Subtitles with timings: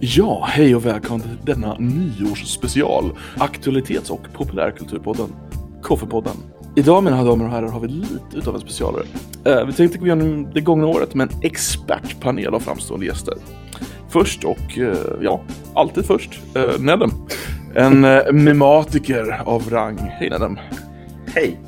[0.00, 3.18] Ja, hej och välkommen till denna nyårsspecial.
[3.38, 5.26] Aktualitets och populärkulturpodden.
[5.82, 6.36] Koffepodden.
[6.76, 9.02] Idag mina damer och herrar har vi lite utav en specialare.
[9.44, 13.34] Eh, vi tänkte gå igenom det gångna året med en expertpanel av framstående gäster.
[14.08, 15.40] Först och, eh, ja,
[15.74, 17.10] alltid först, eh, Nedem.
[17.74, 19.98] En eh, mematiker av rang.
[19.98, 20.58] Hej Nedem.
[21.34, 21.60] Hej!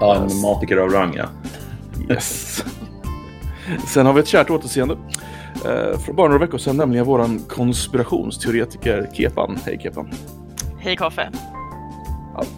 [0.00, 1.26] Ja, en mematiker av rang, ja.
[2.10, 2.64] Yes.
[3.86, 4.94] Sen har vi ett kärt återseende.
[5.54, 9.58] Eh, för bara några veckor sedan, nämligen våran konspirationsteoretiker Kepan.
[9.66, 10.10] Hej Kepan.
[10.78, 11.30] Hej Koffe.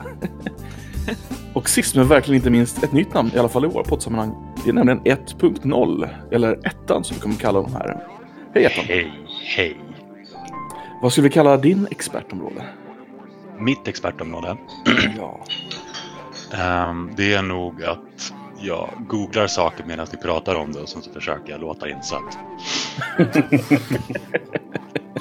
[1.53, 4.55] Och sist men verkligen inte minst ett nytt namn, i alla fall i våra poddsammanhang.
[4.65, 8.07] Det är nämligen 1.0, eller ettan som vi kommer kalla de här.
[8.55, 8.85] Hej ettan.
[8.85, 9.13] Hej,
[9.57, 9.77] hej.
[11.03, 12.63] Vad skulle vi kalla din expertområde?
[13.59, 14.57] Mitt expertområde,
[15.19, 15.41] Ja.
[16.59, 18.33] ehm, det är nog att
[18.67, 22.39] jag googlar saker medan vi pratar om det och sen så försöker jag låta insatt.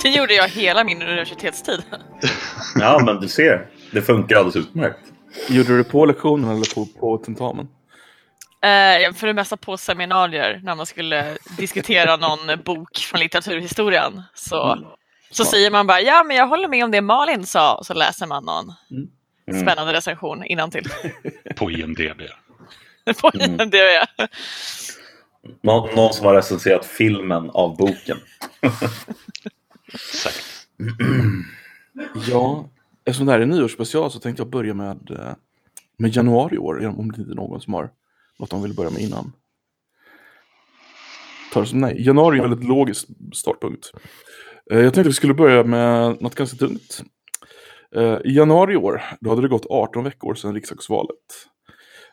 [0.02, 1.84] Det gjorde jag hela min universitetstid.
[2.80, 3.68] Ja, men du ser.
[3.92, 5.00] Det funkar alldeles utmärkt.
[5.50, 7.68] Gjorde du det på lektionen eller på, på tentamen?
[8.62, 14.22] Eh, för det mesta på seminarier när man skulle diskutera någon bok från litteraturhistorien.
[14.34, 14.78] Så,
[15.32, 17.94] så säger man bara ja men jag håller med om det Malin sa och så
[17.94, 18.74] läser man någon
[19.48, 19.62] Mm.
[19.62, 20.90] spännande recension innantill.
[21.56, 22.22] På IMDB.
[23.22, 23.70] på Mm.
[23.72, 24.28] jag.
[25.62, 28.18] Nå någon som har recenserat filmen av boken.
[29.94, 30.68] Exakt.
[32.30, 32.70] Ja,
[33.06, 35.34] eftersom det här är nyårsspecial så tänkte jag börja med, eh,
[35.98, 37.90] med januari i år, om det inte är någon som har
[38.40, 39.34] något de vill börja med innan.
[41.54, 42.06] Tar det som nej.
[42.06, 43.92] Januari är en väldigt logisk startpunkt.
[44.72, 47.04] Eh, Jag tänkte att vi skulle börja med något ganska tungt.
[47.96, 51.16] Eh, I januari i år, då hade det gått 18 veckor sedan riksdagsvalet.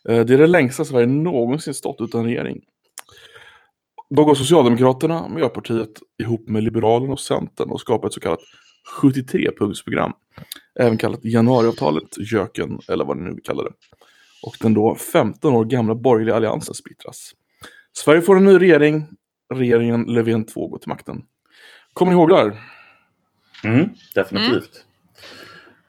[0.08, 2.60] Eh, Det är det längsta Sverige någonsin stått utan regering.
[4.10, 5.90] Då går Socialdemokraterna, Miljöpartiet
[6.22, 8.40] ihop med Liberalerna och Centern och skapar ett så kallat
[9.02, 10.12] 73-punktsprogram.
[10.80, 13.72] Även kallat januariavtalet, JÖKen eller vad ni nu vill kalla det.
[14.42, 17.32] Och den då 15 år gamla borgerliga alliansen splittras.
[17.92, 19.06] Sverige får en ny regering.
[19.54, 21.22] Regeringen Löfven 2 går till makten.
[21.92, 22.60] Kommer ni ihåg det här?
[23.64, 24.84] Mm, definitivt.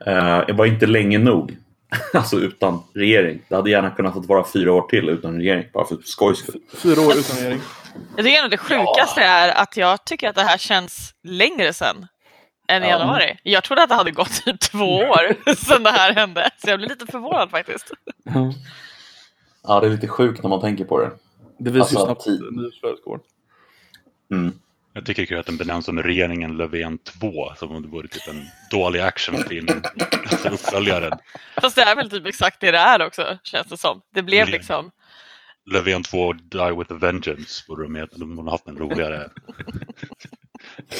[0.06, 1.58] Eh, det var inte länge nog.
[2.14, 3.42] alltså utan regering.
[3.50, 5.66] Det hade gärna kunnat fått vara fyra år till utan regering.
[5.74, 6.62] Bara för skojs skull.
[6.78, 7.62] Fyra år utan regering.
[8.16, 12.08] Jag tycker ändå det sjukaste är att jag tycker att det här känns längre sedan
[12.68, 13.00] än i Ja.
[13.00, 13.38] januari.
[13.44, 16.50] Jag trodde att det hade gått typ två år sedan det här hände.
[16.58, 17.92] Så jag blir lite förvånad faktiskt.
[18.24, 18.54] Ja.
[19.64, 21.12] Ja, det är lite sjukt när man tänker på det.
[21.60, 22.42] Det visar ju Alltså, snabbt tid.
[22.52, 23.20] nyhetsflödet går.
[24.32, 24.54] Mm.
[24.94, 28.28] Jag tycker kul att den benämns som Regeringen Löfven 2, som om det vore typ
[28.28, 29.68] en dålig actionfilm.
[30.32, 31.12] Alltså uppföljaren.
[31.62, 34.02] Fast det är väl typ exakt det det är också, känns det som.
[34.14, 34.52] Det blev Mm.
[34.52, 34.92] liksom
[35.72, 38.18] Löfven 2 Die with a Vengeance borde de heta.
[38.18, 39.30] De borde ha haft en roligare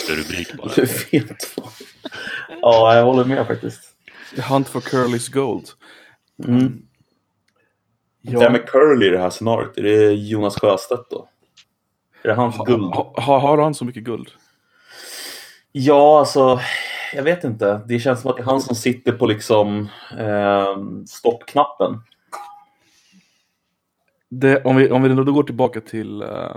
[0.10, 0.72] rubrik bara.
[1.12, 1.70] Vet vad.
[2.62, 3.82] Ja, jag håller med faktiskt.
[4.36, 5.68] The Hunt for Curly's Gold.
[6.48, 6.82] Mm.
[8.22, 8.40] Ja.
[8.40, 9.78] Vem är Curly i det här scenariot?
[9.78, 11.30] Är det Jonas Sjöstedt då?
[12.24, 12.84] Är det hans guld?
[12.84, 14.30] Ha, ha, har han så mycket guld?
[15.72, 16.60] Ja, alltså,
[17.14, 17.82] jag vet inte.
[17.88, 19.90] Det känns som att det är han som sitter på liksom
[20.20, 22.02] eh, stoppknappen.
[24.30, 26.56] Det, om, vi, om vi då går tillbaka till eh,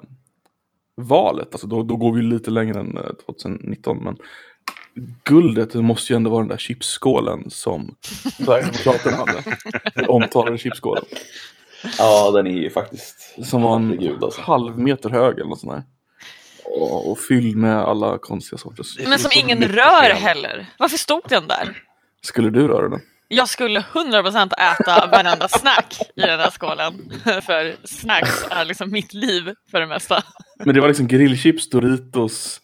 [0.95, 3.99] valet, alltså då, då går vi lite längre än eh, 2019.
[4.05, 4.17] Men
[5.25, 7.95] guldet det måste ju ändå vara den där chipsskålen som
[8.45, 9.43] Sverigedemokraterna hade.
[9.95, 11.05] Den omtalade chipsskålen.
[11.99, 13.35] Ja, den är ju faktiskt...
[13.45, 14.41] Som var en alltså.
[14.41, 15.83] halv meter hög eller något sånt där.
[16.65, 18.99] Och, och fylld med alla konstiga sorters.
[19.09, 20.67] Men som ingen rör heller.
[20.79, 21.83] Varför stod den där?
[22.23, 23.01] Skulle du röra den?
[23.29, 27.13] Jag skulle 100% äta varenda snack i den där skålen.
[27.43, 30.23] För snacks är liksom mitt liv för det mesta.
[30.65, 32.61] Men det var liksom grillchips, Doritos,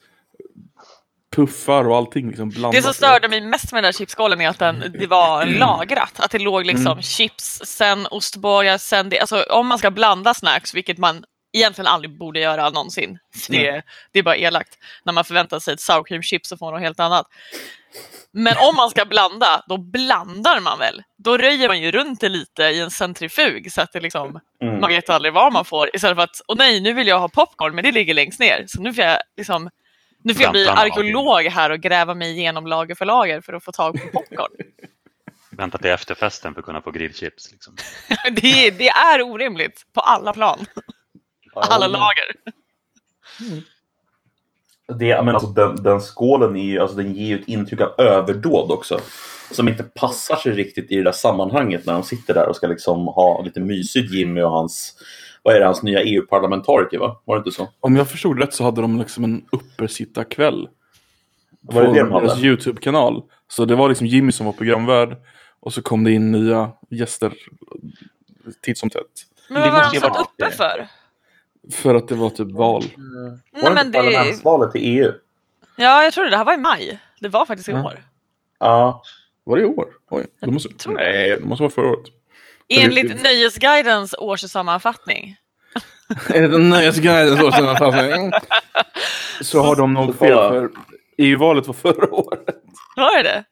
[1.32, 2.72] puffar och allting liksom blandat.
[2.72, 6.20] Det som störde mig mest med den där chipsskålen är att den, det var lagrat.
[6.20, 9.20] Att det låg liksom chips, sen ostbågar, sen det.
[9.20, 11.25] Alltså om man ska blanda snacks, vilket man
[11.56, 13.19] egentligen aldrig borde göra någonsin.
[13.48, 14.78] Det, det är bara elakt.
[15.04, 17.27] När man förväntar sig ett sour cream chips så får man något helt annat.
[18.33, 21.03] Men om man ska blanda, då blandar man väl?
[21.24, 24.80] Då röjer man ju runt det lite i en centrifug så att det liksom, Mm.
[24.80, 25.97] man vet aldrig vad man får.
[25.97, 28.65] Istället för att, åh nej, nu vill jag ha popcorn, men det ligger längst ner.
[28.68, 29.71] Så nu får jag liksom
[30.22, 33.65] nu får jag bli arkeolog här och gräva mig igenom lager för lager för att
[33.65, 34.51] få tag på popcorn.
[35.57, 37.53] Vänta till efterfesten för att kunna få grillchips.
[37.53, 37.77] Liksom.
[38.30, 40.66] det, det är orimligt på alla plan,
[41.54, 42.24] alla lager.
[44.98, 47.95] Det, men alltså, den, den skålen är ju, alltså, den ger ju ett intryck av
[47.98, 49.01] överdåd också.
[49.51, 52.66] Som inte passar sig riktigt i det där sammanhanget när de sitter där och ska
[52.66, 54.95] liksom ha lite mysigt Jimmy och hans,
[55.42, 57.21] vad är det, hans nya EU-parlamentariker va?
[57.24, 57.68] Var det inte så?
[57.80, 60.68] Om jag förstod rätt så hade de liksom en uppesittarkväll
[61.60, 62.27] Var det på det de hade?
[62.27, 63.22] deras YouTube-kanal.
[63.48, 65.16] Så det var liksom Jimmy som var programvärd.
[65.60, 67.33] Och så kom det in nya gäster
[68.60, 69.03] titt som tätt.
[69.48, 70.86] Men Det vad var de ju satt uppe för?
[71.72, 72.83] För att det var typ val.
[72.97, 74.12] Nej, Var det men inte det...
[74.12, 75.12] parlamentsvalet till EU?
[75.77, 76.30] Ja, jag tror det.
[76.30, 76.98] Det här var i maj.
[77.21, 77.84] Det var faktiskt i Ja.
[77.84, 77.98] år.
[78.59, 79.03] Ja.
[79.45, 79.86] Var det i år?
[80.10, 82.06] Oj, det måste, nej, det måste vara förra året.
[82.80, 85.36] Enligt Nöjesguidens årssammanfattning.
[86.28, 88.33] Det Nöjesguidens årssammanfattning?
[89.41, 90.71] Så har de nog fel för
[91.19, 92.45] EU-valet var förra året.
[92.97, 93.45] Var det det?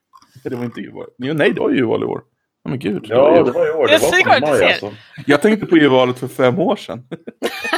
[0.51, 1.15] Det var inte EU-valet.
[1.19, 2.21] Nej, det var EU-val i år.
[2.69, 3.07] Men gud.
[3.09, 3.87] Ja, det var i år.
[3.87, 4.93] Det Jag var i maj alltså.
[5.27, 7.03] Jag tänkte på EU-valet för fem år sedan.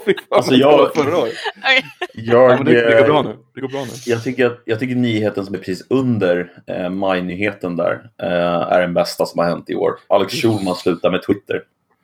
[0.00, 1.32] Åh, fy fan, Alltså, jag- förra året.
[1.58, 1.84] Okej.
[2.14, 3.36] Ja, det, det går bra Jag, nu.
[3.54, 3.90] Det går bra nu.
[4.06, 8.80] jag, tycker att, jag tycker nyheten som är precis under eh, majnyheten där eh, är
[8.80, 9.92] den bästa som har hänt i år.
[10.08, 11.62] Alex Schulman slutar med Twitter.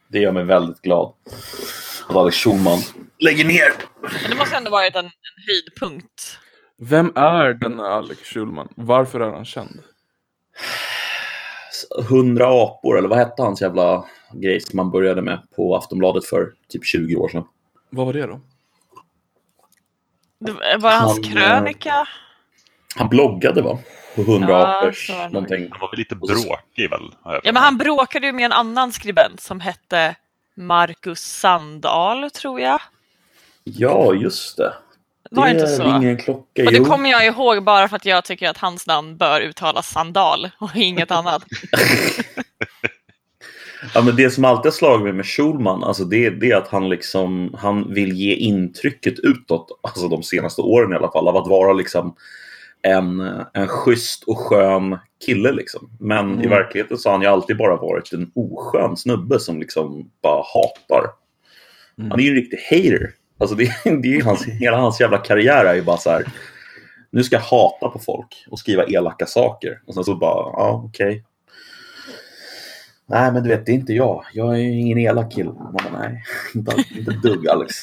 [0.09, 1.13] Det gör mig väldigt glad.
[2.09, 2.79] Att Alex Schulman
[3.19, 3.73] lägger ner.
[4.23, 5.11] Men det måste ändå varit en, en
[5.47, 6.39] höjdpunkt.
[6.79, 8.69] Vem är denna Alex Schulman?
[8.77, 9.81] Varför är han känd?
[12.11, 16.53] 100 apor, eller vad hette hans jävla grej som man började med på Aftonbladet för
[16.69, 17.45] typ 20 år sedan?
[17.97, 18.41] Vad var det då?
[20.39, 22.09] Det var hans Han, eh, krönika.
[22.97, 23.79] Han bloggade va?
[24.15, 25.33] På 100 Ja, nog.
[25.33, 25.69] någonting.
[25.71, 27.15] Han var väl lite bråkig väl?
[27.25, 30.17] Ja, men han bråkade ju med en annan skribent som hette
[30.55, 32.81] Marcus Sandahl, tror jag.
[33.65, 34.75] Ja, just det.
[35.31, 35.83] Var det inte så?
[35.83, 36.65] ringer en klocka.
[36.65, 36.85] Och det jo.
[36.85, 40.77] kommer jag ihåg bara för att jag tycker att hans namn bör uttalas Sandal och
[40.77, 41.45] inget annat.
[43.94, 46.69] Ja, men det som alltid har slagit mig med Schulman, alltså det, det är att
[46.69, 51.37] han, liksom, han vill ge intrycket utåt, alltså de senaste åren i alla fall, av
[51.37, 52.14] att vara liksom
[52.82, 53.20] en,
[53.52, 55.52] en schysst och skön kille.
[55.52, 55.90] Liksom.
[56.00, 56.50] Men i Mm.
[56.50, 61.11] verkligheten så har han ju alltid bara varit en oskön snubbe som liksom bara hatar.
[61.99, 62.11] Mm.
[62.11, 63.11] Han är ju en riktig hater.
[63.38, 66.25] Alltså det, det är ju hans, hela hans jävla karriär är ju bara så här.
[67.11, 69.81] Nu ska jag hata på folk och skriva elaka saker.
[69.87, 71.25] Och sen så bara, ja okej.
[73.08, 74.25] Nej men du vet, det är inte jag.
[74.32, 75.53] Jag är ingen elak kille.
[75.53, 76.25] Man bara, nej,
[76.55, 77.75] inte, inte ett dugg Alex.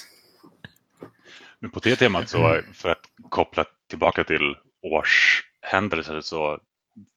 [1.60, 6.60] Men på det temat så, för att koppla tillbaka till årshändelser så,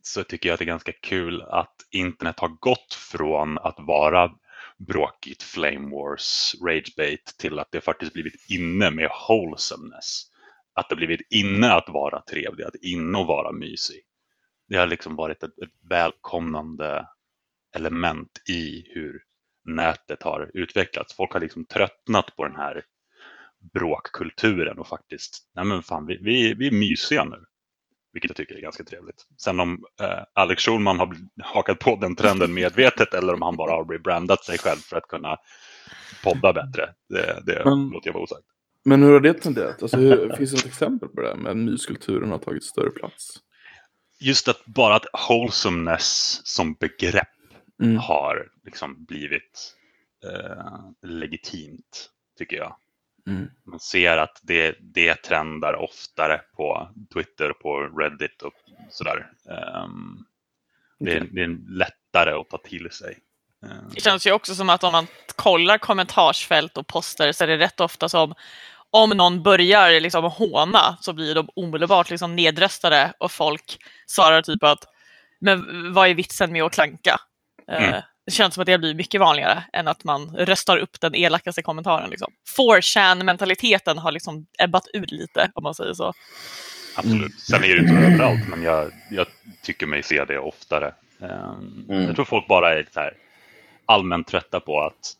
[0.03, 4.31] så tycker jag att det är ganska kul att internet har gått från att vara
[4.79, 10.23] bråkigt flame wars, ragebait till att det faktiskt blivit inne med wholesomeness.
[10.75, 14.01] Att det blivit inne att vara trevlig, att inne att vara mysig.
[14.69, 17.07] Det har liksom varit ett, ett välkomnande
[17.77, 19.23] element i hur
[19.65, 21.15] nätet har utvecklats.
[21.17, 22.83] Folk har liksom tröttnat på den här
[23.75, 27.45] bråkkulturen och faktiskt, nej men fan, vi, vi, vi är mysiga nu.
[28.13, 29.27] Vilket jag tycker är ganska trevligt.
[29.39, 33.71] Sen om eh, Alex Schulman har hakat på den trenden medvetet eller om han bara
[33.73, 35.37] har rebrandat sig själv för att kunna
[36.25, 38.47] podda bättre, det, det Men- låter jag vara osagt.
[38.85, 39.83] Men hur har det tenderat?
[39.83, 42.91] Alltså, hur, finns det ett exempel på det här med att myskulturen har tagit större
[42.91, 43.41] plats?
[44.21, 47.29] Just att bara att wholesomeness som begrepp
[47.83, 47.97] Mm.
[47.97, 49.75] har liksom blivit
[50.25, 52.77] eh, legitimt, tycker jag.
[53.27, 53.51] Mm.
[53.65, 58.55] Man ser att det, det trendar oftare på Twitter, på Reddit och
[58.91, 59.27] sådär.
[59.51, 60.25] Ehm,
[60.99, 61.31] det, är, Okej.
[61.33, 63.19] det är lättare att ta till sig.
[63.63, 65.07] Ehm, Det känns ju också som att om man
[65.37, 68.35] kollar kommentarsfält och poster så är det rätt ofta som
[68.91, 74.63] om någon börjar liksom håna så blir de omedelbart liksom nedröstade och folk svarar typ
[74.63, 74.85] att
[75.41, 77.21] men vad är vitsen med att klanka?
[77.73, 78.03] Eh, Mm.
[78.27, 81.63] Det känns som att det blir mycket vanligare än att man röstar upp den elakaste
[81.63, 82.11] kommentaren.
[82.11, 82.33] Liksom.
[82.59, 86.13] 4chan-mentaliteten har liksom ebbat ut lite om man säger så.
[86.97, 87.41] Absolut.
[87.41, 89.27] Sen är det inte överallt, men jag, jag
[89.63, 90.95] tycker mig se det oftare.
[91.21, 92.03] Ehm, Mm.
[92.07, 93.15] Jag tror folk bara är så här
[93.87, 95.13] allmänt trötta på att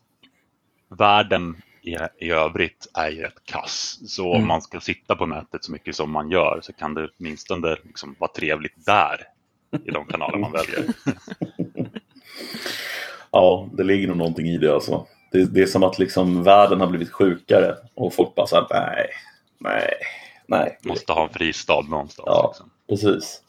[0.97, 3.99] världen i, i övrigt är ju rätt kass.
[4.07, 4.47] Så om Mm.
[4.47, 8.15] man ska sitta på nätet så mycket som man gör så kan det åtminstone liksom
[8.19, 9.21] vara trevligt där
[9.85, 10.83] i de kanaler man väljer.
[13.31, 15.05] Ja, det ligger nog någonting i det alltså.
[15.31, 19.09] Det, det är som att liksom världen har blivit sjukare och folk bara såhär, nej,
[19.59, 19.89] nej,
[20.47, 20.79] nej.
[20.83, 22.25] Måste ha en fristad någonstans.
[22.25, 22.47] Ja.
[22.47, 22.69] Liksom.
[22.89, 23.41] Precis.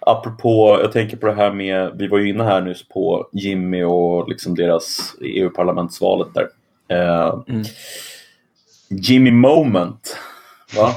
[0.00, 3.82] Apropå, jag tänker på det här med, vi var ju inne här nyss på Jimmy
[3.82, 6.48] och liksom deras EU-parlamentsvalet där.
[6.88, 7.62] Eh, Mm.
[8.88, 10.16] Jimmy Moment.
[10.74, 10.92] Va?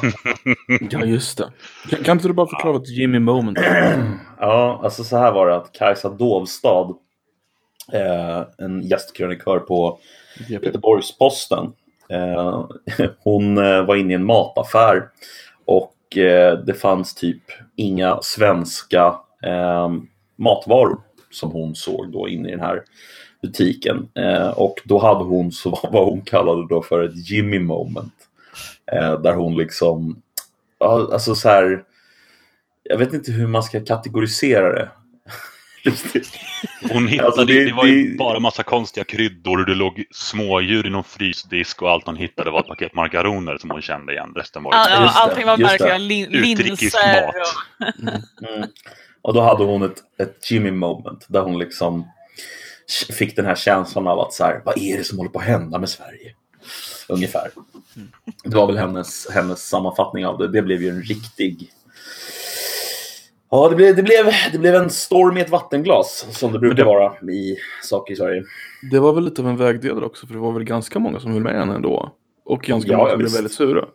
[0.91, 1.51] Ja, just det.
[1.89, 3.57] Kan, kan inte du bara förklara vad ett Jimmy Moment
[4.39, 6.93] ja, alltså så här var det att Kajsa Dovstad,
[7.93, 9.99] eh, en gästkrönikör på
[10.47, 10.65] GP?
[10.65, 11.73] Göteborgs-Posten.
[12.09, 12.65] Eh,
[13.19, 15.09] hon eh, var inne i en mataffär
[15.65, 17.43] och eh, det fanns typ
[17.75, 19.89] inga svenska eh,
[20.35, 20.99] matvaror
[21.31, 22.83] som hon såg då inne i den här
[23.41, 24.09] butiken.
[24.15, 28.13] Eh, och då hade hon så vad hon kallade då för ett Jimmy moment.
[28.93, 30.21] Eh, där hon liksom
[30.79, 31.83] ja, alltså så här,
[32.83, 34.89] jag vet inte hur man ska kategorisera det.
[36.93, 40.03] Hon hittade, Alltså, det, det- var ju det- bara massa konstiga kryddor och det låg
[40.11, 44.13] smådjur i någon frysdisk och allt hon hittade var ett paket makaroner som hon kände
[44.13, 44.33] igen.
[44.35, 47.25] Resten var All, det, allting var verkligen lin, linser.
[47.25, 47.35] mat.
[47.35, 48.69] Och, Mm.
[49.21, 52.07] Och då hade hon ett, ett Jimmy moment där hon liksom
[53.17, 55.45] fick den här känslan av att så här, vad är det som håller på att
[55.45, 56.33] hända med Sverige?
[57.09, 57.49] Ungefär.
[58.43, 60.47] Det var väl hennes, hennes sammanfattning av det.
[60.47, 61.69] Det blev ju en riktig...
[63.51, 66.75] Ja, det blev, det, blev, det blev en storm i ett vattenglas som det brukar
[66.77, 68.43] det- vara i saker i Sverige.
[68.91, 71.31] Det var väl lite av en vägdelare också, för det var väl ganska många som
[71.31, 72.15] höll med henne ändå.
[72.45, 73.85] Och ganska Ja, många ja, som blev väldigt sura.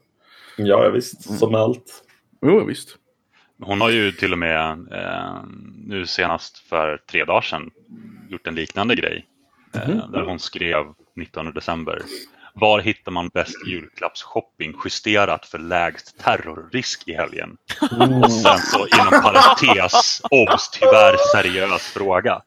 [0.56, 1.38] Ja, ja visst.
[1.38, 2.04] Som med allt.
[2.42, 2.96] Jo, visst.
[3.62, 5.36] Hon har ju till och med eh,
[5.86, 7.70] nu senast för tre dagar sedan
[8.28, 9.26] gjort en liknande grej.
[9.74, 10.84] Eh, där hon skrev
[11.16, 12.02] 19 december.
[12.56, 17.56] Var hittar man bäst julklappsshopping justerat för lägst terrorrisk i helgen?
[18.24, 22.40] Och sen så inom parentes, obs, tyvärr seriös fråga.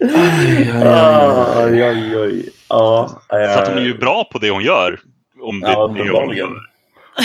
[0.00, 2.50] Oj, oj, oj.
[2.68, 5.00] Ja, Så att hon är eh, ju bra på det hon gör.
[5.40, 6.46] Om det Ja, är det hon gör.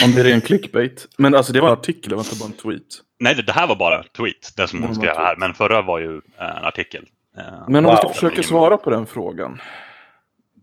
[0.04, 1.08] Om det är ren clickbait.
[1.18, 2.82] Men alltså det var en artikel, det var inte bara en tweet.
[3.20, 5.36] Nej, det, här var bara tweet, det som hon Mm, skrev här.
[5.36, 7.06] Men förra var ju eh, en artikel.
[7.38, 8.14] Eh, Men om vi ska Wow.
[8.14, 9.62] försöka svara på den frågan.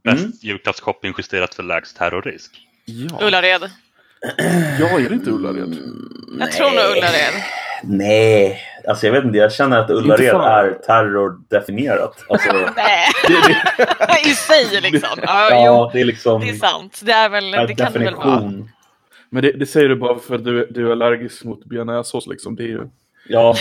[0.05, 0.33] Bäst Mm.
[0.41, 2.61] julklappsshopping justerat för lägst terrorrisk.
[2.85, 3.71] Ja, Ullared.
[4.81, 5.77] ja är det inte Ullared?
[6.39, 7.35] Jag tror nog Ullared.
[7.85, 9.39] Nej, alltså jag vet inte.
[9.39, 12.25] Jag känner att Ullared är terrordefinierat.
[12.29, 13.07] Alltså, Nej,
[14.27, 15.09] i sig liksom.
[15.23, 17.01] Ja, ja, det är liksom det är sant.
[17.05, 18.35] Det, är väl, det kan det väl vara.
[18.35, 18.71] definition.
[19.31, 22.57] Men det, det säger du bara för att du, du är allergisk mot bearnaisesås liksom.
[22.57, 22.89] Det är ju...
[23.29, 23.57] Ja,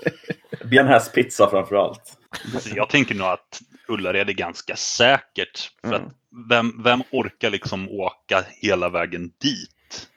[0.64, 2.16] bearnaisepizza framför allt.
[2.54, 5.70] Alltså, jag tänker nog att Ullared är ganska säkert.
[5.80, 6.06] För Mm.
[6.06, 6.12] att
[6.50, 10.08] vem, vem orkar liksom åka hela vägen dit?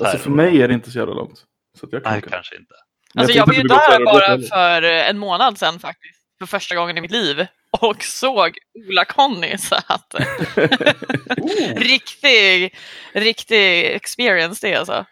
[0.00, 1.44] Alltså för mig är det inte så jävla långt.
[1.80, 2.30] Så att jag kan Nej, åka.
[2.30, 2.74] kanske inte.
[3.14, 6.18] Men Alltså jag var ju där bara för en månad sedan faktiskt.
[6.38, 7.46] För första gången i mitt liv.
[7.80, 9.58] Och såg Ola-Conny.
[9.58, 10.14] Så att
[11.76, 12.74] riktig,
[13.12, 15.04] riktig experience det alltså.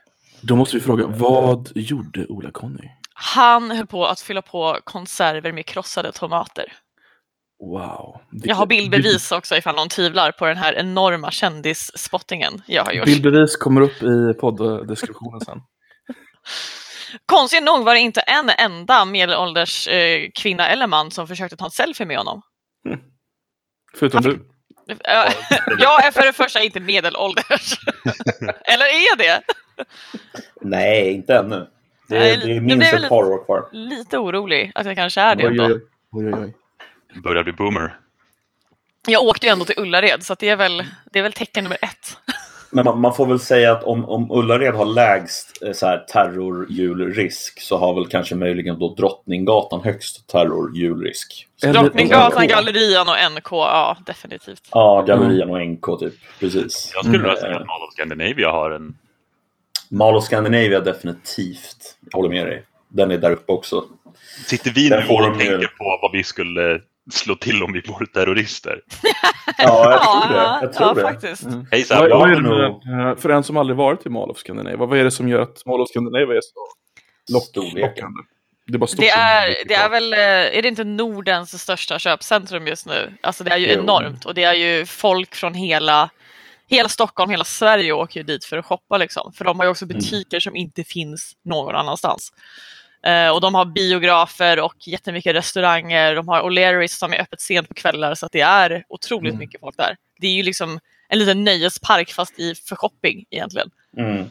[0.46, 2.88] Då måste vi fråga, vad gjorde Ola-Conny?
[3.14, 6.72] Han höll på att fylla på konserver med krossade tomater.
[7.60, 8.20] Wow.
[8.30, 12.92] Det- Jag har bildbevis också ifall någon tvivlar på den här enorma kändisspottingen jag har
[12.92, 13.04] gjort.
[13.06, 15.60] Bildbevis kommer upp i poddeskriptionen sen.
[17.26, 21.64] Konstigt nog var det inte en enda medelålders eh, kvinna eller man som försökte ta
[21.64, 22.42] en selfie med honom.
[23.94, 24.48] Förutom du.
[25.78, 27.78] Jag är för det första inte medelålders.
[28.64, 29.42] eller är det?
[30.60, 31.66] Nej, inte ännu.
[32.08, 33.68] Det, Nej, det är det minst ett par år kvar.
[33.72, 35.80] Lite orolig att jag kanske är det Oj, ändå.
[36.12, 36.34] oj.
[36.34, 36.54] oj.
[37.22, 37.98] Börjar bli boomer.
[39.06, 41.64] Jag åkte ju ändå till Ullared så att det, är väl, det är väl tecken
[41.64, 42.18] nummer ett.
[42.76, 45.98] Men man, man får väl säga att om, om Ullared har lägst eh, så här,
[45.98, 51.46] terrorjulrisk så har väl kanske möjligen då Drottninggatan högst terrorjulrisk.
[51.62, 52.50] Eller- Drottninggatan, NK.
[52.50, 54.68] Gallerian och NK, ja definitivt.
[54.72, 56.14] Ja, Gallerian och NK typ.
[56.40, 56.90] Precis.
[56.94, 57.36] Jag skulle Mm.
[57.36, 58.94] säga att Mall of Scandinavia har en...
[59.90, 61.96] Mall of Scandinavia definitivt.
[62.10, 62.64] Jag håller med dig.
[62.88, 63.84] Den är där uppe också.
[64.46, 68.06] Sitter vi nu får och tänker på vad vi skulle slå till om vi vore
[68.06, 68.80] terrorister?
[69.58, 70.58] Ja, jag tror det.
[70.62, 71.00] Jag tror ja det.
[71.00, 71.42] faktiskt.
[71.44, 71.66] Mm.
[71.70, 71.98] Hejsan!
[71.98, 74.76] Vad, jag vad är det eh, för en som aldrig varit i Mall of Scandinavia,
[74.76, 76.68] vad är det som gör att Mall of Scandinavia är så
[77.32, 78.20] lock, lockande?
[78.66, 80.18] Det är Det är, det är väl, eh,
[80.58, 83.12] är det inte Nordens största köpcentrum just nu?
[83.22, 83.80] Alltså det är ju Jo.
[83.82, 86.10] enormt och det är ju folk från hela,
[86.68, 89.32] hela Stockholm, hela Sverige åker ju dit för att shoppa liksom.
[89.32, 92.32] För de har ju också butiker som inte finns någon annanstans.
[93.06, 96.14] Eh, och de har biografer och jättemycket restauranger.
[96.14, 99.38] De har O'Learys som är öppet sent på kvällar så att det är otroligt Mm.
[99.38, 99.96] mycket folk där.
[100.20, 103.70] Det är ju liksom en liten nöjespark fast i för shopping egentligen.
[103.98, 104.24] Mm.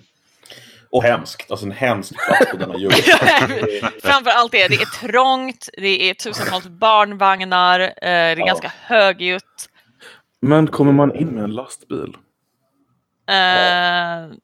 [0.90, 1.52] Och hemskt.
[1.52, 2.92] Alltså en hemsk plats på denna jul.
[4.04, 8.46] Framför allt det, det är trångt, det är tusentals barnvagnar, eh, det är Ja.
[8.46, 9.70] ganska högljutt.
[10.42, 12.14] Men kommer man in med en lastbil?
[13.30, 14.36] Eh,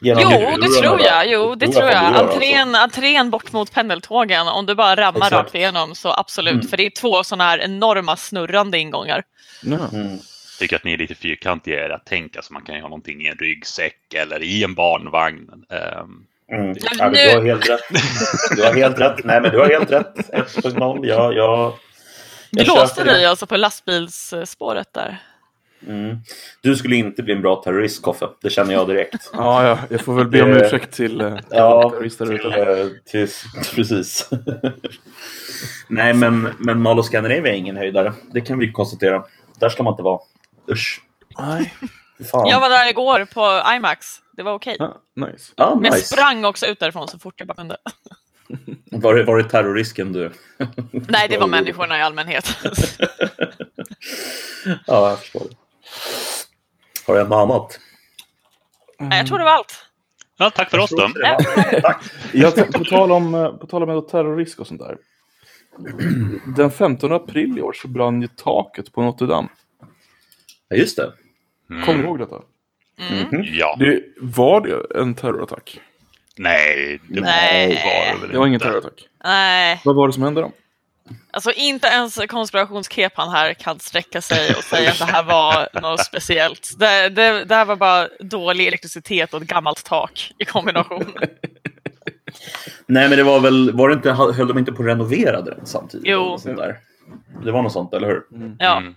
[0.00, 1.28] Genom jo, det tror jag.
[1.30, 5.16] Jo, det tror jag du gör, Entrén, entrén bort mot pendeltågen, om du bara rammar
[5.26, 5.32] Exakt.
[5.32, 6.52] rakt igenom så absolut.
[6.54, 6.68] Mm.
[6.68, 9.22] För det är två sådana här enorma snurrande ingångar.
[9.66, 10.18] Mm.
[10.58, 12.36] tycker att ni är lite fyrkantiga i era tänk.
[12.36, 15.48] Alltså man kan ju ha någonting i en ryggsäck eller i en barnvagn.
[15.72, 16.08] Ehm,
[16.52, 16.76] Mm.
[16.98, 17.80] Ja, du har helt rätt.
[18.56, 19.24] Du har helt rätt.
[19.24, 20.14] Nej, men du har helt rätt.
[20.32, 21.06] 1.0.
[21.06, 21.72] Jag, jag,
[22.50, 23.16] Du jag låste köper det.
[23.16, 25.18] dig alltså på lastbilsspåret där.
[25.86, 26.16] Mm.
[26.60, 28.28] Du skulle inte bli en bra terrorist, Koffe.
[28.42, 29.30] Det känner jag direkt.
[29.32, 33.28] Ja, ja, jag får väl be om ursäkt till eh, Ja, terrorister till, eh, till,
[33.74, 34.30] precis.
[35.88, 38.12] Nej, men, men Mall of Scandinavia är ingen höjdare.
[38.32, 39.24] Det kan vi konstatera.
[39.60, 40.20] Där ska man inte vara.
[40.70, 41.00] Usch.
[41.38, 41.74] Nej.
[42.30, 42.48] Fan.
[42.48, 44.06] Jag var där igår på IMAX.
[44.36, 44.76] Det var okej.
[44.80, 45.52] Ah, nice.
[45.56, 46.06] Ja, Men jag nice.
[46.06, 47.76] sprang också ut därifrån så fort jag bara kunde.
[48.90, 50.32] Var, det, var det terrorrisken du?
[50.90, 52.56] Nej, det var människorna i allmänhet.
[54.86, 55.56] Ja, jag förstår det.
[57.06, 57.80] Har du något annat?
[58.98, 59.84] Nej, jag tror det var allt.
[60.38, 61.08] Ja, tack för oss då.
[61.82, 62.04] Tack.
[62.32, 64.96] Jag på tal om, eh, på tal om terrorrisk och sånt där.
[66.56, 69.48] Den 15 april i år så brann ju taket på Notre Dame.
[70.68, 71.12] Ja, just det.
[71.68, 72.42] Kommer du ihåg detta?
[72.98, 73.42] Mm.
[73.44, 73.76] Ja.
[73.78, 75.80] Det, var det en terrorattack?
[76.36, 77.68] Nej, det Nej.
[77.68, 78.66] var det väl Det var ingen inte.
[78.66, 79.08] terrorattack.
[79.24, 80.52] Nej, Vad var det som hände då?
[81.30, 86.04] Alltså inte ens konspirationskepan här kan sträcka sig och säga att det här var något
[86.04, 86.74] speciellt.
[86.78, 91.12] Det, det, det här var bara dålig elektricitet och ett gammalt tak i kombination.
[92.86, 95.66] Nej, men det var väl, var det inte, höll de inte på att renovera den
[95.66, 96.06] samtidigt?
[96.06, 96.38] Jo.
[97.44, 98.22] Det var något sånt, eller hur?
[98.58, 98.76] Ja.
[98.76, 98.94] Mm.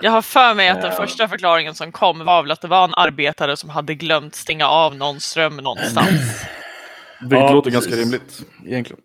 [0.00, 2.84] Jag har för mig att den första förklaringen som kom var väl att det var
[2.84, 6.46] en arbetare som hade glömt stänga av någon ström någonstans.
[7.20, 7.90] Vilket Ja, låter precis.
[7.90, 9.02] ganska rimligt egentligen.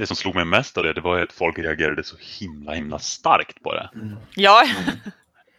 [0.00, 2.98] Det som slog mig mest av det, det var att folk reagerade så himla, himla
[2.98, 3.90] starkt på det.
[4.34, 4.64] Ja,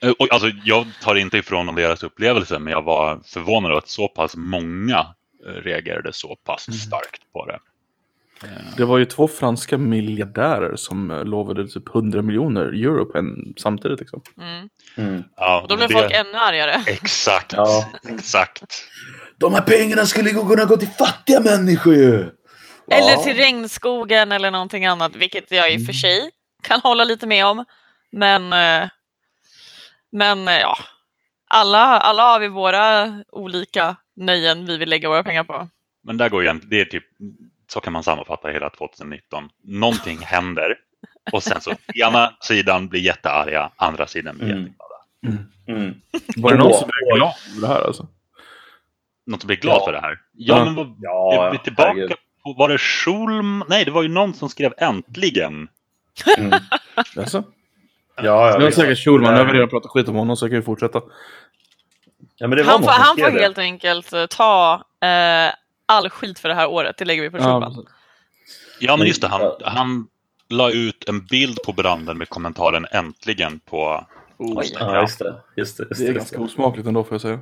[0.04, 3.78] Eh, Och, alltså, jag tar inte ifrån dem deras upplevelse, men jag var förvånad över
[3.78, 5.00] att så pass många
[5.48, 6.78] eh, reagerade så pass Mm.
[6.78, 7.60] starkt på det.
[8.78, 13.54] Det var ju två franska miljardärer som eh, lovade typ 100 miljoner euro på en,
[13.58, 14.00] samtidigt.
[14.00, 14.22] Liksom.
[14.38, 14.70] mm.
[14.98, 15.24] Mm.
[15.38, 16.84] Ja, då blev det- folk ännu argare.
[16.88, 17.92] Exakt, Ja.
[18.10, 18.64] exakt.
[19.38, 22.30] De här pengarna skulle kunna gå till fattiga människor ju!
[22.92, 26.32] Eller till regnskogen eller någonting annat, vilket jag i och för sig
[26.64, 27.66] kan hålla lite med om.
[28.12, 28.90] Men, eh,
[30.12, 30.78] men eh, ja,
[31.48, 35.70] alla, alla har vi våra olika nöjen vi vill lägga våra pengar på.
[36.04, 37.04] Men där går igen, det är typ,
[37.74, 39.50] så kan man sammanfatta hela 2019.
[39.64, 40.76] Någonting händer
[41.32, 44.62] och sen så ena sidan blir jättearga, andra sidan blir Mm.
[44.64, 45.46] jätteglada.
[45.68, 46.02] Mm.
[46.38, 48.08] Var det någon som blev glad över det här alltså?
[49.26, 49.86] Något som blir glad Ja.
[49.86, 50.20] för det här.
[50.34, 50.66] Ja, Ja.
[50.66, 52.12] men vad, Ja, är vi tillbaka herregud.
[52.44, 53.64] Var det Schulm?
[53.70, 55.68] Nej, det var ju någon som skrev äntligen.
[56.38, 56.60] Mm.
[57.18, 57.44] Alltså?
[58.16, 60.52] Ja, Det var säkert Schulman, nu har vi redan pratat skit om honom så jag
[60.52, 61.02] kan ju fortsätta.
[62.38, 65.54] Ja, men det var Han får, han får helt enkelt eh, ta eh,
[65.86, 67.74] all skit för det här året, det lägger vi på Schulman.
[67.78, 67.84] Ja,
[68.80, 69.28] Ja, men just det.
[69.28, 70.08] Han, han
[70.50, 74.06] la ut en bild på branden med kommentaren äntligen på
[74.38, 74.76] Oj.
[74.80, 75.36] Ja, just det.
[75.56, 76.14] Just det, just det är det.
[76.14, 77.40] ganska osmakligt ändå får jag säga.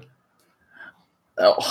[1.36, 1.64] Ja.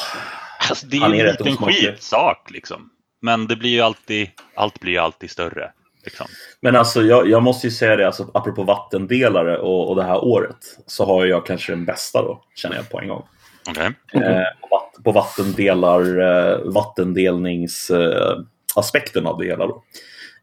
[0.68, 2.90] Alltså, det är Han ju är en liten skitsak liksom.
[3.20, 5.72] Men det blir ju alltid, allt blir ju alltid större.
[6.04, 6.26] Liksom.
[6.60, 10.24] Men alltså, jag, jag måste ju säga det, alltså, apropå vattendelare och, och det här
[10.24, 13.22] året, så har jag kanske den bästa då, känner jag på en gång.
[13.68, 13.92] Okej.
[14.12, 19.84] Eh, på, vatt, på vattendelar, eh, vattendelningsaspekten eh, av det hela då.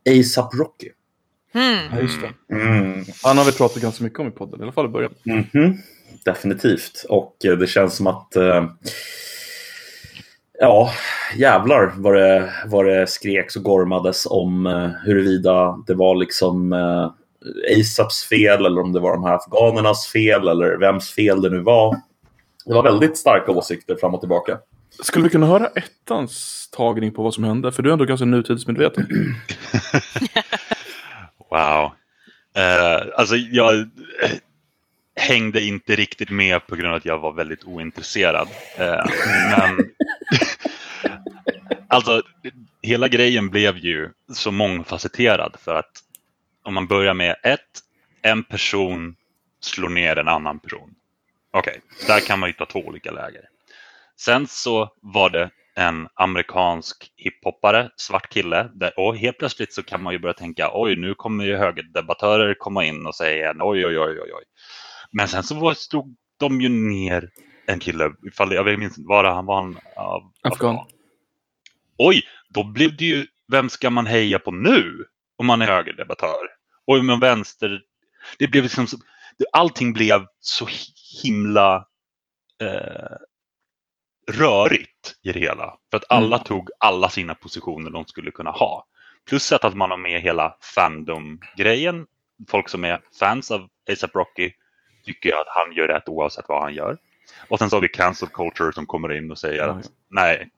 [0.10, 0.90] ASAP Rocky.
[1.54, 1.80] Hmm.
[1.94, 2.34] Ja, just det.
[2.56, 3.06] Mm.
[3.24, 5.14] Han har vi pratat ganska mycket om i podden, i alla fall i början.
[5.24, 5.78] Mhm.
[6.26, 7.06] Definitivt.
[7.10, 8.66] Och eh, det känns som att eh,
[10.60, 10.91] Ja,
[11.36, 17.12] jävlar vad det, vad det skreks och gormades om eh, huruvida det var liksom eh,
[17.80, 21.60] ASAPs fel eller om det var de här afghanernas fel eller vems fel det nu
[21.60, 21.96] var.
[22.65, 24.58] Det var väldigt starka åsikter fram och tillbaka.
[25.04, 27.72] Skulle vi kunna höra ettans tagning på vad som hände?
[27.72, 29.08] För du är ändå ganska nutidsmedveten.
[31.50, 31.91] Wow.
[32.58, 33.89] Eh, alltså jag
[35.15, 38.48] hängde inte riktigt med på grund av att jag var väldigt ointresserad.
[38.78, 39.06] Eh,
[39.58, 39.89] men
[41.88, 42.22] alltså
[42.82, 45.92] hela grejen blev ju så mångfacetterad för att
[46.64, 47.82] om man börjar med ett,
[48.22, 49.16] en person
[49.60, 50.96] slår ner en annan person.
[51.52, 53.42] Okej, där kan man ju ta två olika läger.
[54.20, 58.70] Sen så var det en amerikansk hiphoppare, svart kille.
[58.74, 62.54] Där, och helt plötsligt så kan man ju börja tänka oj, nu kommer ju högerdebattörer
[62.54, 64.44] komma in och säga oj, oj, oj, oj, oj.
[65.12, 67.30] Men sen så slog stod de ju ner
[67.67, 70.88] en kille, ifall jag minns inte, var det han var han av Afghan.
[71.97, 75.06] Oj, då blev det ju, vem ska man heja på nu?
[75.38, 76.47] Om man är högerdebattör.
[76.86, 77.82] Och om man vänster,
[78.39, 78.88] det blev liksom,
[79.51, 80.67] allting blev så
[81.23, 81.88] himla
[82.62, 83.17] eh,
[84.32, 85.78] rörigt i det hela.
[85.91, 88.86] För att alla tog alla sina positioner de skulle kunna ha.
[89.28, 92.08] Plus att man har med hela fandom-grejen.
[92.49, 94.51] Folk som är fans av ASAP Rocky
[95.06, 96.97] tycker att han gör rätt oavsett vad han gör.
[97.48, 100.50] Och sen så har vi cancel culture som kommer in och säger Ja, att nej,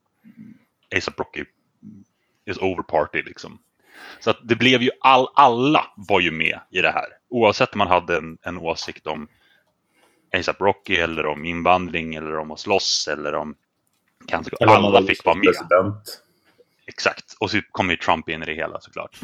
[0.98, 1.46] ASAP Rocky
[2.46, 3.60] is over party liksom.
[4.20, 7.06] Så att det blev ju all, alla var ju med i det här.
[7.30, 9.28] Oavsett om man hade en, en åsikt om
[10.34, 13.56] ASAP Rocky eller om invandring eller om att slåss eller om
[14.60, 15.44] om man Alla fick vara med.
[15.44, 16.24] President.
[16.86, 17.36] Exakt.
[17.40, 19.20] Och så kom ju Trump in i det hela såklart.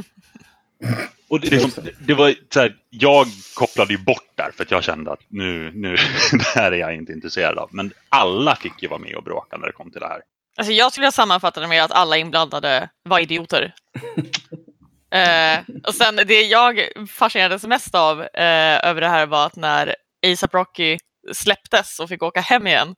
[1.28, 4.84] Och det, liksom, det var så här, jag kopplade ju bort där för att jag
[4.84, 5.96] kände att nu, nu
[6.32, 7.70] det här är jag inte intresserad av.
[7.72, 10.22] Men alla fick ju vara med och bråka när det kom till det här.
[10.58, 13.74] Alltså jag skulle sammanfatta det med att alla inblandade var idioter.
[15.12, 19.96] eh, och sen det jag fascinerades mest av eh, över det här var att när
[20.28, 20.98] ASAP Rocky
[21.34, 22.96] släpptes och fick åka hem igen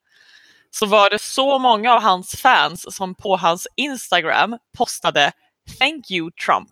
[0.72, 5.32] så var det så många av hans fans som på hans Instagram postade
[5.80, 6.70] Thank you Trump.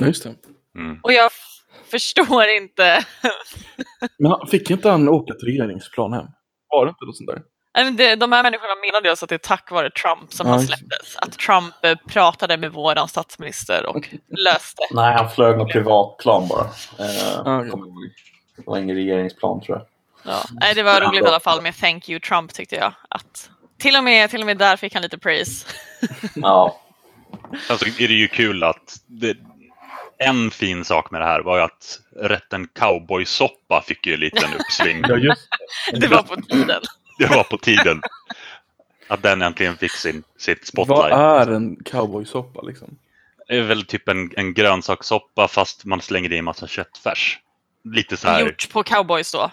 [0.00, 0.34] Ja, just det.
[0.78, 1.00] Mm.
[1.02, 1.30] Och jag
[1.90, 3.04] förstår inte.
[4.18, 6.26] Men han- fick inte han åka till regeringsplan hem?
[6.68, 7.42] Var det inte något sånt där?
[7.96, 11.16] Det, de här människorna menade alltså att det är tack vare Trump som han släpptes.
[11.16, 14.82] Att Trump eh, pratade med våran statsminister och löste.
[14.90, 16.64] Nej, han flög någon privatplan bara.
[16.98, 17.60] Eh.
[18.56, 19.86] Det var ingen regeringsplan tror jag.
[20.32, 20.42] Ja.
[20.60, 22.92] Nej, det var roligt i alla fall med Thank you Trump tyckte jag.
[23.08, 25.66] Att till, och med, till och med där fick han lite praise.
[26.34, 26.80] Ja,
[27.68, 29.36] Sen så är det ju kul att det,
[30.18, 34.54] en fin sak med det här var ju att rätten cowboysoppa fick ju en liten
[34.58, 35.02] uppsving.
[35.08, 35.48] Ja, just
[35.92, 36.82] Det var på tiden.
[37.18, 38.02] Det var på tiden.
[39.08, 41.12] Att den äntligen fick sin, sitt Vad spotlight.
[41.16, 42.98] är en cowboysoppa liksom?
[43.48, 47.38] Det är väl typ en, en grönsakssoppa fast man slänger i en massa köttfärs.
[47.84, 48.40] Lite så här.
[48.40, 49.50] Gjort på cowboys då.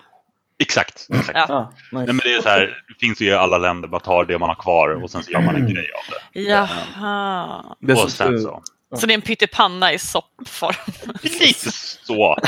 [0.60, 1.08] Exakt.
[1.14, 1.32] exakt.
[1.50, 1.56] Ja.
[1.56, 1.76] Ah, nice.
[1.92, 4.40] Nej, men det är så här, det finns ju i alla länder, bara tar det
[4.40, 6.40] man har kvar och sen så gör man en grej av det.
[6.42, 7.76] Jaha.
[8.04, 8.64] Och sen så.
[9.00, 10.76] Så det är en pyttipanna i soppform.
[11.22, 12.38] Lite så.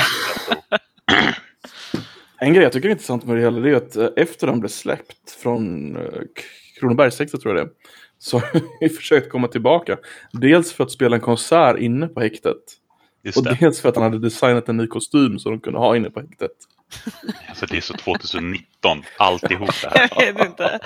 [2.38, 4.60] En grej jag tycker är intressant med det hela det är att eh, efter den
[4.60, 6.02] blev släppt från eh,
[6.80, 7.72] Kronobergshäktet tror jag det
[8.18, 9.96] så har vi försökt komma tillbaka.
[10.32, 12.56] Dels för att spela en konsert inne på häktet.
[13.24, 13.56] Just Och det.
[13.60, 16.20] dels för att han hade designat en ny kostym som de kunde ha inne på
[16.20, 16.50] häktet.
[17.48, 20.10] Alltså, det är så 2019, alltihop det här.
[20.26, 20.78] Jag vet inte.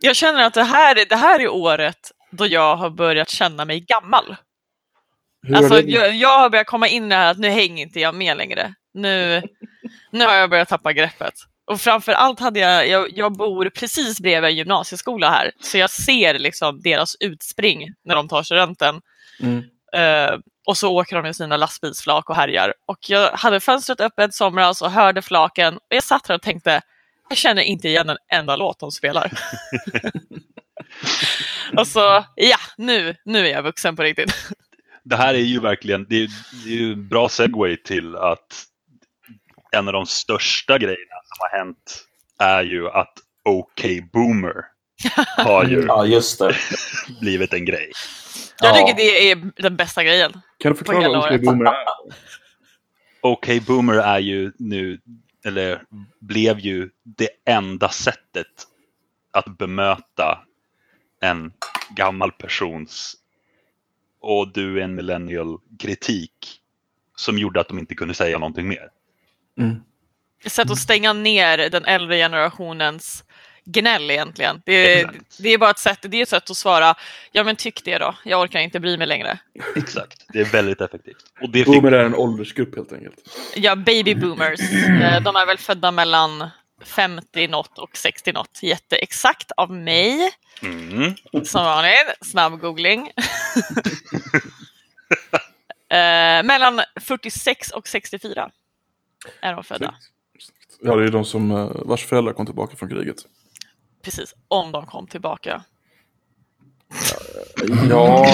[0.00, 3.64] Jag känner att det här, är- det här är året då jag har börjat känna
[3.64, 4.36] mig gammal.
[5.42, 8.00] Hur Alltså, jag, jag har börjat komma in i det här att nu hänger inte
[8.00, 8.74] jag med längre.
[8.94, 9.42] Nu,
[10.10, 11.34] nu har jag börjat tappa greppet.
[11.66, 15.90] Och framför allt hade jag, jag, jag bor precis bredvid en gymnasieskola här, så jag
[15.90, 19.00] ser liksom deras utspring när de tar studenten.
[19.40, 19.64] Mm.
[19.96, 22.74] Eh, och så åker de med sina lastbilsflak och härjar.
[22.86, 25.76] Och jag hade fönstret öppet somras och hörde flaken.
[25.76, 26.80] Och jag satt här och tänkte,
[27.28, 29.32] jag känner inte igen en enda låt de spelar.
[31.78, 34.34] och så, ja, nu, nu är jag vuxen på riktigt.
[35.02, 36.28] Det här är ju verkligen, det är,
[36.64, 38.64] det är ju en bra segway till att
[39.72, 42.04] en av de största grejerna som har hänt
[42.38, 43.12] är ju att
[43.44, 44.54] OK Boomer
[45.36, 46.54] har ju ja just det.
[47.20, 47.92] blivit en grej.
[48.60, 48.86] Jag Ja.
[48.86, 50.32] tycker det är den bästa grejen.
[50.58, 51.32] Kan du förklara vad.
[51.34, 51.74] OK Boomer är?
[53.20, 54.98] OK Boomer är ju nu,
[55.44, 55.82] eller
[56.20, 58.46] blev ju det enda sättet
[59.32, 60.38] att bemöta
[61.24, 61.52] en
[61.90, 63.16] gammal persons
[64.20, 66.60] och du är en millennial kritik
[67.16, 68.88] som gjorde att de inte kunde säga någonting mer.
[69.58, 69.82] Mm.
[70.44, 73.24] Ett sätt att stänga ner den äldre generationens
[73.64, 74.62] gnäll egentligen.
[74.66, 76.94] Det är, det är bara ett sätt, det är ett sätt att svara,
[77.32, 79.38] ja men tyck det då, jag orkar inte bry mig längre.
[79.76, 81.16] Exakt, det är väldigt effektivt.
[81.40, 83.16] Och det fick, Boomer är en åldersgrupp helt enkelt.
[83.56, 84.60] Ja, baby boomers.
[84.84, 86.50] Eh, De är väl födda mellan
[86.84, 88.58] 50 något och 60 något.
[88.62, 90.30] Jätteexakt av mig,
[90.62, 92.14] mm, som vanligt.
[92.20, 93.10] Snabb googling.
[95.88, 98.50] Eh, mellan 46 och 64
[99.40, 99.94] är de födda.
[100.80, 103.16] Ja, det är de som, eh, vars föräldrar kom tillbaka från kriget.
[104.02, 105.64] Precis, om de kom tillbaka.
[107.90, 108.26] Ja.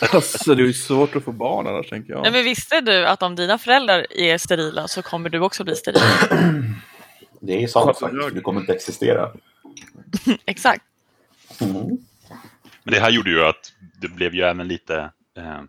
[0.12, 2.22] alltså, det är ju svårt att få barn annars, tänker jag.
[2.22, 5.76] Nej, men visste du att om dina föräldrar är sterila så kommer du också bli
[5.76, 6.02] steril?
[7.44, 8.34] Det är sant faktiskt.
[8.34, 9.30] Det kommer inte existera.
[10.46, 10.84] Exakt.
[11.60, 11.86] Mm.
[12.84, 15.60] Men det här gjorde ju att det blev ju även lite eh,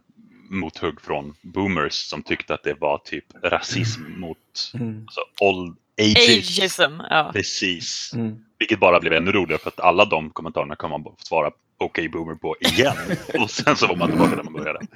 [0.50, 4.38] mothugg från boomers som tyckte att det var typ rasism mot
[4.74, 5.02] Mm.
[5.08, 7.02] alltså, old Ageism.
[7.10, 7.30] Ja.
[7.34, 8.12] Precis.
[8.14, 8.36] Mm.
[8.60, 12.36] Vilket bara blev ännu roligare för att alla de kommentarerna kan man svara okej boomer
[12.36, 12.96] på igen.
[13.40, 14.80] Och sen så var man tillbaka där man började.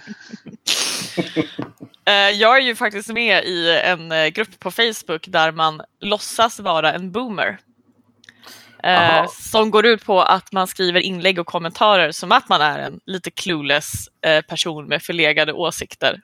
[2.05, 6.59] Eh, Jag är ju faktiskt med i en eh, grupp på Facebook där man låtsas
[6.59, 7.57] vara en boomer.
[8.83, 9.27] Eh, Aha.
[9.27, 12.99] som går ut på att man skriver inlägg och kommentarer som att man är en
[13.05, 14.09] lite clueless
[14.47, 16.21] person med förlegade åsikter.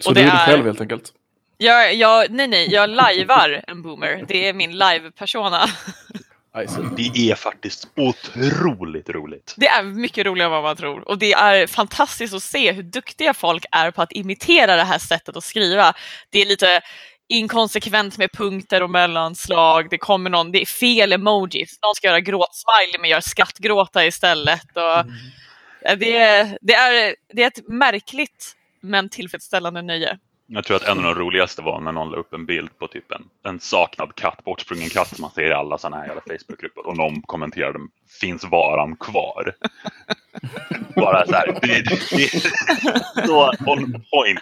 [0.00, 1.12] Så och det är du själv helt enkelt?
[1.62, 4.24] Jag, jag, nej, nej, jag lajvar en boomer.
[4.28, 5.66] Det är min live-persona.
[6.96, 9.54] Det är faktiskt otroligt roligt.
[9.56, 11.08] Det är mycket roligare än vad man tror.
[11.08, 14.98] Och det är fantastiskt att se hur duktiga folk är på att imitera det här
[14.98, 15.94] sättet att skriva.
[16.30, 16.80] Det är lite
[17.28, 19.90] inkonsekvent med punkter och mellanslag.
[19.90, 21.78] Det kommer någon, det är fel emojis.
[21.82, 24.76] Någon ska göra gråtsmiley men gör skrattgråta istället.
[24.76, 25.12] Och
[25.84, 30.18] Eh, Det är, det, är, det är ett märkligt men tillfredsställande nöje.
[30.46, 32.88] Jag tror att en av de roligaste var när någon la upp en bild på
[32.88, 36.20] typ en, en saknad katt, bortsprungen katt som man ser i alla sådana här jävla
[36.20, 37.78] Facebookgrupper och någon kommenterade
[38.20, 39.54] finns varan kvar?
[40.96, 44.40] Bara så här, det, det, det är så on point.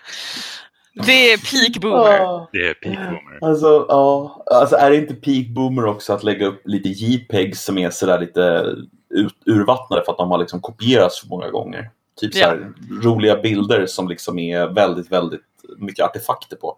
[0.94, 2.46] Det är peak boomer.
[2.52, 3.38] Det är peak boomer.
[3.40, 4.44] Alltså, ja.
[4.46, 8.18] Alltså, är det inte peak boomer också att lägga upp lite JPEGs som är sådär
[8.18, 8.64] lite
[9.10, 11.90] ut, urvattnade för att de har liksom kopierats så många gånger?
[12.20, 15.40] Typ så här, roliga bilder som liksom är väldigt, väldigt
[15.78, 16.76] mycket artefakter på.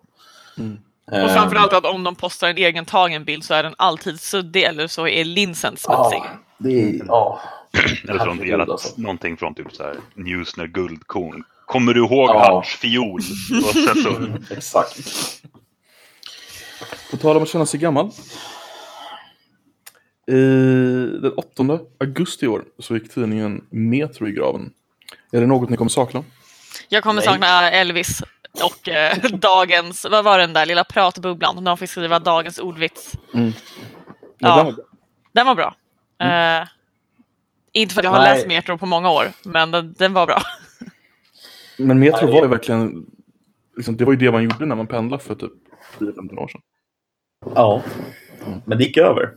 [0.59, 0.78] Mm.
[1.07, 4.20] Och Eh, framförallt att om de postar en egen tagen bild så är den alltid
[4.20, 6.18] suddig eller så är linsen smutsig.
[6.18, 6.26] ja,
[6.59, 7.40] det är, ja.
[8.09, 9.00] Eller så de delat alltså.
[9.00, 11.44] någonting från typ så här Newsner guldkorn.
[11.66, 12.52] Kommer du ihåg Ja.
[12.52, 13.20] hans fiol?
[13.64, 14.98] Och sen så, Exakt.
[17.11, 18.11] På tal om att känna sig gammal.
[20.26, 20.33] I
[21.22, 24.70] den 8 augusti i år så gick tidningen Metro i graven.
[25.33, 26.24] Är det något ni kommer sakna?
[26.88, 27.24] Jag kommer Nej.
[27.24, 28.22] sakna Elvis
[28.64, 31.64] och eh, dagens, vad var den där lilla pratbubblan?
[31.64, 33.12] De fick skriva dagens ordvits.
[33.32, 33.52] Ja.
[34.38, 34.56] Ja.
[34.56, 34.84] den var bra.
[35.32, 35.74] Den var bra.
[36.60, 36.68] Eh,
[37.72, 38.34] inte för att jag har Nej.
[38.34, 40.42] läst Metro på många år, men den, den var bra.
[41.78, 43.06] Men Metro var ju verkligen,
[43.76, 45.52] liksom, det var ju det man gjorde när man pendlade för typ
[45.98, 46.60] 10-15 år sedan.
[47.54, 47.82] Ja,
[48.64, 49.34] men det gick över.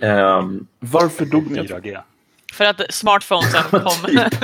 [0.00, 1.76] Ehm, Varför dog Metro?
[1.76, 2.00] 4G.
[2.54, 3.80] För att smartphonesen kom.
[3.80, 4.20] Typ.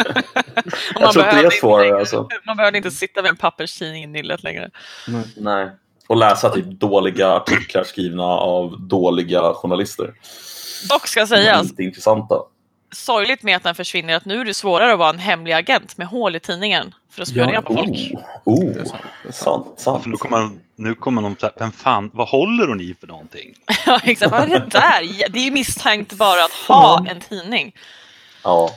[0.95, 1.51] Och inte det behövde
[1.83, 2.29] längre- alltså.
[2.47, 4.71] Man behövde inte sitta med en papperstidning i nyllet längre.
[5.09, 5.25] Nej.
[5.37, 5.71] nej.
[6.09, 10.15] Och läsa typ dåliga artiklar skrivna av dåliga journalister.
[10.89, 12.35] Dock ska sägas, Inte intressanta.
[12.93, 15.97] sorgligt med att den försvinner att nu är det svårare att vara en hemlig agent
[15.97, 17.89] med hål i tidningen för att spionera Ja, på folk.
[18.45, 18.73] Oh, oh.
[18.75, 19.03] Det är sant.
[19.23, 20.03] Det är sant.
[20.03, 23.07] För nu kommer, man- nu kommer de här, vem fan, vad håller hon i för
[23.07, 23.55] någonting?
[23.87, 24.33] Ja, exakt.
[24.33, 25.29] Vad är det där?
[25.33, 27.75] Det är ju misstänkt bara att ha en tidning.
[28.45, 28.71] Ja.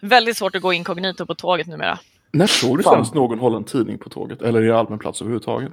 [0.00, 1.98] Väldigt svårt att gå inkognito på tåget numera.
[2.32, 4.42] När såg du senast någon hålla en tidning på tåget?
[4.42, 5.72] Eller i allmän plats överhuvudtaget?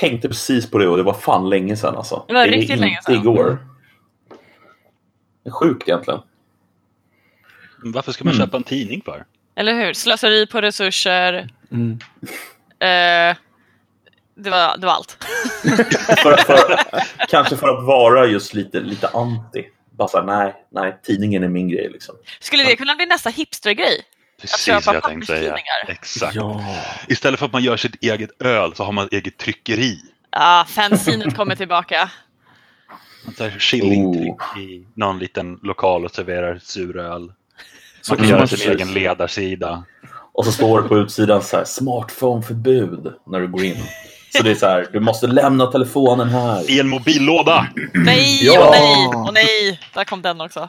[0.00, 2.24] Tänkte precis på det och det var fan länge sedan alltså.
[2.28, 3.14] Det var är riktigt inte länge sedan.
[3.14, 3.66] igår.
[5.42, 6.20] Det är sjukt egentligen.
[7.84, 8.46] Varför ska man Mm.
[8.46, 9.24] köpa en tidning för?
[9.54, 9.92] Eller hur?
[9.94, 11.48] Slöseri på resurser.
[11.70, 11.92] Mm.
[12.78, 13.36] Eh,
[14.34, 15.10] det, var, det var allt.
[16.22, 16.76] för, för,
[17.28, 19.64] kanske för att vara just lite, lite anti.
[20.00, 22.14] Bara såhär, nej, nej, tidningen är min grej liksom.
[22.40, 24.02] Skulle det kunna bli nästa hipstergrej?
[24.40, 25.56] Precis vad jag tänkte säga.
[25.88, 26.34] Exakt.
[26.34, 26.64] Ja.
[27.08, 29.98] Istället för att man gör sitt eget öl så har man ett eget tryckeri.
[30.30, 32.10] Ja, fanzinet kommer tillbaka.
[33.24, 34.62] Man tar Skillingtryck Oh.
[34.62, 37.32] i någon liten lokal och serverar suröl.
[38.00, 39.84] Så Man kan göra man sin egen ledarsida.
[40.32, 43.76] Och så står det på utsidan så här, smartphone-förbud när du går in.
[44.36, 46.70] Så det är så här, du måste lämna telefonen här.
[46.70, 47.66] I en mobillåda!
[47.94, 48.66] Nej, Ja.
[48.66, 49.80] och nej, och nej.
[49.94, 50.68] Där kom den också.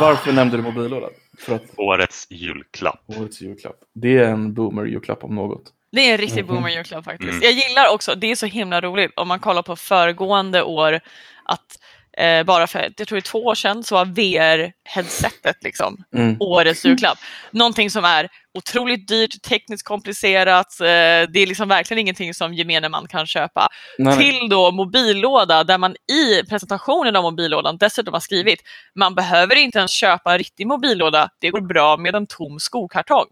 [0.00, 1.06] Varför nämnde du mobillåda?
[1.38, 3.00] För att Årets julklapp.
[3.06, 3.76] årets julklapp.
[3.94, 5.62] Det är en boomer-julklapp om något.
[5.92, 7.30] Det är en riktig boomer-julklapp faktiskt.
[7.32, 7.42] Mm.
[7.42, 11.00] Jag gillar också, det är så himla roligt om man kollar på föregående år
[11.44, 11.78] att
[12.16, 16.36] eh, bara för, jag tror det är två år sedan, så var VR-headsetet liksom Mm.
[16.40, 17.18] årets julklapp.
[17.50, 22.88] Någonting som är otroligt dyrt, tekniskt komplicerat, eh, det är liksom verkligen ingenting som gemene
[22.88, 23.68] man kan köpa.
[23.98, 24.18] Nej.
[24.18, 28.60] Till då mobillåda där man i presentationen av mobillådan dessutom har skrivit
[28.94, 33.26] man behöver inte ens köpa en riktig mobillåda, det går bra med en tom skokartong.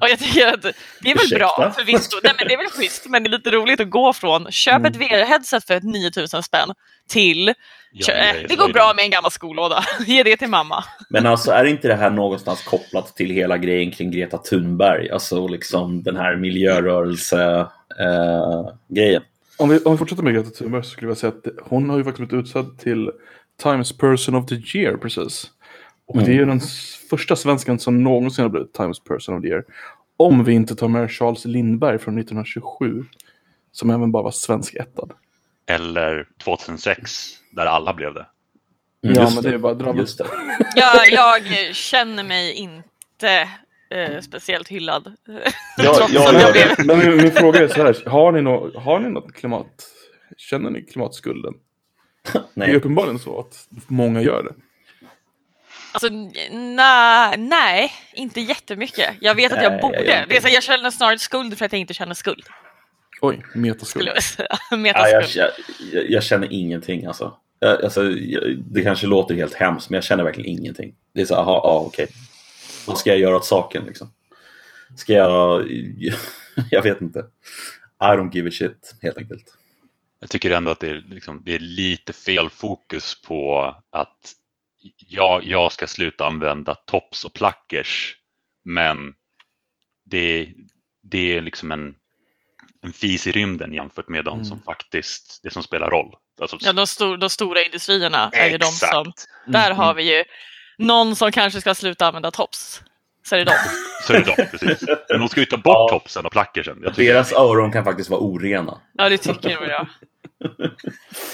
[0.00, 0.62] Och jag tycker att
[1.00, 1.70] det är väl bra Ursäkta?
[1.70, 4.52] förvisso, nej men det är väl schysst men det är lite roligt att gå från
[4.52, 6.68] köp ett VR-headset för 9000 spänn
[7.08, 7.54] till
[7.92, 8.72] Ja, det är eh, det går slöjden.
[8.72, 10.84] bra med en gammal skolåda, ge det till mamma.
[11.08, 15.10] Men alltså är inte det här någonstans kopplat till hela grejen kring Greta Thunberg?
[15.10, 19.22] Alltså liksom den här miljörörelse-grejen.
[19.56, 21.90] Om vi, om vi fortsätter med Greta Thunberg så skulle jag säga att det- hon
[21.90, 23.10] har ju faktiskt blivit utsedd till
[23.62, 25.50] Times Person of the Year precis.
[26.10, 29.42] Och det är ju den s- första svensken som någonsin har blivit Times Person of
[29.42, 29.64] the Year.
[30.16, 33.04] Om vi inte tar med Charles Lindberg från 1927.
[33.72, 35.12] Som även bara var svensk ettad.
[35.66, 38.26] Eller 2006, där alla blev det.
[39.04, 40.00] Mm, Ja, just men det är bara drabbigt.
[40.00, 40.26] Just det.
[40.76, 41.42] Jag, jag
[41.74, 43.48] känner mig inte
[43.90, 45.12] eh, speciellt hyllad.
[45.26, 45.34] Ja,
[45.96, 48.10] Trots ja, att ja, jag blev Men min, min fråga är så här.
[48.10, 49.66] Har ni, nå, har ni något klimat?
[50.36, 51.54] Känner ni klimatskulden?
[52.32, 52.74] Det är Nej.
[52.76, 54.54] uppenbarligen så att många gör det.
[55.92, 56.08] Alltså,
[56.50, 59.14] na, nej, inte jättemycket.
[59.20, 60.26] Jag vet att jag Nej, borde.
[60.28, 62.44] jag så, jag känner snarare skuld för att jag inte känner skuld.
[63.20, 64.08] Oj, metaskuld.
[64.08, 64.48] Jag säga.
[64.70, 65.28] Ja, Metaskuld.
[65.34, 65.50] jag,
[65.92, 67.36] jag, jag känner ingenting alltså.
[67.58, 70.94] Jag, alltså jag, det kanske låter helt hemskt, men jag känner verkligen ingenting.
[71.14, 72.06] Det är så här, aha, ja, okej.
[72.86, 74.12] Vad ska jag göra åt saken liksom?
[74.96, 75.68] Ska jag...
[76.70, 77.18] Jag vet inte.
[78.02, 79.44] I don't give a shit, helt enkelt.
[80.20, 84.32] Jag tycker ändå att det är, liksom, det är lite fel fokus på att
[84.96, 88.16] ja, jag ska sluta använda tops och plackers.
[88.64, 89.14] Men
[90.10, 90.48] det,
[91.02, 91.94] det är liksom en,
[92.82, 94.44] en fis i rymden jämfört med de Mm.
[94.44, 96.14] som faktiskt, det som spelar roll.
[96.40, 99.12] Alltså, Ja, de, stor, de stora industrierna är ju de som...
[99.46, 100.24] Där har vi ju
[100.78, 102.82] någon som kanske ska sluta använda tops.
[103.24, 103.52] Så är det de.
[104.06, 104.88] Så är det de, precis.
[105.08, 105.88] Men de ska ju ta bort Ja.
[105.90, 106.78] topsen och plackersen.
[106.82, 108.80] Jag Deras öron kan faktiskt vara orena.
[108.92, 109.88] Ja, det tycker nog jag.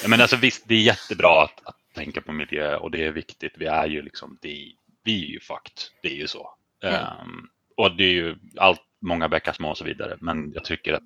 [0.02, 1.60] Ja, men alltså, visst, det är jättebra att
[1.96, 3.52] tänka på miljö och det är viktigt.
[3.56, 4.72] Vi är ju liksom, det,
[5.04, 5.72] vi är ju fucked.
[6.02, 6.50] Det är ju så.
[6.82, 6.94] Mm.
[6.94, 10.16] Ehm, och det är ju allt, många bäckar små och så vidare.
[10.20, 11.02] Men jag tycker att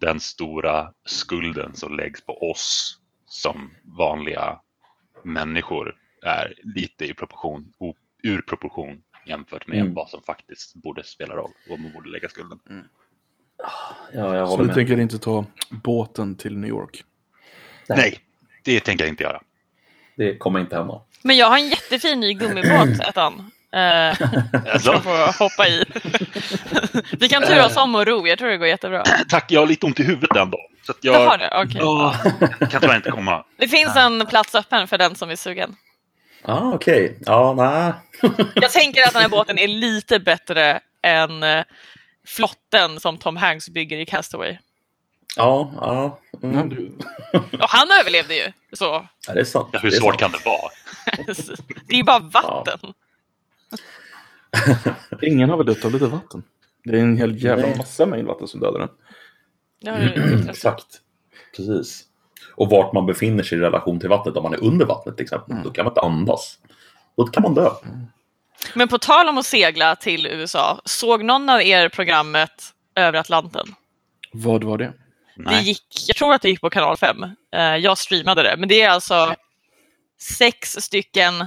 [0.00, 4.60] den stora skulden som läggs på oss som vanliga
[5.24, 7.72] människor är lite i proportion,
[8.22, 9.94] ur proportion jämfört med Mm.
[9.94, 12.58] vad som faktiskt borde spela roll och man borde lägga skulden.
[14.12, 14.74] Ja, jag Så du med.
[14.74, 17.04] tänker inte ta båten till New York?
[17.88, 18.18] Nej,
[18.64, 19.42] det tänker jag inte göra.
[20.16, 21.00] Det kommer inte hända.
[21.22, 23.50] Men jag har en jättefin ny gummibåt, ettan.
[24.72, 25.84] Alltså, som får hoppa i.
[27.18, 29.02] Vi kan turas om och ro, jag tror det går jättebra.
[29.28, 30.60] tack, jag har lite ont i huvudet den dagen.
[30.86, 31.80] Så att Jag jag har det, okej.
[31.80, 32.14] Ja,
[32.70, 33.44] kan tyvärr inte komma.
[33.56, 35.76] Det finns en plats öppen för den som är sugen.
[36.42, 37.18] Ah, okej.
[37.26, 37.92] Ja, nej.
[38.54, 41.64] Jag tänker att den här båten är lite bättre än eh,
[42.26, 44.58] flotten som Tom Hanks bygger i Castaway.
[45.36, 46.18] Ja, ja.
[46.40, 46.68] Ja, Mm.
[46.68, 46.92] du,
[47.32, 48.52] Och han överlevde ju.
[48.72, 48.84] Så
[49.26, 49.68] ja det är sant.
[49.72, 50.32] Ja, hur det är svårt sant.
[50.32, 50.70] kan det vara?
[51.88, 52.78] det är ju bara vatten.
[55.22, 56.42] ingen har väl dött av lite vatten?
[56.84, 57.76] Det är en hel jävla Nej.
[57.76, 58.88] massa mängd vatten som dödar den.
[60.02, 60.50] I.
[60.50, 60.86] Exakt.
[61.56, 62.04] Precis.
[62.54, 64.36] Och vart man befinner sig i relation till vattnet.
[64.36, 65.56] Om man är under vattnet till exempel.
[65.64, 66.58] Då kan man inte andas.
[67.16, 67.70] Då kan man dö.
[68.74, 73.74] Men på tal om att segla till USA, såg någon av er programmet Över Atlanten?
[74.32, 74.92] Vad var det?
[75.36, 77.24] Det gick, jag tror att det gick på kanal 5.
[77.54, 79.34] Eh, jag streamade det, men det är alltså
[80.20, 81.46] sex stycken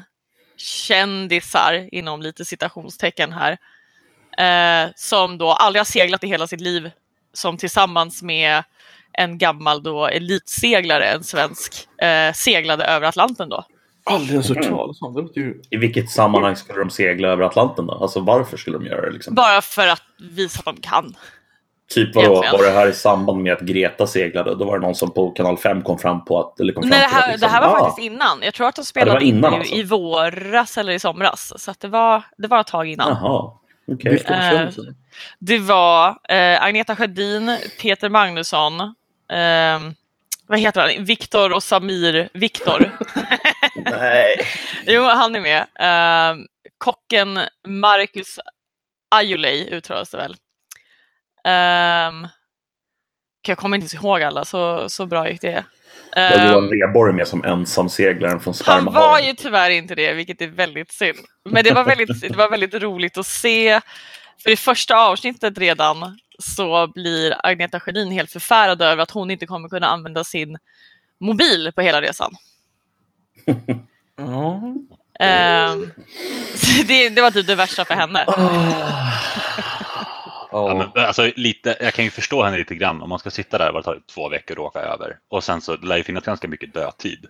[0.57, 3.57] kändisar, inom lite citationstecken här,
[4.37, 6.91] eh, som då aldrig har seglat i hela sitt liv,
[7.33, 8.63] som tillsammans med
[9.13, 13.65] en gammal då elitseglare, en svensk, eh, seglade över Atlanten då.
[14.03, 15.13] Aldrig ens hört talas om.
[15.13, 15.61] Det låter ju...
[15.69, 17.93] I vilket sammanhang skulle de segla över Atlanten då?
[17.93, 19.11] Alltså varför skulle de göra det?
[19.11, 19.35] Liksom?
[19.35, 21.15] Bara för att visa att de kan.
[21.93, 24.55] Typ vadå, var det här i samband med att Greta seglade?
[24.55, 26.59] Då var det någon som på kanal 5 kom fram på att...
[26.59, 28.39] Eller kom fram Nej, det till att här, liksom, det här var ah, faktiskt innan.
[28.41, 29.75] Jag tror att de spelade in innan alltså?
[29.75, 31.53] i våras eller i somras.
[31.63, 33.09] Så det, var, det var ett tag innan.
[33.09, 33.51] Jaha,
[33.91, 34.11] okej.
[34.11, 34.85] Vilka Eh, kändisar?
[35.39, 38.81] Det var eh, Agneta Sjödin, Peter Magnusson,
[39.31, 39.91] eh,
[40.47, 41.05] vad heter han?
[41.05, 42.97] Viktor och Samir Viktor.
[43.75, 44.35] Nej.
[44.87, 45.61] jo, han är med.
[45.79, 46.37] Eh,
[46.77, 48.39] kocken Marcus
[49.11, 50.35] Ajulej uttalas det väl.
[51.45, 52.29] Eh,
[53.47, 55.63] jag kommer inte ihåg alla, så, så bra gick det.
[56.15, 59.27] Var Eh, Johan Rheborg med som ensamseglaren från Han var Spermahavet?
[59.27, 61.17] ju tyvärr inte det, vilket är väldigt synd.
[61.49, 63.81] Men det var väldigt, det var väldigt roligt att se.
[64.43, 69.45] För i första avsnittet redan så blir Agneta Sjödin helt förfärad över att hon inte
[69.45, 70.57] kommer kunna använda sin
[71.19, 72.35] mobil på hela resan.
[74.17, 74.61] Ja.
[75.19, 75.91] Ehm,
[76.55, 78.23] så det, det var typ det värsta för henne.
[78.27, 78.73] Ja,
[80.51, 80.89] Ja.
[80.95, 83.01] men, alltså, lite, jag kan ju förstå henne lite grann.
[83.01, 85.17] Om man ska sitta där, tar det, två veckor och åka över.
[85.29, 87.25] Och sen så lär det finnas ganska mycket dödtid.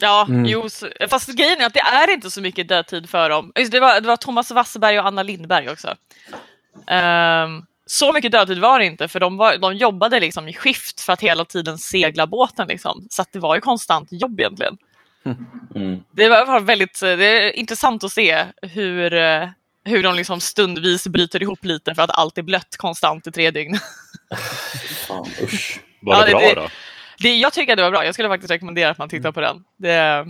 [0.00, 0.44] Ja, Mm.
[0.44, 0.68] jo,
[1.10, 3.52] fast grejen är att det är inte så mycket dödtid för dem.
[3.70, 5.94] Det var, det var Thomas Wassberg och Anna Lindberg också.
[6.86, 11.00] Ehm, så mycket dödtid var det inte, för de, var, de jobbade liksom i skift
[11.00, 12.68] för att hela tiden segla båten.
[12.68, 13.06] Liksom.
[13.10, 14.76] Så att det var ju konstant jobb egentligen.
[15.74, 16.02] Mm.
[16.10, 19.48] Det var väldigt det är intressant att se hur, eh,
[19.84, 23.50] hur de liksom stundvis bryter ihop lite för att allt är blött konstant i tre
[23.50, 23.78] dygn.
[25.08, 25.80] Fan, usch.
[26.02, 26.68] Var Ja, det det- bra det- då?
[27.18, 28.04] Det, jag tycker att det var bra.
[28.04, 29.64] Jag skulle faktiskt rekommendera att man tittar på den.
[29.76, 30.26] Det,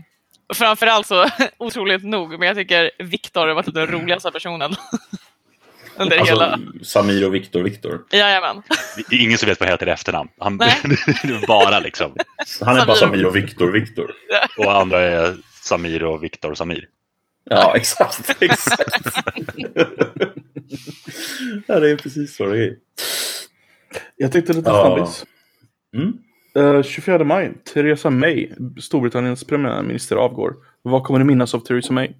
[0.54, 1.26] framförallt så,
[1.58, 4.76] otroligt nog, men jag tycker Viktor var typ den roligaste personen.
[5.96, 6.46] Under hela...
[6.46, 8.04] Alltså, Samir och Viktor Viktor.
[8.10, 8.62] Jajamän.
[9.10, 10.28] Det är ingen som vet vad jag heter i efternamn.
[10.38, 10.58] Han,
[11.22, 12.16] det bara liksom.
[12.60, 13.12] Han är bara Samir.
[13.16, 14.14] Samir och Viktor Viktor.
[14.58, 16.84] Och andra är Samir och Viktor och Samir.
[17.44, 18.42] Ja, exakt.
[18.42, 19.06] exakt.
[21.66, 22.76] ja, det är precis så det är.
[24.16, 24.96] Jag tänkte lite Ja.
[24.96, 25.24] snabbis.
[25.94, 26.18] Mm.
[26.76, 28.50] Eh, 24 maj, Theresa May,
[28.80, 30.56] Storbritanniens premiärminister, avgår.
[30.82, 32.10] Vad kommer du minnas av Theresa May?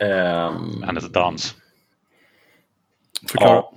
[0.00, 1.54] Ehm, Hennes dans.
[3.28, 3.50] Förklara.
[3.54, 3.72] Ja.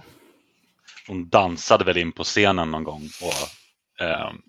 [1.07, 3.33] Hon dansade väl in på scenen någon gång och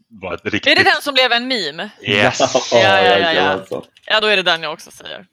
[0.08, 0.72] var ett riktigt...
[0.72, 1.90] Är det den som blev en meme?
[2.02, 2.40] Yes!
[2.40, 3.18] Ja, ja, ja, ja.
[3.18, 3.82] jajamensan.
[4.06, 5.26] Ja, då är det den jag också säger.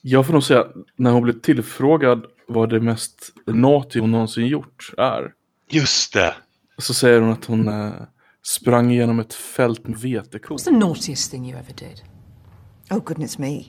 [0.00, 0.66] Jag får nog säga,
[0.96, 5.32] när hon blev tillfrågad vad det mest naughty hon någonsin gjort är.
[5.70, 6.34] Just det!
[6.78, 7.92] Så säger hon att hon eh,
[8.42, 10.58] sprang igenom ett fält med vetekorn.
[10.58, 12.02] What's the naughtiest thing you ever did?
[12.90, 13.64] Oh, goodness me.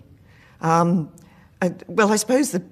[0.62, 1.10] Um,
[1.64, 2.64] I, well, I suppose that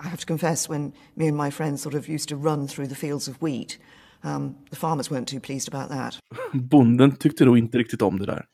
[0.00, 2.88] I have to confess, when me and my friends sort of used to run through
[2.88, 3.78] the fields of wheat,
[4.24, 6.18] um, the farmers weren't too pleased about that.
[6.52, 8.44] Bonden tyckte nog inte riktigt om det där.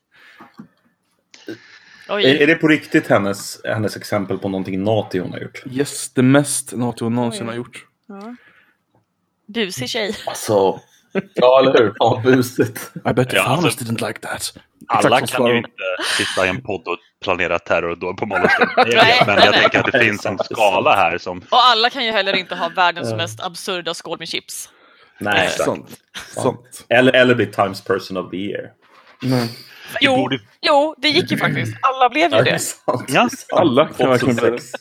[2.09, 2.25] Oj.
[2.25, 5.63] Är, är det på riktigt hennes, hennes exempel på någonting naughty hon har gjort?
[5.71, 7.85] Yes, det mest NATO hon någonsin har gjort.
[9.47, 10.15] Busig tjej.
[10.25, 10.79] Alltså,
[11.35, 11.93] ja eller hur?
[11.99, 12.91] Ja, busigt.
[13.09, 14.53] I bet the Ja, farmers alltså- didn't like that.
[14.87, 15.71] Alla kan ju inte
[16.17, 18.67] sitta i en podd och planera terrordåd på Molotov.
[18.77, 21.37] Nej, Men jag tänker att det finns en skala här som...
[21.37, 24.69] Och alla kan ju heller inte ha världens mest absurda skål med chips.
[25.19, 25.63] Nej, exakt.
[25.65, 25.97] Sant.
[26.35, 26.85] Sant.
[26.89, 28.71] Eller, eller bli Times person of the year.
[29.21, 29.49] Nej.
[30.01, 31.77] Jo, borde- jo, det gick ju faktiskt.
[31.81, 32.59] Alla blev ju Ja, det det.
[33.13, 34.49] Ja, det alla kan verkligen bli det.
[34.49, 34.71] 2006.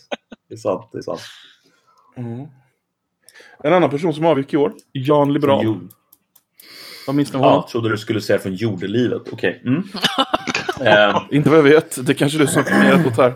[0.49, 1.21] Det är sant, det är sant.
[3.65, 5.61] En annan person som avgick i år, Jan Liberal.
[5.65, 5.81] Jo.
[7.07, 7.55] Vad minns ni Ja, honom?
[7.63, 9.23] jag trodde du skulle säga från jordelivet.
[9.33, 9.63] Okej.
[9.67, 9.83] Mm.
[10.87, 12.07] Ehm, Inte vad jag vet.
[12.07, 13.35] Det kanske du som har funderat åt här.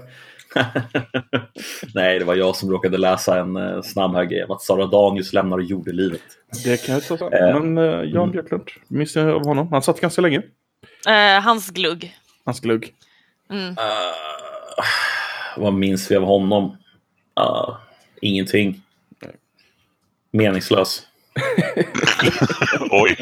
[1.95, 4.87] Nej, det var jag som råkade läsa en uh, snabb här grej om att Sara
[4.87, 6.23] Danius lämnar jordelivet.
[6.65, 7.33] Det kan jag fram.
[7.33, 9.69] Eh, Men uh, Jan Björklund, minns ni av honom?
[9.73, 10.43] Han satt ganska länge.
[11.09, 12.17] Eh, hans glugg.
[12.45, 12.95] Hans glugg.
[15.57, 16.77] Vad minns vi av honom?
[17.41, 17.77] Uh,
[18.21, 18.83] ingenting.
[20.31, 21.07] Meningslös.
[22.91, 23.17] Oj.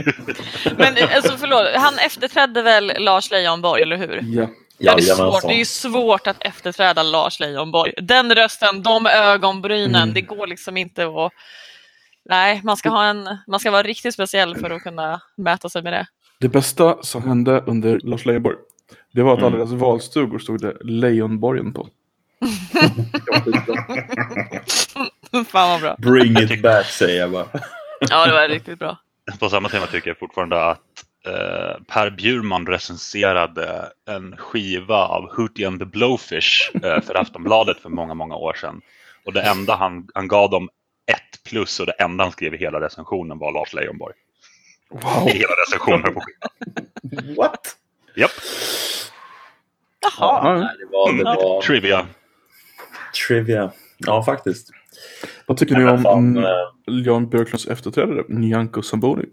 [0.76, 4.20] Men eh, alltså, förlåt, han efterträdde väl Lars Leijonborg, eller hur?
[4.24, 4.48] Ja.
[4.82, 5.42] Ja, det, är svårt.
[5.42, 7.92] Det är svårt att efterträda Lars Leijonborg.
[7.96, 11.32] Den rösten, de ögonbrynen, det går liksom inte att...
[12.28, 15.82] Nej, man ska, ha en, man ska vara riktigt speciell för att kunna mäta sig
[15.82, 16.06] med det.
[16.40, 18.56] Det bästa som hände under Lars Leijonborg,
[19.12, 21.88] det var att alla deras valstugor stod det Lejonborgen på.
[25.46, 25.96] Fan vad bra.
[25.98, 27.46] Bring it back säger jag bara.
[28.00, 28.98] Ja, det var riktigt bra.
[29.38, 30.80] På samma tema tycker jag fortfarande att
[31.26, 37.88] eh, Per Bjurman recenserade en skiva av Hootie and the Blowfish eh, för Aftonbladet för
[37.88, 38.80] många, många år sedan.
[39.24, 40.68] Och det enda han, han gav dem
[41.06, 44.14] ett plus och det enda han skrev i hela recensionen var Lars Leijonborg.
[44.90, 45.28] Wow.
[45.28, 47.34] I hela recensionen på skivan.
[47.36, 47.76] What?
[48.16, 48.30] Japp,
[50.00, 50.58] Jaha.
[50.58, 52.06] Ja, det var, det var trivia.
[53.26, 53.72] trivia.
[53.98, 54.70] Ja, faktiskt.
[55.46, 59.24] Vad tycker ni om fan, mm, eh, Jan Björklunds efterträdare, Nyamko Samboni?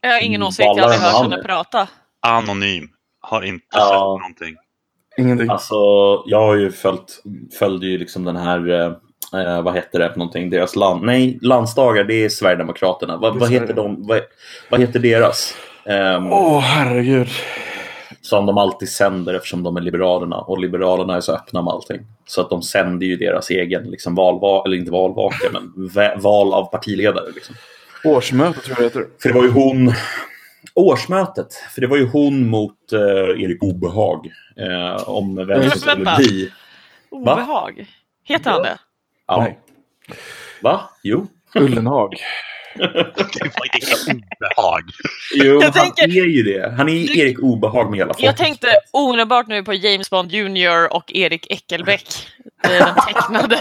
[0.00, 1.88] Jag har ingen Mm, åsikt, jag har aldrig hört henne prata.
[2.20, 2.88] Anonym.
[3.20, 3.84] Har inte Ja.
[3.88, 4.56] sett någonting.
[5.18, 5.48] Ingenting.
[5.50, 5.74] Alltså,
[6.26, 7.22] jag har ju följt,
[7.58, 11.38] följde ju liksom den här, eh, eh, vad heter det för någonting, deras land, nej,
[11.42, 13.12] landsdagar, det är Sverigedemokraterna.
[13.14, 14.20] Är vad heter de, vad,
[14.70, 15.54] vad heter deras?
[15.86, 17.28] Ehm, Åh, herregud.
[18.22, 22.00] Som de alltid sänder eftersom de är Liberalerna och Liberalerna är så öppna med allting.
[22.26, 25.90] Så att de sänder ju deras egen liksom, valva, eller inte valvaka, men
[26.20, 27.30] val av partiledare.
[27.34, 27.54] Liksom.
[28.04, 29.06] Årsmöte tror jag det heter.
[29.22, 29.92] För det var ju hon,
[30.74, 32.98] årsmötet, för det var ju hon mot eh,
[33.42, 36.16] Erik Obehag eh, om vem som skulle Vänta.
[36.16, 36.52] bli.
[37.10, 37.86] Obehag.
[38.24, 38.78] Heter han det?
[39.26, 39.40] Ja.
[39.40, 39.58] Nej.
[40.62, 40.80] Va?
[41.02, 41.26] Jo.
[41.54, 42.14] Ullenhag.
[42.74, 42.84] Det
[43.56, 44.82] var inte obehag.
[45.34, 46.70] Jo, Jag han tänker- är ju det.
[46.76, 48.24] Han är ju Erik Obehag med hela folket.
[48.26, 52.06] Jag tänkte omedelbart nu på James Bond Jr och Erik Eckelbeck.
[52.62, 53.56] Det är Den tecknade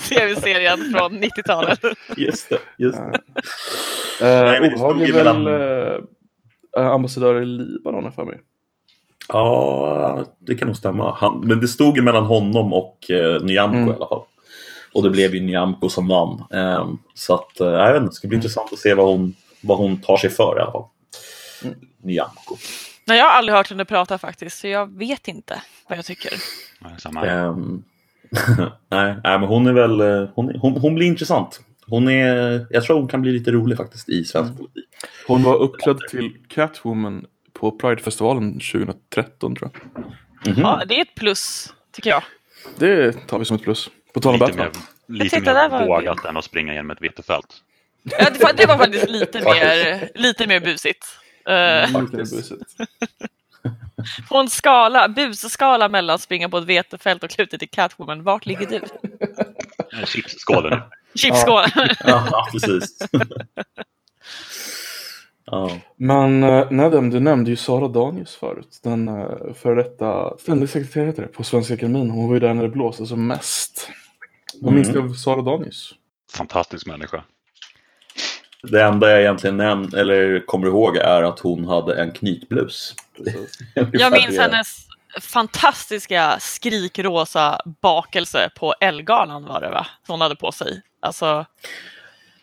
[0.08, 1.80] tv-serien från 90-talet.
[2.16, 2.58] Just det.
[2.78, 3.20] Just det.
[4.26, 6.00] Eh, men det Obehag stod är ju väl mellan-
[6.76, 8.38] eh, ambassadör i Libanon för mig.
[9.28, 11.14] Ja, det kan nog stämma.
[11.20, 13.88] Han, men det stod ju mellan honom och eh, Nyamko Mm.
[13.88, 14.22] i alla fall.
[14.94, 16.44] Och det blev ju Nyamko som vann.
[16.50, 19.34] Ehm, så att, eh, jag vet inte, det ska bli intressant att se vad hon,
[19.60, 20.84] vad hon tar sig för i alla fall.
[22.02, 22.56] Nyamko.
[23.04, 26.32] Nej, jag har aldrig hört henne prata faktiskt, så jag vet inte vad jag tycker.
[27.26, 27.82] Ehm,
[28.90, 31.60] nej, nej, men hon är väl, eh, hon, hon, hon blir intressant.
[31.86, 34.84] Hon är, jag tror hon kan bli lite rolig faktiskt i svensk politik.
[35.26, 40.02] Hon var uppklädd till Catwoman på Pridefestivalen 2013 tror jag.
[40.52, 40.60] Mhm.
[40.60, 42.22] Ja, det är ett plus, tycker jag.
[42.78, 43.90] Det tar vi som ett plus.
[44.14, 44.82] På tal om Lite Batman.
[45.06, 47.46] mer, lite mer vågat än att springa genom ett vetefält.
[48.02, 51.06] Ja, det, var, det var faktiskt lite mer, lite mer busigt.
[51.48, 52.62] Uh, Lite busigt.
[54.28, 58.66] på en skala, busskala mellan springa på ett vetefält och klutet till Catwoman, vart ligger
[58.66, 58.76] du?
[58.76, 60.80] Eh, Chipsskålen.
[61.14, 61.64] Chipsskål.
[62.04, 62.98] Ja, precis.
[65.44, 65.70] ja.
[65.96, 68.80] Men uh, Nedem, du nämnde ju Sara Danius förut.
[68.82, 72.10] Den uh, före detta ständig sekreterare heter det, på Svenska Akademin.
[72.10, 73.90] Hon var ju där när det blåste som mest.
[74.64, 75.94] Vad minns du av Sara Danius?
[76.32, 77.24] Fantastisk människa.
[78.62, 82.94] Det enda jag egentligen nämn, eller kommer ihåg är att hon hade en knytblus.
[83.92, 84.86] Jag minns hennes
[85.20, 89.86] fantastiska skrikrosa bakelse på Ellegalan var det va?
[90.06, 90.82] Som hon hade på sig.
[91.00, 91.46] Alltså,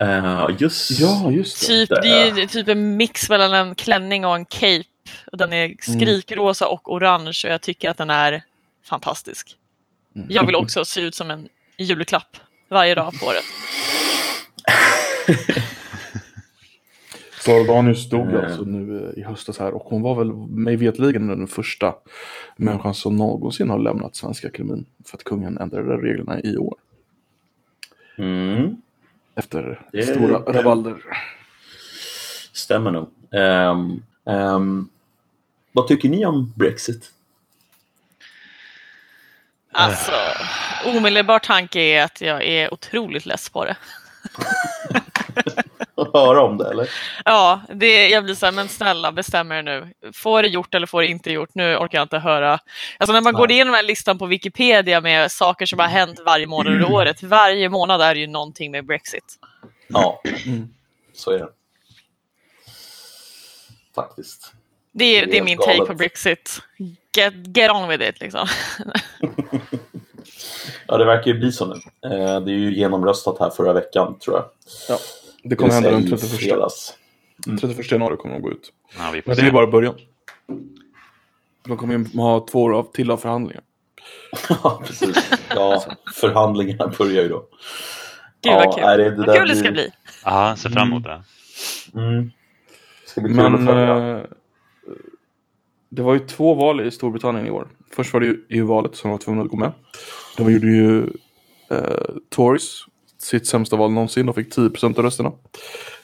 [0.03, 1.67] Uh, just Ja, just det.
[1.67, 4.84] typ, det det är ju typ en mix mellan en klänning och en cape.
[5.32, 8.43] Och Den är skrikrosa och orange och jag tycker att den är
[8.86, 9.55] fantastisk.
[10.30, 11.49] Jag vill också se ut som en
[11.84, 12.38] julklapp
[12.69, 13.43] varje dag på året.
[17.41, 18.45] Sara Danius dog Mm.
[18.45, 21.95] alltså nu eh, i höstas här och hon var väl mig vetligen den första
[22.55, 26.75] människan som någonsin har lämnat Svenska Akademin för att kungen ändrade reglerna i år.
[28.17, 28.82] Mm.
[29.36, 31.03] Efter Det stora rabalder.
[32.53, 33.09] Stämmer nog.
[33.32, 34.89] Ehm, ehm,
[35.71, 37.11] vad tycker ni om Brexit?
[39.71, 40.11] Alltså,
[40.86, 43.75] omedelbar tanke är att jag är otroligt less på det.
[45.95, 46.89] Att höra om det eller?
[47.25, 49.93] Ja, det, jag blir så här, men snälla bestäm er nu.
[50.13, 51.49] Får det gjort eller får det inte gjort?
[51.53, 52.59] Nu orkar jag inte höra.
[52.97, 53.55] Alltså när man går Nej.
[53.55, 57.23] igenom den här listan på Wikipedia med saker som har hänt varje månad under året.
[57.23, 59.36] Varje månad är det ju någonting med Brexit.
[59.88, 60.73] Ja, Mm.
[61.13, 61.49] så är det.
[63.95, 64.53] Faktiskt.
[64.91, 65.75] Det är, Det är det är min galet.
[65.77, 66.59] take på Brexit.
[67.17, 68.47] Get, get on with it liksom.
[70.87, 71.73] Ja, det verkar ju bli så nu.
[72.09, 74.45] Eh, det är ju genomröstat här förra veckan tror jag.
[74.89, 74.97] Ja,
[75.43, 76.93] det kommer vill hända den säga i 31, fredags.
[77.61, 78.73] 31 januari kommer de gå ut.
[78.97, 79.95] Ja, Men det är bara början.
[81.67, 83.63] De kommer ju ha två år av till av förhandlingar.
[84.63, 85.31] Ja, precis.
[85.49, 85.83] Ja,
[86.13, 87.45] förhandlingarna börjar ju då.
[88.41, 88.83] Gud vad kul.
[88.85, 89.89] nej, det, det Vad kul det ska bli.
[90.25, 91.23] Ja, ser fram emot det.
[91.95, 92.31] Mm.
[93.03, 94.17] Det ska bli kul att Men följa.
[94.17, 94.23] eh,
[95.89, 97.67] det var ju två val i Storbritannien i år.
[97.95, 99.71] Först var det ju EU-valet som var tvungna att gå med.
[100.38, 101.03] De gjorde ju
[101.69, 102.86] eh, Tories
[103.17, 104.25] sitt sämsta val någonsin.
[104.25, 105.32] De fick 10% av rösterna.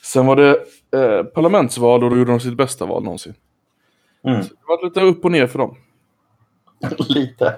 [0.04, 0.58] Sen var det
[0.92, 3.34] eh, parlamentsval och då gjorde de sitt bästa val någonsin.
[4.24, 4.42] Mm.
[4.42, 5.76] Det var lite upp och ner för dem.
[7.10, 7.58] Lite.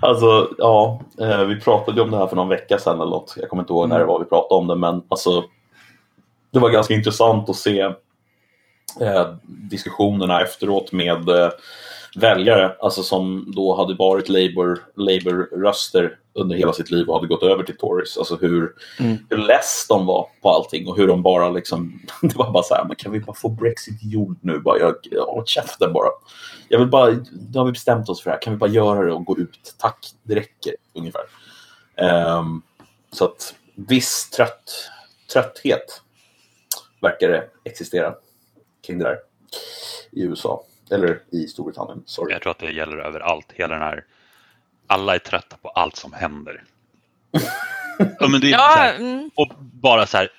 [0.00, 3.34] alltså, ja, eh, vi pratade ju om det här för någon vecka sedan eller något.
[3.36, 5.44] Jag kommer inte ihåg när det var vi pratade om det, men alltså,
[6.52, 7.80] det var ganska intressant att se
[9.00, 11.50] eh, diskussionerna efteråt med eh,
[12.16, 17.42] väljare, alltså som då hade varit Labour, Labour-röster under hela sitt liv och hade gått
[17.42, 18.18] över till Tories.
[18.18, 19.16] Alltså hur, Mm.
[19.30, 22.74] hur less de var på allting och hur de bara liksom, det var bara så
[22.74, 24.58] här, men kan vi bara få Brexit gjord nu?
[24.58, 24.94] Bara, jag,
[25.26, 26.08] håll käften bara.
[26.68, 29.04] Jag vill bara, nu har vi bestämt oss för det här, kan vi bara göra
[29.06, 29.74] det och gå ut?
[29.78, 31.22] Tack, det räcker ungefär.
[31.96, 32.62] Ehm,
[33.12, 34.70] så att viss trött,
[35.32, 36.02] trötthet
[37.00, 38.14] verkar det existera
[38.86, 39.18] kring det där
[40.12, 40.62] i USA.
[40.90, 42.32] Eller i Storbritannien, sorry.
[42.32, 43.52] Jag tror att det gäller överallt.
[43.54, 44.04] Hela den här...
[44.86, 46.64] Alla är trötta på allt som händer.
[48.18, 50.30] ja, men det är Ja, här, mm, och bara så här,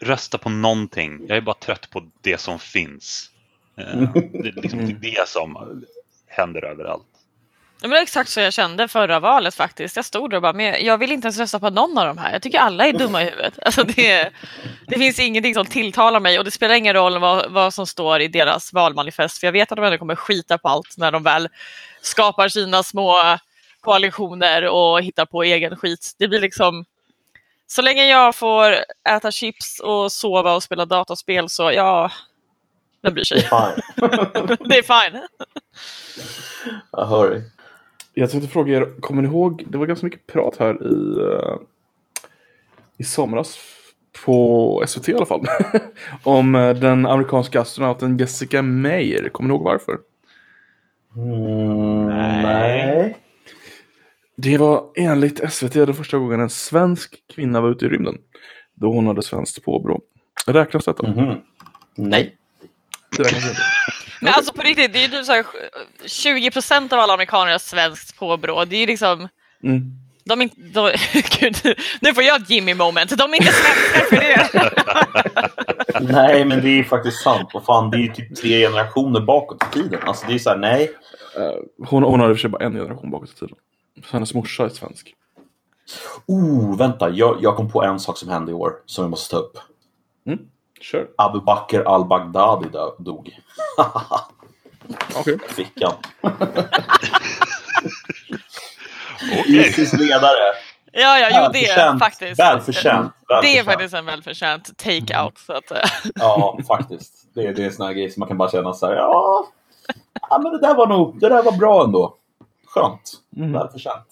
[0.00, 1.24] rösta på någonting.
[1.28, 3.30] Jag är bara trött på det som finns.
[3.76, 5.82] Eh, Det är liksom det, är det som
[6.26, 7.13] händer överallt.
[7.88, 9.96] Det var exakt så jag kände förra valet faktiskt.
[9.96, 12.18] Jag stod där och bara, men jag vill inte ens rösta på någon av de
[12.18, 12.32] här.
[12.32, 13.58] Jag tycker alla är dumma i huvudet.
[13.62, 14.30] Alltså det,
[14.86, 18.20] det finns ingenting som tilltalar mig och det spelar ingen roll vad, vad som står
[18.20, 19.38] i deras valmanifest.
[19.38, 21.48] För jag vet att de ändå kommer skita på allt när de väl
[22.00, 23.38] skapar sina små
[23.80, 26.14] koalitioner och hittar på egen skit.
[26.18, 26.84] Det blir liksom
[27.66, 28.76] så länge jag får
[29.08, 32.10] äta chips och sova och spela dataspel så ja,
[33.02, 33.40] vem bryr sig?
[33.40, 33.82] Fine.
[34.68, 35.20] Det är fine.
[36.92, 37.42] Jag hör dig.
[38.14, 41.56] Jag tänkte fråga er, kommer ni ihåg, det var ganska mycket prat här i, eh,
[42.98, 43.58] i somras
[44.24, 45.46] på SVT i alla fall.
[46.22, 49.28] om eh, den amerikanska astronauten Jessica Meyer.
[49.28, 49.98] Kommer ni ihåg varför?
[51.16, 53.16] Mm, Nej.
[54.36, 58.18] Det var enligt SVT den första gången en svensk kvinna var ute i rymden.
[58.74, 60.00] Då hon hade svenskt påbrå.
[60.46, 61.08] Räknas detta?
[61.08, 61.36] Mhm.
[61.96, 62.36] Nej.
[63.16, 63.60] Det räknas inte.
[64.24, 65.44] Men alltså på riktigt, det är ju typ så här,
[66.06, 68.64] 20 procent av alla amerikaner har svenskt påbrå.
[68.64, 69.28] Det är ju liksom,
[69.64, 69.82] Mm.
[70.24, 70.90] de är inte, de,
[71.40, 71.56] gud,
[72.00, 73.18] nu får jag ett Jimmy moment.
[73.18, 76.00] De är inte svenskar för det.
[76.12, 77.50] nej, men det är faktiskt sant.
[77.54, 80.00] Vad fan, det är ju typ tre generationer bakåt i tiden.
[80.06, 80.90] Alltså det är så här, nej.
[81.36, 83.56] Eh, hon, hon hade i och för sig bara en generation bakåt i tiden.
[84.04, 85.14] Så hennes morsa är svensk.
[86.26, 87.10] Oh, vänta.
[87.10, 89.58] Jag, jag kom på en sak som hände i år som vi måste ta upp.
[90.90, 91.06] Kör.
[91.18, 92.68] Abu Bakr al-Baghdadi
[92.98, 93.30] dog.
[95.16, 95.38] Okej.
[95.48, 95.92] Fickan.
[99.40, 99.68] Okej.
[99.68, 100.54] Isis ledare.
[100.92, 101.98] Ja, ja, jo det är Välförtjänt.
[101.98, 102.40] faktiskt.
[102.40, 103.12] Välförtjänt.
[103.28, 103.66] Det är Välförtjänt.
[103.66, 105.38] faktiskt en välförtjänt take-out.
[105.46, 105.78] Så att, eh,
[106.14, 107.12] Ja, faktiskt.
[107.34, 108.94] Det är, det är en sån här grej som man kan bara känna så här,
[108.94, 109.46] ja,
[110.30, 112.16] ja men det där var nog, det där var bra ändå.
[112.66, 113.12] Skönt.
[113.36, 113.52] Mm.
[113.52, 114.06] Välförtjänt.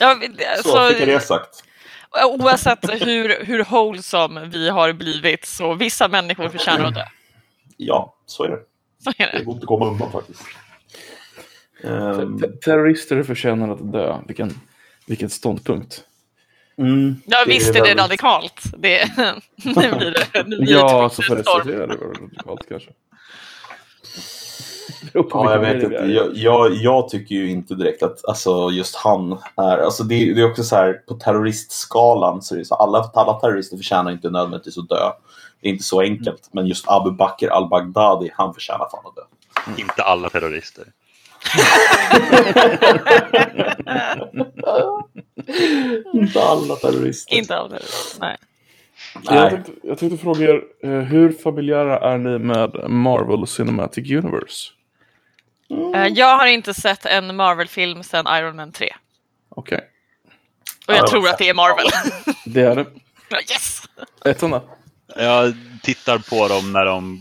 [0.00, 0.16] ja,
[0.62, 1.64] Så så, fick jag det sagt.
[2.24, 7.04] Oavsett hur, hur wholesome vi har blivit så vissa människor förtjänar att dö.
[7.76, 8.58] Ja, så är det.
[9.04, 9.44] Så är Det det.
[9.44, 10.42] går inte att komma undan faktiskt.
[11.84, 14.16] Ehm, Te- Terrorister förtjänar att dö.
[14.26, 14.60] Vilken,
[15.06, 16.04] vilken ståndpunkt.
[16.78, 18.62] mm, Ja, det visst är det väldigt- radikalt.
[18.78, 19.10] Det,
[19.64, 21.62] nu blir det, nu blir det Ja, för Twitter-storm.
[21.62, 22.90] SVT är det väl radikalt kanske.
[25.14, 25.94] Ja, jag vet inte.
[25.94, 29.78] Jag, jag, jag tycker ju inte direkt att alltså, just han är...
[29.78, 33.32] Alltså, det, det är också så här, på terroristskalan så är det så alla, alla
[33.32, 35.10] terrorister förtjänar inte nödvändigtvis att dö.
[35.60, 36.48] Det är inte så enkelt.
[36.52, 39.22] Men just Abu Bakr al-Baghdadi, han förtjänar fan att dö.
[39.82, 40.84] Inte alla terrorister.
[46.14, 47.36] Inte alla terrorister.
[47.36, 47.80] Inte av det.
[48.20, 48.36] Nej.
[49.24, 49.50] Jag Nej.
[49.50, 54.70] tänkte, jag tänkte fråga er, eh, hur familjära är ni med Marvel Cinematic Universe?
[55.94, 58.94] Eh, Jag har inte sett en Marvel-film sedan Iron Man 3.
[59.48, 59.80] Okej,
[60.86, 61.86] Och jag Ja, tror att det är Marvel.
[62.46, 62.86] det är det.
[63.52, 63.82] yes!
[64.24, 64.62] Ettan då?
[65.16, 67.18] Jag tittar på dem när de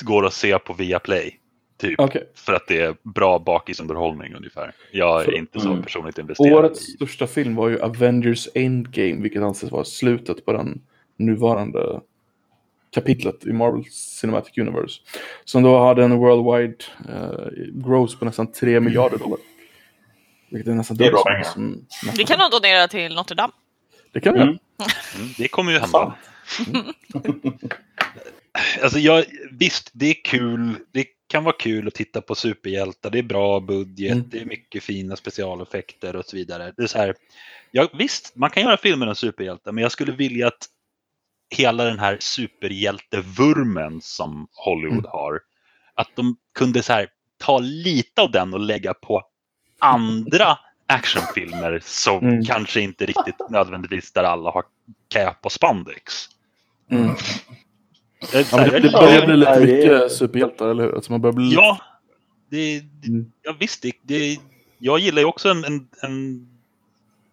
[0.00, 1.34] går att se på Viaplay.
[1.80, 2.00] Typ.
[2.00, 2.30] Okej.
[2.34, 4.72] För att det är bra bakisunderhållning ungefär.
[4.92, 5.82] Jag är inte så Mm.
[5.82, 10.52] personligt investerad Årets i största film var ju Avengers Endgame, vilket anses vara slutet på
[10.52, 10.80] den
[11.16, 12.00] nuvarande
[12.90, 15.00] kapitlet i Marvel Cinematic Universe.
[15.44, 19.38] Som då hade en worldwide eh, gross på nästan 3 miljarder dollar.
[20.50, 21.42] Vilket är nästan Det är bra pengar.
[21.44, 21.86] som
[22.16, 23.52] Vi kan nog donera till Notre Dame.
[24.12, 24.58] Det kan vi Mm.
[25.18, 26.14] Mm, Det kommer ju hända.
[28.82, 30.74] Alltså jag, visst, det är kul.
[30.92, 33.10] Det kan vara kul att titta på superhjältar.
[33.10, 34.24] Det är bra budget, Mm.
[34.30, 36.72] det är mycket fina specialeffekter och så vidare.
[36.76, 37.14] Det är så här,
[37.70, 40.66] ja, visst, man kan göra filmer om superhjältar, men jag skulle vilja att
[41.50, 45.10] hela den här superhjältevurmen som Hollywood Mm.
[45.10, 45.40] har,
[45.94, 49.22] att de kunde så här, ta lite av den och lägga på
[49.78, 52.44] andra actionfilmer som Mm.
[52.44, 54.64] kanske inte riktigt nödvändigtvis där alla har
[55.08, 56.28] cap och spandex.
[56.90, 57.14] Mm.
[58.32, 60.94] Det är så Ja, det, det börjar bli lite det mycket superhjältar, eller hur?
[60.94, 61.78] Alltså man börjar bli Ja,
[62.50, 63.32] det, det, Mm.
[63.42, 63.82] ja visst.
[63.82, 64.36] Det, det,
[64.78, 66.48] jag gillar ju också en, en, en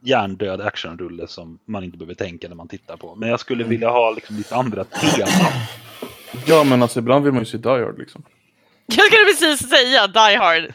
[0.06, 3.16] hjärndöd actionrulle som man inte behöver tänka när man tittar på.
[3.16, 3.70] Men jag skulle Mm.
[3.70, 5.28] vilja ha liksom lite andra teman.
[6.47, 8.24] Ja, men alltså ibland vill man ju se Die Hard liksom.
[8.86, 10.74] Jag skulle precis säga Die Hard.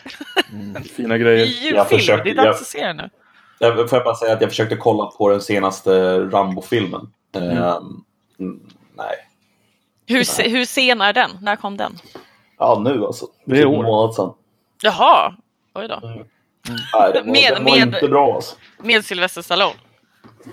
[0.96, 1.46] Fina Det är grejer.
[1.46, 3.10] julfilm, Jag försöker- det är dags att se den nu.
[3.58, 7.12] Jag, får jag bara säga att jag försökte kolla på den senaste Rambo-filmen.
[7.36, 7.56] Mm.
[8.38, 8.60] Mm,
[8.96, 9.16] nej.
[10.06, 11.30] Hur, se, hur sen är den?
[11.42, 11.98] När kom den?
[12.58, 13.26] Ja, nu alltså.
[13.44, 13.74] Det är Typ år.
[13.78, 14.32] en månad sedan.
[14.82, 15.34] Jaha,
[15.74, 15.98] oj då.
[16.02, 18.56] Nej, den var, Med- den var med- inte bra alltså.
[18.82, 19.74] Med Sylvester Stallone.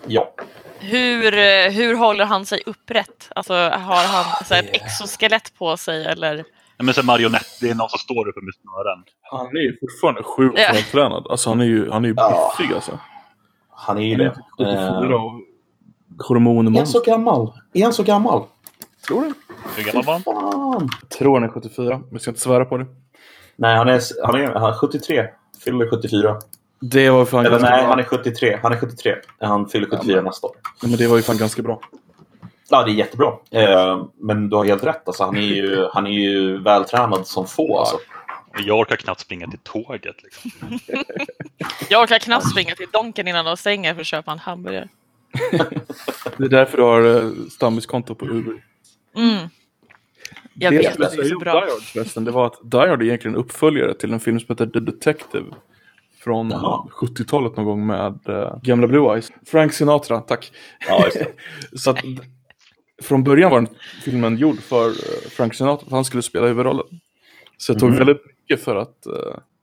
[0.08, 0.34] Ja.
[0.80, 3.30] Hur, eh, hur håller han sig upprätt?
[3.36, 6.36] Alltså, har han så här, ett exoskelett på sig eller?
[6.78, 9.04] Ja, Men så marionett, det är någon som står uppe med snören.
[9.22, 10.72] Han är ju fortfarande sjukt Ja.
[10.74, 11.28] vältränad.
[11.30, 12.54] Alltså han är ju, han är ju Ja.
[12.58, 13.00] biffig alltså.
[13.70, 14.36] Han är ju det.
[14.58, 15.32] 74 och
[16.28, 16.80] hormonmonster.
[16.80, 17.54] är han så gammal?
[17.74, 18.44] Är han så gammal?
[19.08, 19.34] Tror du?
[19.76, 20.90] Hur gammal var han?
[21.02, 22.86] Jag tror han är 74, men jag ska inte svära på det.
[23.56, 25.26] Nej, han är, han är, han är 73.
[25.64, 26.36] Fyller 74.
[26.80, 27.90] Det var fan Eller ganska nej, bra.
[27.90, 28.60] han är 73.
[28.64, 29.16] Han är 73.
[29.40, 30.56] Han fyller 74 nästa år.
[30.82, 31.82] Men det var ju fan ganska bra.
[32.70, 33.34] Ja, det är jättebra.
[33.52, 35.08] Eh, men du har helt rätt.
[35.08, 37.80] Alltså, han, är ju, han är ju vältränad som få.
[37.80, 37.98] Alltså.
[38.66, 40.16] Jag orkar knappt springa till tåget.
[40.24, 40.52] Liksom.
[41.90, 44.88] Jag orkar knappt springa till Donken innan de stänger för att köpa en hamburgare.
[46.38, 48.64] Det är därför du har eh, stammiskonto på Uber.
[49.16, 49.50] Mm.
[50.54, 51.54] Jag det vet det är så bra.
[51.54, 54.40] Die Hard förresten, det var att Die Hard är egentligen en uppföljare till en film
[54.40, 55.46] som heter The Detective.
[56.20, 56.88] Från Jaha.
[57.02, 59.32] 70-talet någon gång med uh, gamla Blue Eyes.
[59.46, 60.52] Frank Sinatra, tack.
[60.88, 61.06] Ja.
[61.76, 61.98] Så att,
[63.04, 63.70] från början var den
[64.04, 66.86] filmen gjord för eh, Frank Sinatra, för han skulle spela huvudrollen.
[67.58, 67.98] Så det tog Mhm.
[67.98, 69.14] väldigt mycket för att eh,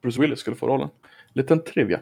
[0.03, 0.89] Bruce Willis skulle få rollen.
[1.33, 2.01] Liten trivia.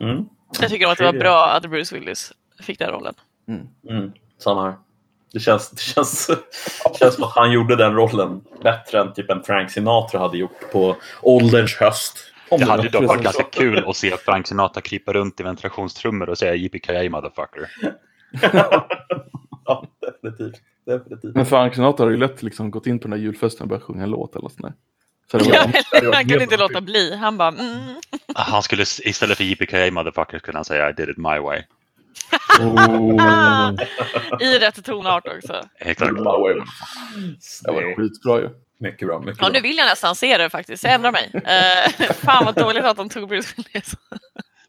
[0.00, 0.24] Mm.
[0.60, 3.14] Jag tycker att det var bra att Bruce Willis fick den rollen.
[3.88, 4.12] Mm.
[4.38, 4.74] Samma här.
[5.32, 6.26] Det känns, det, känns,
[6.92, 10.38] det känns som att han gjorde den rollen bättre än typ en Frank Sinatra hade
[10.38, 12.18] gjort på ålderns höst.
[12.50, 15.42] Om Det hade ju dock varit ganska kul att se Frank Sinatra krypa runt i
[15.42, 17.70] ventilationstrummor och säga yippee motherfucker.
[19.64, 20.62] ja, definitivt.
[20.86, 21.34] definitivt.
[21.34, 23.82] Men Frank Sinatra har ju lätt liksom gått in på den här julfesten och börjat
[23.82, 24.72] sjunga en låt eller något sånt där.
[25.30, 27.16] Så det var- Ja, var han kunde inte låta bli.
[27.16, 27.94] Han bara mm.
[28.34, 31.62] Han skulle istället för yippee motherfucker skulle han säga I did it my way.
[32.60, 33.74] Oh,
[34.40, 35.62] I rätt tonart också.
[35.96, 36.14] Klart.
[37.64, 38.50] det var skitbra ju.
[38.80, 39.20] Mycket bra.
[39.20, 39.60] Mycket Ja, nu bra.
[39.60, 40.84] vill jag nästan se det faktiskt.
[40.84, 41.30] Jag ändrar mig.
[41.34, 43.94] Uh, fan vad dåligt att de tog Bruce Willis.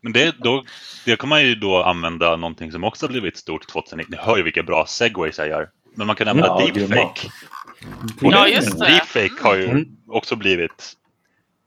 [0.02, 0.64] Men det, då,
[1.06, 4.16] det kan man ju då använda någonting som också har blivit stort 2019.
[4.20, 5.70] Ni hör ju vilka bra segways jag gör.
[5.96, 7.28] Men man kan använda Ja, deepfake.
[8.22, 8.86] Ja, just det.
[8.86, 9.86] Deepfake har ju Mm.
[10.08, 10.94] också blivit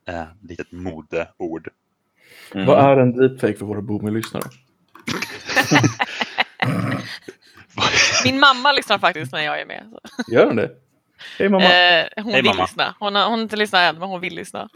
[0.08, 1.68] eh, litet modeord.
[2.54, 2.66] Mm.
[2.66, 4.44] Vad är en deepfake för våra boomer-lyssnare?
[8.24, 9.84] Min mamma lyssnar faktiskt när jag är med.
[10.28, 10.70] Gör den det?
[11.38, 11.64] Hej mamma.
[11.64, 12.62] Eh, hon Hej, vill mamma.
[12.62, 12.94] lyssna.
[12.98, 14.68] Hon har, hon har inte lyssnat än, men hon vill lyssna.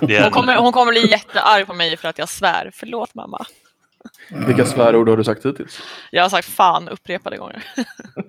[0.00, 2.70] Det är, Hon kommer, hon kommer bli jättearg på mig för att jag svär.
[2.74, 3.46] Förlåt mamma.
[4.46, 5.82] Vilka svärord har du sagt hittills?
[6.10, 7.64] Jag har sagt fan upprepade gånger.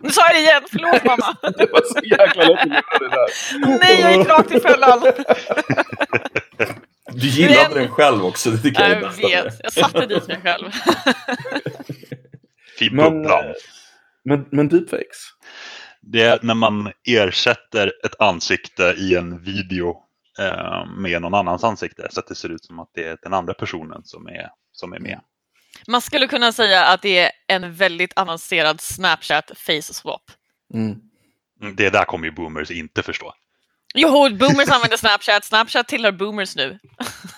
[0.02, 1.36] Nu sa jag det igen, förlåt mamma.
[1.58, 3.78] Det var så jäkla lätt att det där.
[3.80, 5.02] Nej, jag gick rakt i fällan.
[7.08, 10.28] Du gillade den själv också, det tycker jag är Jag med vet, jag satte dit
[10.28, 10.72] mig själv.
[12.92, 13.32] Men, eh,
[14.26, 15.18] men, men deepfakes?
[16.06, 19.96] Det är när man ersätter ett ansikte i en video
[20.40, 23.34] eh, med någon annans ansikte så att det ser ut som att det är den
[23.34, 25.20] andra personen som är, som är med.
[25.88, 30.22] Man skulle kunna säga att det är en väldigt avancerad Snapchat face swap.
[30.74, 30.96] Mm.
[31.62, 33.34] Mm, Det där kommer ju boomers inte förstå.
[33.96, 35.44] Jo, boomers använder Snapchat.
[35.46, 36.80] Snapchat tillhör boomers nu.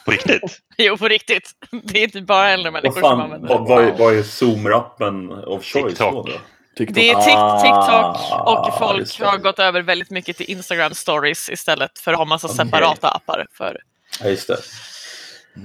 [0.05, 0.41] På riktigt.
[0.78, 1.51] Jo, på riktigt.
[1.84, 3.53] Det är inte bara äldre Vad, människor som fan, använder det.
[3.53, 6.28] vad, vad, är, vad är Zoom-rappen of choice TikTok.
[6.28, 6.34] då?
[6.76, 6.95] TikTok.
[6.95, 11.49] Det är Tik- Ah, TikTok och folk har gått över väldigt mycket till Instagram stories
[11.49, 13.45] istället för att ha massa separata appar.
[13.51, 13.78] För.
[14.21, 14.57] Ja, just det.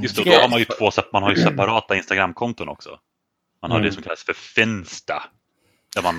[0.02, 0.90] Just det, då har man ju två.
[1.12, 2.98] Man har ju separata Instagram-konton också.
[3.62, 3.88] Man har Mm.
[3.88, 5.22] det som kallas för Finsta.
[5.94, 6.14] Där man,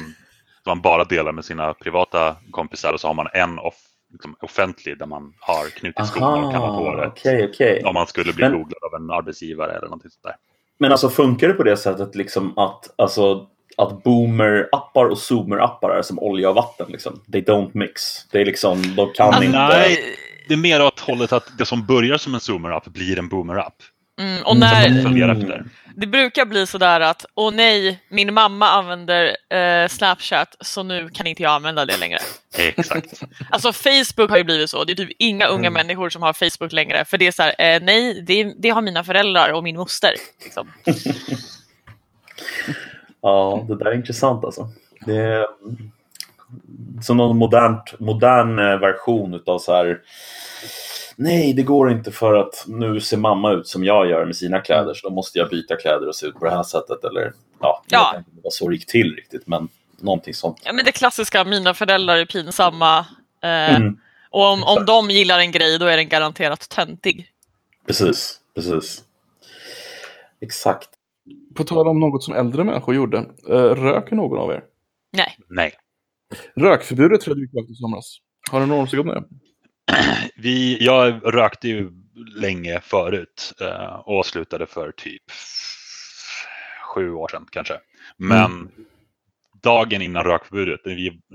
[0.65, 3.75] där man bara delar med sina privata kompisar och så har man en off,
[4.11, 7.07] liksom, offentlig där man har knutit skorna och på det.
[7.07, 7.83] okej, okej.
[7.85, 10.35] Om man skulle bli Men- googlad av en arbetsgivare eller någonting sånt där.
[10.77, 13.47] Men alltså funkar det på det sättet liksom att, alltså,
[13.81, 16.85] att boomer-appar och zoomer-appar är som olja och vatten?
[16.89, 17.21] Liksom?
[17.31, 18.01] They don't mix.
[18.31, 19.57] Det är liksom, de kan Alltså, inte...
[19.57, 20.15] nej.
[20.47, 23.75] Det är mer åt hållet att det som börjar som en zoomer-app blir en boomer-app.
[24.19, 25.31] Mm, och när, Mm.
[25.31, 25.65] efter.
[25.95, 31.27] det brukar bli sådär att åh nej, min mamma använder eh, Snapchat så nu kan
[31.27, 32.19] inte jag använda det längre.
[32.57, 33.21] Exakt.
[33.49, 34.83] Alltså Facebook har ju blivit så.
[34.83, 35.73] Det är typ inga unga Mm.
[35.73, 37.05] människor som har Facebook längre.
[37.05, 40.13] För det är så här, eh, nej, det, det har mina föräldrar och min moster.
[40.43, 40.71] Liksom.
[43.21, 44.69] Ja, det där är intressant alltså.
[45.05, 45.45] Det är
[47.01, 49.99] som någon modernt, modern eh, version utav så här.
[51.15, 54.59] Nej, det går inte för att nu ser mamma ut som jag gör med sina
[54.59, 57.03] kläder så då måste jag byta kläder och se ut på det här sättet.
[57.03, 58.13] Eller, ja, Ja.
[58.17, 59.67] inte vad så det gick till riktigt, men
[59.99, 60.57] någonting sånt.
[60.63, 62.99] Ja, men det klassiska, mina föräldrar är pinsamma.
[63.43, 63.97] Eh, Mm.
[64.33, 67.27] Och om, om de gillar en grej, då är den garanterat töntig.
[67.87, 69.03] Precis, precis.
[70.41, 70.89] Exakt.
[71.55, 73.17] På tal om något som äldre människor gjorde.
[73.49, 74.63] Eh, röker någon av er?
[75.17, 75.37] Nej.
[75.49, 75.73] Nej.
[76.55, 78.17] Rökförbudet trädde i kraft i somras.
[78.51, 79.23] Har du någonsin gått med?
[80.35, 81.91] Vi, jag rökte ju
[82.35, 85.23] länge förut eh, och slutade för typ
[86.95, 87.73] sju år sedan kanske.
[88.17, 88.71] Men
[89.63, 90.79] dagen innan rökförbudet,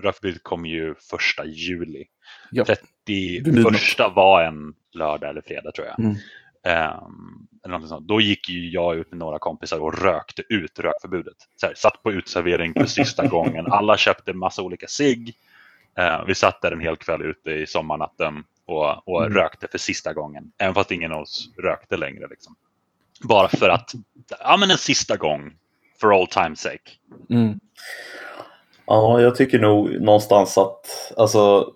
[0.03, 2.05] rökförbudet kom ju första juli.
[2.51, 2.65] Ja.
[2.65, 6.01] 31 var en lördag eller fredag tror jag.
[6.01, 6.17] Mm.
[6.67, 8.09] Ehm, eller någonting sånt.
[8.09, 11.37] Då gick ju jag ut med några kompisar och rökte ut rökförbudet.
[11.57, 13.67] Så här, satt på utservering för sista gången.
[13.73, 15.35] Alla köpte massa olika cigg.
[15.99, 19.35] Eh, vi satt där en hel kväll ute i sommarnatten och, och Mm.
[19.39, 20.53] rökte för sista gången.
[20.59, 22.27] Även fast ingen av oss rökte längre.
[22.31, 22.57] Liksom.
[23.23, 23.93] Bara för att,
[24.41, 25.53] ja men en sista gång.
[26.01, 26.91] For all time's sake.
[27.31, 27.61] Mm.
[28.87, 31.73] Ja, jag tycker nog någonstans att, alltså,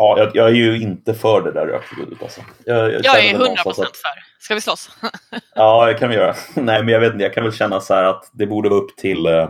[0.00, 2.22] ja, jag, jag är ju inte för det där rökförbudet.
[2.22, 2.40] Alltså.
[2.64, 4.10] Jag, jag, Jag är väl 100% någonstans att- för.
[4.40, 4.90] Ska vi slåss?
[5.54, 6.34] Ja, det kan vi göra.
[6.54, 8.80] Nej, men jag vet inte, jag kan väl känna så här att det borde vara
[8.80, 9.48] upp till eh,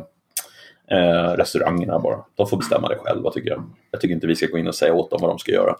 [0.90, 2.18] eh, restaurangerna bara.
[2.36, 3.70] De får bestämma det själva tycker jag.
[3.90, 5.74] Jag tycker inte vi ska gå in och säga åt dem vad de ska göra.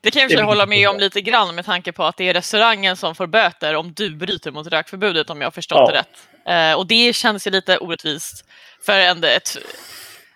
[0.00, 2.34] Det kan jag för hålla med om lite grann med tanke på att det är
[2.34, 5.90] restaurangen som får böter om du bryter mot rökförbudet om jag har förstått Ja.
[5.92, 6.72] det rätt.
[6.72, 8.44] Eh, och det känns ju lite orättvist
[8.86, 9.56] för en, ett,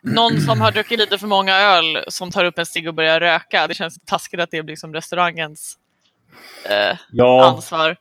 [0.06, 3.20] någon som har druckit lite för många öl som tar upp en cigg och börjar
[3.20, 3.66] röka.
[3.66, 5.78] Det känns taskigt att det blir som restaurangens
[6.70, 7.96] eh, Ja, ansvar.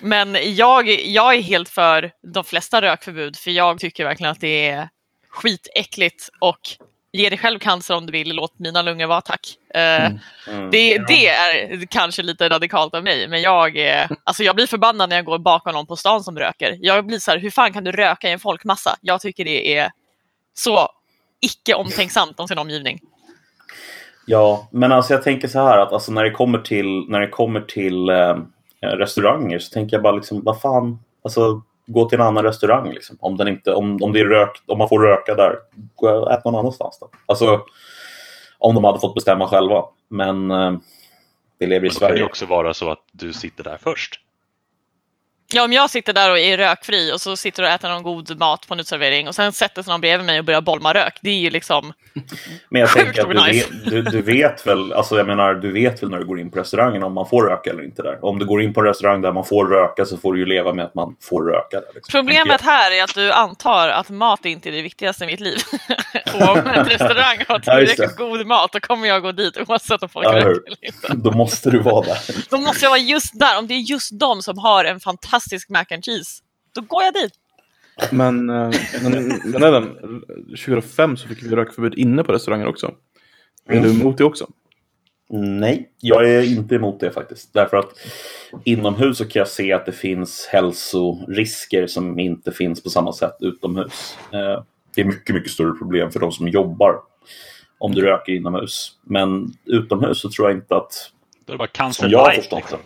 [0.00, 4.68] Men jag, jag är helt för de flesta rökförbud för jag tycker verkligen att det
[4.68, 4.88] är
[5.30, 6.58] skitäckligt och
[7.12, 9.56] ge dig själv cancer om du vill, låt mina lungor vara tack.
[9.74, 10.18] Eh, Mm.
[10.48, 10.70] mm.
[10.70, 15.08] det, det är kanske lite radikalt av mig, men jag, är, alltså jag blir förbannad
[15.08, 16.78] när jag går bakom någon på stan som röker.
[16.80, 18.96] Jag blir så här, hur fan kan du röka i en folkmassa?
[19.00, 19.90] Jag tycker det är
[20.54, 20.88] så
[21.42, 23.00] icke omtänksamt om sin omgivning.
[24.26, 27.28] Ja, men alltså jag tänker så här att alltså när det kommer till, när det
[27.28, 28.36] kommer till eh,
[28.80, 33.16] restauranger så tänker jag bara liksom, vad fan, alltså gå till en annan restaurang liksom.
[33.20, 35.56] Om, den inte, om, om, det är rök, om man får röka där,
[35.94, 37.10] gå och ät någon annanstans då.
[37.26, 37.60] Alltså,
[38.58, 39.84] om de hade fått bestämma själva.
[40.08, 40.72] Men eh,
[41.58, 42.24] vi lever i Men kan det ju Sverige.
[42.24, 44.20] också vara så att du sitter där först.
[45.54, 48.38] Ja, om jag sitter där och är rökfri och så sitter och äter någon god
[48.38, 51.18] mat på en utservering och sen sätter sig någon bredvid mig och börjar bolma rök.
[51.20, 51.92] Det är ju liksom...
[52.68, 53.68] Men jag tänker att du nice.
[53.70, 56.50] vet, du, du vet väl, alltså jag menar, du vet väl när du går in
[56.50, 58.24] på restaurangen om man får röka eller inte där.
[58.24, 60.46] Om du går in på en restaurang där man får röka så får du ju
[60.46, 61.94] leva med att man får röka där.
[61.94, 62.18] Liksom.
[62.20, 65.58] Problemet här är att du antar att mat inte är det viktigaste i mitt liv.
[66.34, 70.02] och om en restaurang har Ja, tillräckligt god mat, då kommer jag gå dit oavsett
[70.02, 71.08] om folk Ja, röker eller inte.
[71.14, 72.18] Då måste du vara där.
[72.50, 73.58] Då måste jag vara just där.
[73.58, 76.42] Om det är just de som har en fantastisk mac and cheese,
[76.74, 77.32] Då går jag dit.
[78.10, 78.70] Men, eh,
[79.02, 79.96] men, men även
[80.48, 82.94] 2005 så fick vi rökförbud inne på restauranger också.
[83.68, 84.46] Är du emot det också?
[85.34, 87.52] Nej, jag är inte emot det faktiskt.
[87.52, 87.88] Därför att
[88.64, 93.36] inomhus så kan jag se att det finns hälsorisker som inte finns på samma sätt
[93.40, 94.16] utomhus.
[94.32, 94.62] Eh,
[94.94, 97.00] Det är mycket, mycket större problem för de som jobbar
[97.78, 98.92] om du röker inomhus.
[99.02, 101.10] Men utomhus så tror jag inte att...
[101.44, 102.52] Då är det bara cancer light.
[102.52, 102.78] Liksom.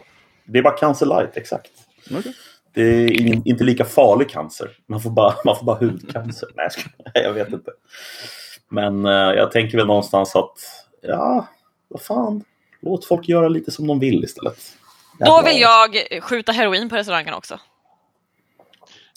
[0.45, 0.53] det.
[0.53, 1.71] Det är bara cancer light, exakt.
[2.11, 2.35] Okej.
[2.75, 4.71] Det är in, inte lika farlig cancer.
[4.89, 6.49] Man får bara, man får bara hudcancer.
[6.57, 7.71] Nej, jag vet inte.
[8.69, 10.59] Men eh, jag tänker väl någonstans att,
[11.03, 11.49] ja,
[11.89, 12.45] vad fan.
[12.83, 14.59] Låt folk göra lite som de vill istället.
[15.19, 17.61] Då vill jag skjuta heroin på restaurangen också.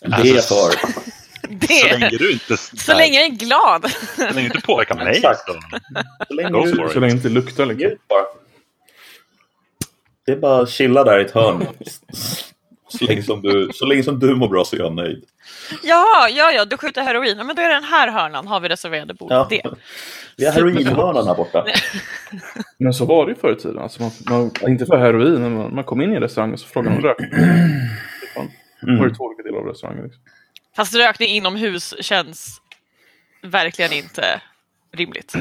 [0.02, 0.72] Det är jag för.
[1.50, 3.92] Så länge Det, du inte, så länge jag är glad.
[4.16, 5.16] så länge du inte påverkar mig.
[5.16, 5.40] Exakt.
[5.46, 5.60] Så.
[6.28, 6.90] Så länge Go du.
[6.94, 7.98] Så länge det inte luktar liksom.
[10.26, 11.68] Det är bara att chilla där i ett hörn.
[12.90, 15.24] Så länge, som du, så länge som du mår bra så är jag nöjd.
[15.84, 17.38] Ja, ja, ja, du skjuter heroin.
[17.38, 19.32] Men då är det den här hörnan har vi reserverade bord.
[19.32, 19.48] Ja.
[19.50, 19.62] Det.
[20.38, 21.66] Vi har heroinhörnan här borta.
[22.78, 23.80] Men så var det ju förr i tiden.
[23.80, 26.60] Alltså man, man, inte för heroin, men man, man kom in i en restaurang och
[26.60, 27.18] så frågade man om rök.
[28.82, 30.04] Då var det två olika delar av restaurangen.
[30.04, 30.24] Liksom.
[30.76, 32.62] Fast rökning inomhus känns
[33.44, 34.42] verkligen inte
[34.92, 35.34] rimligt.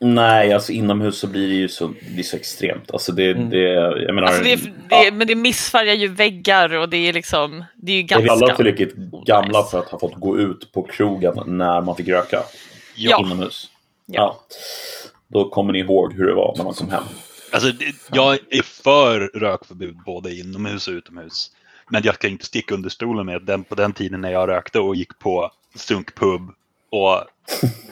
[0.00, 2.90] Nej, alltså inomhus så blir det ju så, det så extremt.
[2.90, 3.58] Alltså det, det,
[4.02, 7.12] jag menar, Alltså det, är- det, är- men det missfärgar ju väggar och det är
[7.12, 8.32] liksom, det är ju är vi ganska...
[8.32, 8.94] alla tillräckligt
[9.26, 9.70] gamla Nice.
[9.70, 12.42] för att ha fått gå ut på krogen när man fick röka
[12.96, 13.20] Ja.
[13.26, 13.70] inomhus?
[14.06, 14.40] Ja.
[15.28, 17.02] Då kommer ni ihåg hur det var när man kom hem.
[17.52, 17.72] Alltså,
[18.12, 21.50] jag är för rökförbud både inomhus och utomhus.
[21.90, 24.48] Men jag ska inte sticka under stolen med att den, på den tiden när jag
[24.48, 26.42] rökte och gick på sunkpub
[26.90, 27.24] och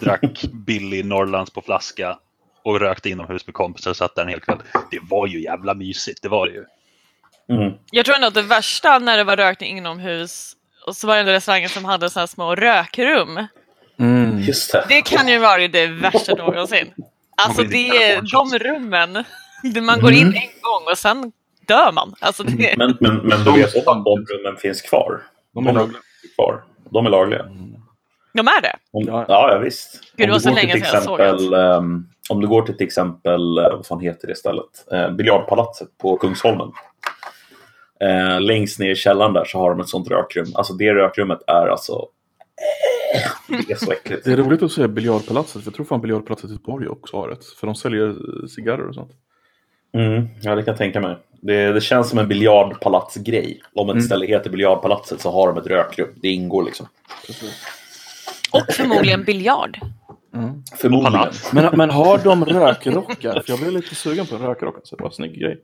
[0.01, 2.19] drack billig Norrlands på flaska
[2.65, 4.59] och rökte inomhus med kompisar och satt där en hel kväll.
[4.91, 6.65] Det var ju jävla mysigt, det var det ju.
[7.49, 7.73] Mm.
[7.91, 10.53] Jag tror ändå att det värsta när det var rökning inomhus
[10.87, 13.47] och så var det ändå restauranger som hade sådana här små rökrum.
[13.99, 14.39] Mm.
[14.39, 14.85] Just det.
[14.89, 16.93] Det kan ju vara det värsta någonsin.
[17.37, 19.25] Alltså det är de rummen.
[19.63, 21.33] där Man går in en gång och sen
[21.67, 22.15] dör man.
[22.21, 25.23] Alltså det, Men, men, men du vet att de rummen finns kvar?
[25.55, 26.01] De är lagliga.
[26.35, 26.65] kvar.
[26.91, 27.45] De är lagliga.
[28.37, 28.77] De är det.
[28.93, 29.25] Om, Ja.
[29.29, 29.59] ja.
[29.59, 30.01] visst.
[30.17, 32.41] Gud, det var om, så du går länge till sedan jag såg exempel, ehm, om
[32.41, 34.87] du går till till exempel, eh, vad fan heter det stället?
[34.93, 36.73] Uh, Biljardpalatset på Kungsholmen.
[38.01, 40.47] Eh, längst ner i källaren där så har de ett sånt rökrum.
[40.55, 42.07] Alltså det rökrummet är alltså...
[43.49, 44.25] det är så äckligt.
[44.25, 47.31] Det är roligt att säga biljardpalatset, för jag tror fan biljardpalatset i Göteborg också har
[47.31, 47.45] ett.
[47.45, 48.15] För de säljer
[48.49, 49.13] cigarrer och sånt.
[49.95, 51.17] Mm, ja, det kan jag tänka mig.
[51.41, 53.61] Det, det känns som en biljardpalatsgrej.
[53.75, 56.09] Om ett ställe heter biljardpalatset så har de ett rökrum.
[56.17, 56.87] Det ingår liksom.
[58.53, 59.79] Och förmodligen biljard.
[60.77, 61.13] Förmodligen.
[61.13, 61.53] palats.
[61.53, 63.33] Men, men har de rökrockar?
[63.33, 65.59] För jag blev lite sugen på en rökrocka, så det var en snygg grej.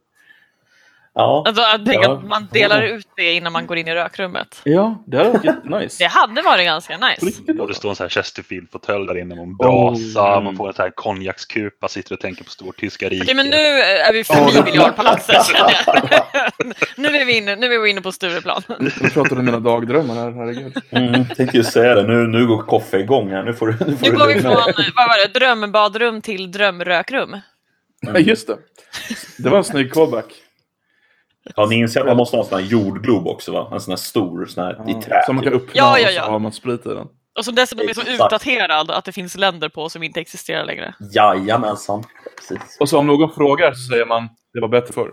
[1.15, 1.45] Ja.
[1.47, 2.13] Alltså, jag tänker Ja.
[2.13, 4.61] att man delar ut det innan man går in i rökrummet.
[4.65, 6.05] Ja, det hade varit jättenice.
[6.05, 7.43] Det hade varit ganska nice.
[7.61, 10.43] Och det står en sån här Chesterfield-fåtölj där inne med en brasa, Oh.
[10.45, 13.23] man får en sån här konjakskupa, sitter och tänker på stortyska riket.
[13.25, 15.47] Okej, men nu är vi förbi biljardpalatset.
[15.47, 15.75] känner
[16.11, 16.75] jag.
[16.97, 18.63] nu, är vi inne, nu är vi inne på Stureplan.
[18.81, 20.77] Nu pratar du om mina dagdrömmar här, herregud.
[20.91, 22.03] Mm, tänkte ju säga det.
[22.03, 23.43] Nu, nu går Koffe igång här.
[23.43, 27.37] Nu får du, nu får Nu går vi från vad var det, drömbadrum till drömrökrum.
[28.01, 28.57] Ja, just det.
[29.39, 30.27] Det var en snygg callback.
[31.57, 33.69] Ja, ni inser att man måste ha en sån här jordglob också va?
[33.73, 35.23] En sån här stor, sån här i trä.
[35.27, 36.25] Som man kan öppna Ja, ja, och ja.
[36.25, 37.07] så har man sprit i den.
[37.39, 40.95] Och som dessutom är så utdaterad att det finns länder på som inte existerar längre.
[41.15, 42.05] Jajamensan.
[42.37, 42.77] Precis.
[42.81, 45.11] Och så om någon frågar så säger man det var bättre förr.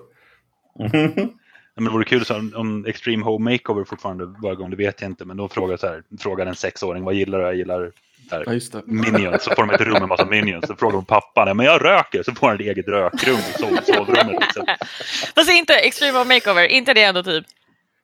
[1.75, 5.01] Men det vore kul så om, om Extreme Home Makeover fortfarande var igång, det vet
[5.01, 5.25] jag inte.
[5.25, 7.45] Men då frågar, så här, frågar en sexåring vad gillar du?
[7.45, 7.91] Jag gillar
[8.29, 8.81] där, Ja, just det.
[8.85, 9.43] Minions.
[9.43, 10.67] Så får de ett rum med massa Minions.
[10.67, 12.23] Så frågar de pappan, "Ja, men jag röker.
[12.23, 14.39] Så får han ett eget rökrum i sov- sovrummet.
[14.41, 14.65] Liksom.
[15.35, 17.45] Fast inte Extreme Home Makeover, inte det ändå typ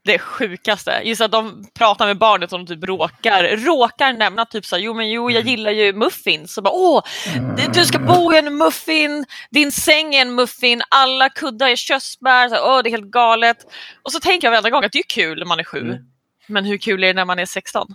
[0.06, 1.02] det sjukaste.
[1.04, 4.84] Just att de pratar med barnet och de typ råkar, råkar nämna typ så här,
[4.84, 6.54] jo men jo jag gillar ju muffins.
[6.54, 7.04] Så bara, åh,
[7.74, 12.50] du ska bo i en muffin, din säng är en muffin, alla kuddar är körsbär,
[12.50, 13.58] så, här, åh det är helt galet.
[14.04, 15.98] Och så tänker jag varenda gång att det är kul när man är sju.
[16.48, 17.88] Men hur kul är det när man är 16?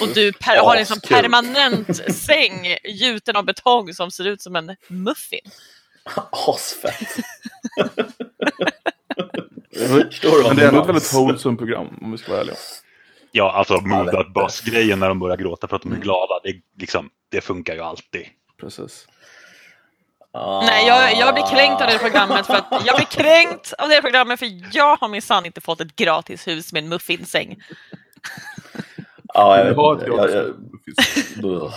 [0.00, 1.16] Och du per- har en sån Askul.
[1.16, 5.40] permanent säng gjuten av betong som ser ut som en muffin.
[6.30, 7.16] Asfett.
[9.76, 12.56] Förstår du Men det är ändå ett väldigt wholesome program om vi ska vara ärliga.
[13.32, 14.24] Ja, alltså inte.
[14.34, 16.40] Bus-grejen när de börjar gråta för att de är glada.
[16.44, 18.26] Det, liksom, det funkar ju alltid.
[18.60, 19.06] Precis.
[20.32, 20.62] Ah.
[20.66, 24.02] Nej, jag, jag blir kränkt av det programmet för att jag blir kränkt av det
[24.02, 27.62] programmet för jag har minsann inte fått ett gratis hus med en muffinsäng.
[29.36, 31.74] Ja, jag Jag, gratis jag, Ugh.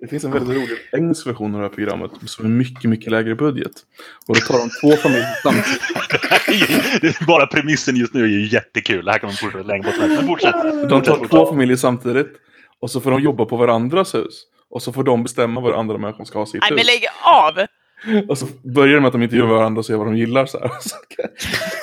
[0.00, 3.12] Det finns en väldigt rolig engelsk version av det här programmet som är mycket, mycket
[3.12, 3.72] lägre budget.
[4.28, 5.82] Och då tar de två familjer samtidigt.
[7.00, 9.04] Det är bara premissen just nu är ju jättekul.
[9.04, 9.92] Det här kan man fortsätta länge.
[9.98, 10.54] Men fortsätt.
[10.88, 12.28] De tar två familjer samtidigt.
[12.80, 14.42] Och så får de jobba på varandras hus.
[14.70, 16.86] Och så får de bestämma var andra människor ska ha sitt Nej men hus.
[16.86, 17.66] lägg av!
[18.28, 20.46] Och så börjar det med att de intervjuar varandra och ser vad de gillar.
[20.46, 20.70] Så, här.
[20.80, 20.96] så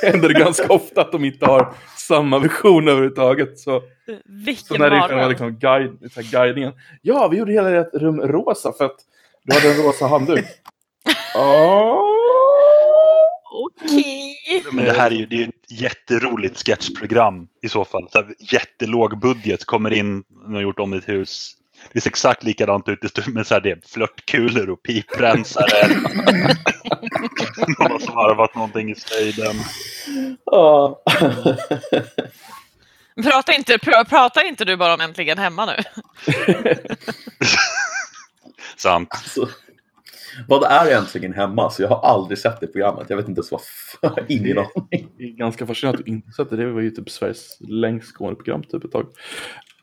[0.05, 3.59] händer det ganska ofta att de inte har samma vision överhuvudtaget.
[3.59, 6.73] Så, så Vilken när det är liksom guide, så här, guidningen.
[7.01, 8.97] Ja, vi gjorde hela ert rum rosa för att
[9.43, 10.45] du hade en rosa handduk.
[11.33, 12.07] Ja.
[13.53, 14.63] Okej.
[14.71, 18.07] Men det här är ju det är ju ett jätteroligt sketchprogram i så fall.
[18.11, 21.57] Så här, jättelåg budget, kommer in och har gjort om ett hus.
[21.93, 22.99] Det ser exakt likadant ut.
[23.01, 25.87] Det står med så här, det är flörtkulor och piprensare.
[27.79, 29.55] Någon har svarvat någonting i slöjden.
[30.45, 31.03] Ja.
[33.23, 35.75] Pratar inte, pr- pratar inte du bara om Äntligen Hemma nu?
[38.77, 39.09] Sant.
[39.11, 39.49] Alltså,
[40.47, 41.69] vad är egentligen hemma?
[41.71, 43.05] Så jag har aldrig sett det programmet.
[43.09, 45.07] Jag vet inte ens vad f- Ingen aning.
[45.17, 46.55] Det är ganska fascinerande att du inte sett det.
[46.57, 49.05] Det var ju typ Sveriges längst gående program typ ett tag.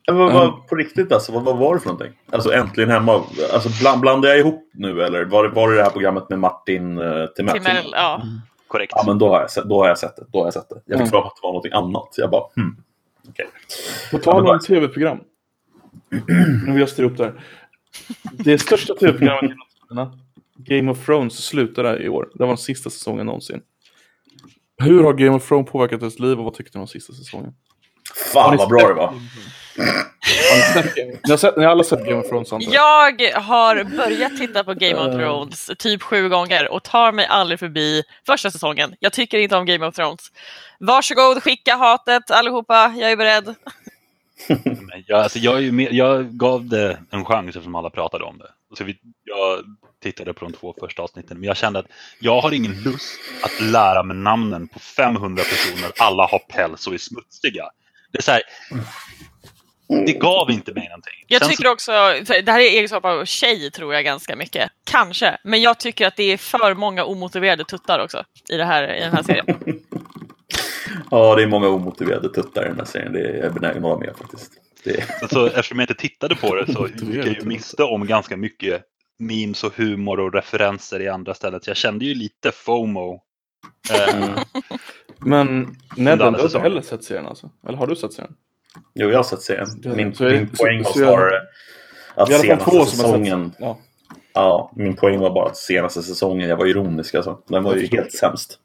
[0.09, 2.13] Men vad, vad, på riktigt alltså, vad, vad var det för någonting?
[2.31, 3.25] Alltså äntligen hemma.
[3.53, 6.39] Alltså, bland, blandar jag ihop nu eller var det, var det det här programmet med
[6.39, 7.55] Martin uh, Timell?
[7.55, 8.23] Timell, ja.
[8.69, 8.93] Korrekt.
[8.97, 10.25] Ja men då har, jag sett, då har jag sett det.
[10.33, 10.81] Då har jag sett det.
[10.85, 11.11] Jag fick Mm.
[11.11, 12.15] för mig att det var någonting annat.
[12.17, 12.77] Jag bara hmm.
[13.29, 13.47] Okej.
[14.11, 15.19] På tal om tv-program.
[16.67, 17.41] Nu vill jag styra upp det här.
[18.33, 20.19] Det största tv-programmet genom tiderna,
[20.57, 22.29] Game of Thrones, slutade i år.
[22.35, 23.61] Det var den sista säsongen någonsin.
[24.83, 27.55] Hur har Game of Thrones påverkat ens liv och vad tyckte ni om sista säsongen?
[28.33, 29.15] Fan vad bra det var.
[29.79, 33.21] Ni, har sett, ni har alla sett Game of Thrones antar jag?
[33.21, 35.17] Jag har börjat titta på Game of Eh.
[35.19, 38.95] Thrones typ sju gånger och tar mig aldrig förbi första säsongen.
[39.01, 40.33] Jag tycker inte om Game of Thrones.
[40.81, 43.55] Varsågod, skicka hatet allihopa, jag är beredd.
[44.63, 48.25] Men jag, alltså jag, är ju med, jag gav det en chans eftersom alla pratade
[48.25, 48.77] om det.
[48.77, 49.59] Så vi, jag
[50.03, 51.87] tittade på de två första avsnitten men jag kände att
[52.21, 55.91] jag har ingen lust att lära mig namnen på 500 personer.
[55.99, 57.65] Alla har päls och är smutsiga.
[58.13, 58.43] Det är så här,
[59.89, 61.25] det gav inte mig någonting.
[61.27, 61.93] Jag Sen tycker så, också,
[62.45, 64.71] det här är egenskap av tjej tror jag ganska mycket.
[64.85, 68.97] Kanske, men jag tycker att det är för många omotiverade tuttar också i, det här,
[68.97, 69.47] i den här serien.
[71.11, 73.13] Ja det är många omotiverade tuttar i den här serien.
[73.13, 74.53] Det är jag benägen att hålla med faktiskt.
[74.85, 75.29] Det är...
[75.29, 78.83] så, eftersom jag inte tittade på det så gick jag ju miste om ganska mycket
[79.19, 81.67] memes och humor och referenser i andra stället.
[81.67, 83.21] Jag kände ju lite FOMO.
[83.91, 84.39] Eh,
[85.27, 85.77] Mm.
[85.97, 87.51] Men alla du har inte heller sett serien alltså?
[87.69, 88.35] Eller har du sett serien?
[88.95, 89.67] Jo jag har sett serien.
[89.97, 91.41] Min, så min poäng så- var så jag- snarare
[92.15, 93.53] att senaste säsongen.
[93.59, 93.79] Ja.
[94.33, 97.39] Ja, min poäng var bara att senaste säsongen, jag var ironisk alltså.
[97.49, 98.59] Den var ju helt sämst.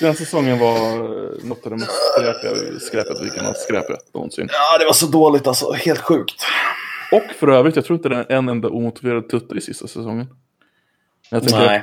[0.00, 4.48] Den säsongen var eh, något av det mest skräpiga skräpet vi kan ha skräpet någonsin.
[4.52, 5.72] Ja, det var så dåligt alltså.
[5.72, 6.46] Helt sjukt.
[7.12, 10.26] Och för övrigt, jag tror inte det är en enda omotiverad tutta i sista säsongen.
[11.30, 11.82] Nej.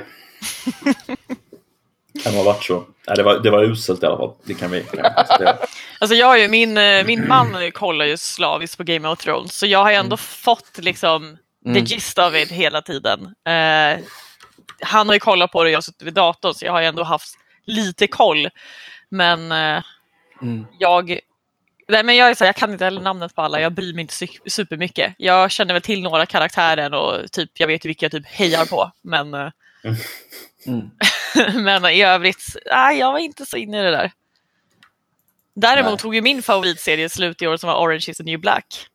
[2.22, 2.84] Kan ha varit så.
[3.06, 4.32] Nej, det, var, det var uselt i alla fall.
[4.44, 5.56] Det kan vi konstatera.
[5.98, 9.56] Alltså jag har ju, min, eh, min man kollar ju slaviskt på Game of Thrones,
[9.58, 11.74] så jag har ju ändå fått liksom Mm.
[11.86, 13.20] the gist of it hela tiden.
[13.46, 14.04] Eh,
[14.80, 16.80] han har ju kollat på det och jag har suttit vid datorn, så jag har
[16.80, 17.34] ju ändå haft
[17.64, 18.48] lite koll.
[19.08, 19.82] Men eh,
[20.42, 20.66] Mm.
[20.78, 21.18] jag,
[21.88, 23.94] nej, men jag, är så här, jag kan inte heller namnet på alla, jag bryr
[23.94, 25.14] mig inte su- supermycket.
[25.18, 28.66] Jag känner väl till några karaktärer och typ, jag vet ju vilka jag typ hejar
[28.66, 28.92] på.
[29.02, 29.48] Men, eh,
[30.66, 30.90] Mm.
[31.64, 34.12] men i övrigt, nej, jag var inte så inne i det där.
[35.54, 35.98] Däremot Nej.
[35.98, 38.86] tog ju min favoritserie slut i år som var Orange is the new black.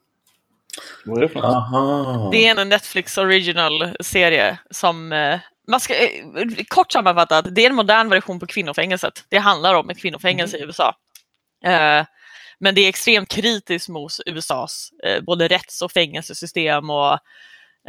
[1.05, 2.31] Vad är det för något?
[2.31, 6.25] Det är en Netflix original-serie som eh, man ska, eh,
[6.67, 9.25] kort sammanfattat, det är en modern version på kvinnofängelset.
[9.29, 10.95] Det handlar om ett kvinnofängelse i USA.
[11.65, 12.05] Eh,
[12.59, 17.17] men det är extremt kritiskt mot USAs eh, både rätts och fängelsesystem och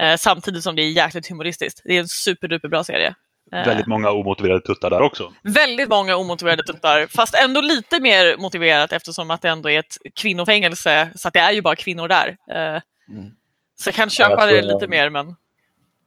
[0.00, 1.80] eh, samtidigt som det är jäkligt humoristiskt.
[1.84, 3.14] Det är en superduperbra serie.
[3.53, 5.32] Eh, väldigt många omotiverade tuttar där också.
[5.42, 9.96] Väldigt många omotiverade tuttar, fast ändå lite mer motiverat eftersom att det ändå är ett
[10.14, 12.36] kvinnofängelse, så att det är ju bara kvinnor där.
[12.51, 13.30] Eh, Mm.
[13.80, 15.36] Så jag kan jag köpa det jag- lite mer, men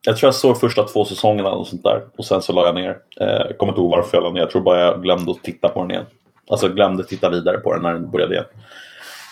[0.06, 2.02] Jag tror jag såg första två säsongerna och sånt där.
[2.18, 2.98] Och sen så la jag ner.
[3.22, 4.40] Eh, Jag kommer inte ihåg varför jag la ner.
[4.40, 6.06] Jag tror bara jag glömde att titta på den igen.
[6.50, 8.46] Alltså glömde titta vidare på den när den började igen.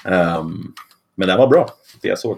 [0.05, 0.73] Ehm,
[1.15, 1.69] men den var bra,
[2.01, 2.37] det jag såg.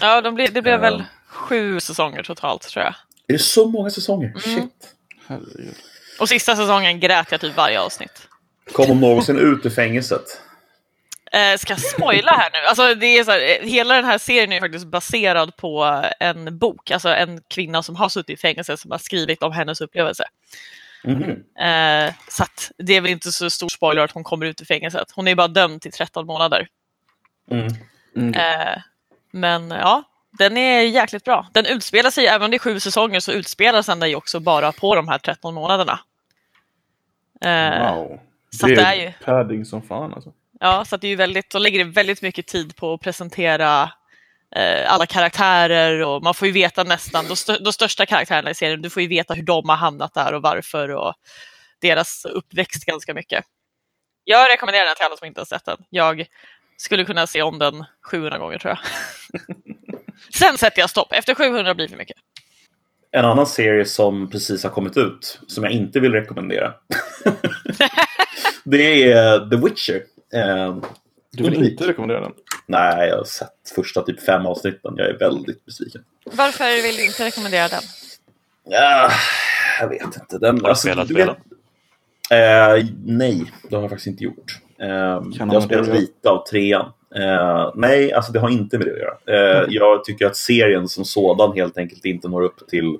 [0.00, 0.80] ja, de blev, det blev Ja.
[0.80, 2.94] väl sju säsonger totalt tror jag.
[3.26, 4.26] Är det så många säsonger?
[4.28, 4.40] Mm.
[4.40, 4.94] Shit.
[5.28, 5.74] Herregud.
[6.20, 8.28] Och sista säsongen grät jag typ varje avsnitt.
[8.72, 10.40] Kom hon någonsin ut ur fängelset?
[11.32, 12.58] Eh, ska jag spoila här nu?
[12.68, 16.58] Alltså, det är så här, eh, hela den här serien är faktiskt baserad på en
[16.58, 20.24] bok, alltså en kvinna som har suttit i fängelse som har skrivit om hennes upplevelse.
[21.04, 21.30] Mhm.
[21.60, 24.64] Eh, så att det är väl inte så stor spoiler att hon kommer ut ur
[24.64, 25.10] fängelset.
[25.14, 26.68] Hon är bara dömd till 13 månader.
[27.50, 27.68] Mm.
[28.16, 28.34] Mm.
[28.34, 28.82] Eh,
[29.30, 30.02] men ja,
[30.38, 31.46] Den är jäkligt bra.
[31.52, 34.40] Den utspelar sig, även om det är sju säsonger, så utspelar sig den ju också
[34.40, 36.00] bara på de här 13 månaderna.
[37.40, 38.20] Eh, Wow.
[38.50, 40.32] så det att det är är ju- padding som fan alltså.
[40.60, 43.90] Ja, så att det är ju väldigt, då lägger väldigt mycket tid på att presentera
[44.56, 48.54] eh, alla karaktärer och man får ju veta nästan, de, stö- de största karaktärerna i
[48.54, 51.14] serien, du får ju veta hur de har hamnat där och varför och
[51.80, 53.44] deras uppväxt ganska mycket.
[54.24, 55.78] Jag rekommenderar den till alla som inte har sett den.
[55.90, 56.26] Jag
[56.76, 58.78] skulle kunna se om den 700 gånger tror jag.
[60.34, 62.16] Sen sätter jag stopp, efter 700 blir det för mycket.
[63.10, 66.74] En annan serie som precis har kommit ut, som jag inte vill rekommendera.
[68.64, 70.02] det är The Witcher.
[70.34, 70.76] Eh,
[71.32, 72.32] Du vill inte rekommendera den?
[72.66, 74.94] Nej, jag har sett första typ fem avsnitten.
[74.96, 76.04] Jag är väldigt besviken.
[76.24, 77.82] Varför vill du inte rekommendera den?
[78.64, 79.10] Ja,
[79.80, 80.38] jag vet inte.
[80.38, 81.28] Den, Har du spelat du vet-
[82.30, 84.58] Eh, nej, det har jag faktiskt inte gjort.
[84.80, 86.92] Eh, jag har spelat lite av trean.
[87.16, 89.50] Eh, nej, alltså det har inte med det att göra.
[89.52, 89.70] Eh, Mm.
[89.70, 92.98] Jag tycker att serien som sådan helt enkelt inte når upp till...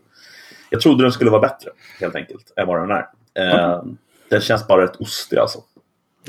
[0.70, 3.06] Jag trodde den skulle vara bättre, helt enkelt, än vad den är.
[3.34, 3.82] Eh,
[4.30, 5.58] Den känns bara rätt ostig alltså.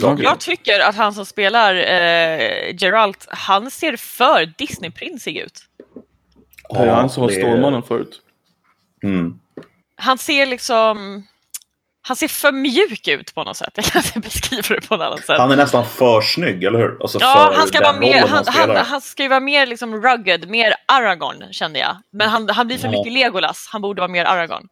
[0.04, 0.24] Okej.
[0.24, 5.60] Jag tycker att han som spelar eh, Geralt, han ser för Disney-prinsig ut.
[6.70, 8.22] Det är han som var Stålmannen förut.
[9.04, 9.40] Mm.
[9.96, 11.24] Han ser liksom...
[12.10, 13.70] Han ser för mjuk ut på något sätt.
[13.76, 15.38] Jag kan inte beskriva det på något annat sätt.
[15.38, 16.98] Han är nästan för snygg, eller hur?
[17.02, 20.50] Alltså Ja, han ska vara mer, han, han, han ska ju vara mer liksom rugged,
[20.50, 21.98] mer Aragorn kände jag.
[22.12, 22.92] Men han, han blir för Ja.
[22.92, 24.68] mycket Legolas, han borde vara mer Aragorn.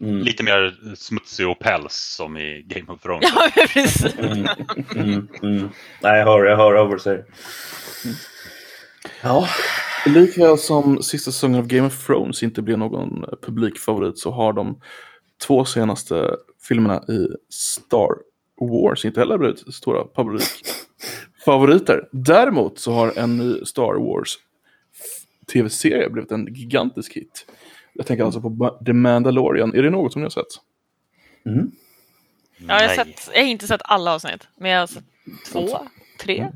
[0.00, 0.18] Mm.
[0.18, 3.30] Lite mer smutsig och päls som i Game of Thrones.
[3.34, 4.14] Ja, precis.
[4.18, 4.48] Mm,
[4.96, 5.70] mm, mm.
[6.00, 7.24] Nej, jag hör, jag hör vad du säger.
[9.22, 9.48] Ja,
[10.06, 14.80] Likväl som sista säsongen av Game of Thrones inte blev någon publikfavorit så har de
[15.46, 16.30] två senaste
[16.68, 18.08] filmerna i Star
[18.60, 22.08] Wars inte heller blivit stora publikfavoriter.
[22.12, 24.38] Däremot så har en ny Star Wars
[25.52, 27.46] tv-serie blivit en gigantisk hit.
[27.92, 29.74] Jag tänker alltså på The Mandalorian.
[29.74, 30.60] Är det något som ni har sett?
[31.46, 31.70] mm.
[32.56, 35.04] Ja, jag, har sett, jag har inte sett alla avsnitt, men jag har sett
[35.52, 35.68] två,
[36.20, 36.50] tre.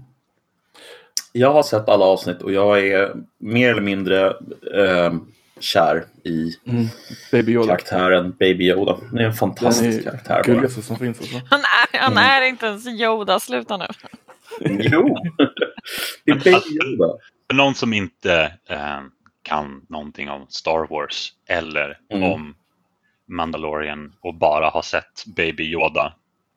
[1.33, 4.27] Jag har sett alla avsnitt och jag är mer eller mindre
[4.75, 5.15] eh,
[5.61, 6.53] kär i
[7.33, 7.67] Baby Yoda.
[7.67, 8.97] karaktären Baby Yoda.
[8.97, 10.35] Det är en Den fantastisk är karaktär.
[10.35, 10.43] bara.
[10.43, 11.41] gulligaste som finns alltså.
[11.51, 11.61] Han
[11.93, 13.87] är, han är inte ens Yoda, sluta nu.
[14.81, 15.17] Jo,
[16.25, 17.15] det är Baby Yoda.
[17.51, 19.01] För någon som inte eh,
[19.43, 22.33] kan någonting om Star Wars eller Mm.
[22.33, 22.55] om
[23.31, 26.13] Mandalorian och bara har sett Baby Yoda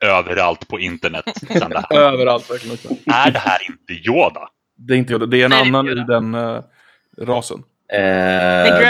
[0.05, 1.97] överallt på internet sen det här.
[1.99, 2.73] Överallt verkligen.
[2.73, 2.87] också.
[3.11, 4.49] Är det här inte Yoda?
[4.77, 6.63] Det är inte Yoda, det är en Nej, annan i den eh,
[7.17, 7.63] rasen.
[7.93, 7.97] Eh,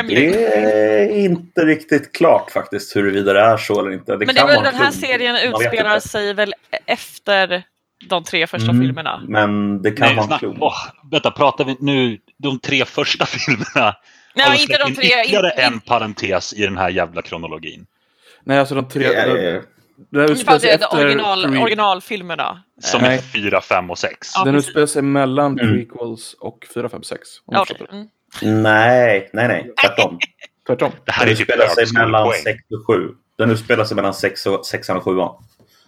[0.07, 4.11] det är inte riktigt klart faktiskt huruvida det är så eller inte.
[4.11, 5.47] Det Men det väl vara den här serien inte.
[6.01, 6.53] sig väl
[6.85, 7.63] efter
[8.09, 9.21] de tre första Mm, filmerna?
[9.27, 10.73] Men det kan Nej, vara en åh,
[11.11, 13.95] vänta, pratar vi nu de tre första filmerna?
[14.35, 15.05] Nej, Har inte de tre.
[15.21, 17.85] Ytterligare Inte, en parentes i den här jävla kronologin.
[18.43, 19.07] Nej, alltså de tre...
[19.07, 19.63] Det är- den-
[20.09, 21.05] Den inte utspelar sig efter...
[21.05, 22.63] original, pre- originalfilmerna.
[22.81, 23.17] Som Nej.
[23.17, 24.31] är fyra, fem och sex.
[24.35, 25.73] Ja, Den utspelar sig mellan Mm.
[25.75, 27.19] prequels och 4, 5, 6.
[27.45, 27.75] Om Ja, jag okej.
[27.77, 27.97] förstår det.
[27.97, 28.07] Mm.
[28.41, 29.71] Nej, nej, nej.
[29.81, 30.19] Tvärtom.
[30.67, 30.91] Tvärtom.
[31.05, 32.43] Det här Den är typ sig mellan högskolepoäng.
[32.43, 33.09] 6 och 7.
[33.37, 35.11] Den utspelar sig mellan 6 och 6 och 7.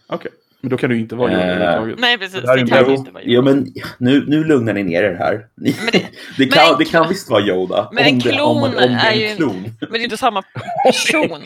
[0.08, 0.32] Okej.
[0.66, 2.00] Men då kan du inte vara Yoda Eh, överhuvudtaget.
[2.00, 2.34] Nej, precis.
[2.42, 5.48] Det Det kan ju inte vara jo, men nu, nu lugnar ni ner er här.
[5.56, 5.98] Ni, Men det-
[6.38, 7.90] det, men kan, en det kan visst vara Yoda.
[7.94, 9.62] Men en om det, om, klon om det är ju- en klon.
[9.80, 10.44] Men det är inte samma
[10.86, 11.30] person.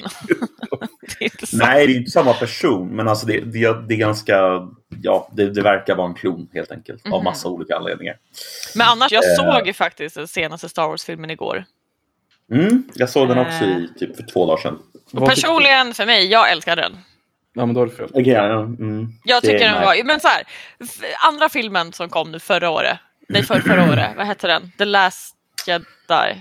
[1.02, 1.66] det är inte samma.
[1.66, 2.96] Nej, det är inte samma person.
[2.96, 4.68] Men alltså det, det, det är ganska...
[5.02, 7.06] Ja, det, det verkar vara en klon helt enkelt.
[7.06, 7.14] Mhm.
[7.14, 8.16] Av massa olika anledningar.
[8.76, 9.36] Men annars, jag Eh.
[9.60, 11.64] såg ju faktiskt den senaste Star Wars-filmen igår.
[12.54, 13.78] Mm, jag såg den också Eh.
[13.78, 14.80] i typ för två dagar sedan.
[15.12, 16.98] Tyckte Personligen, för mig, jag älskar den.
[17.58, 18.06] Ja, men då har du fel.
[18.10, 20.44] Okay, ja, mm, Jag det tycker är den var, men så här,
[21.28, 22.98] andra filmen som kom nu förra året,
[23.30, 24.72] nej för förra året, vad hette den?
[24.78, 25.36] The Last
[25.68, 25.84] Jedi,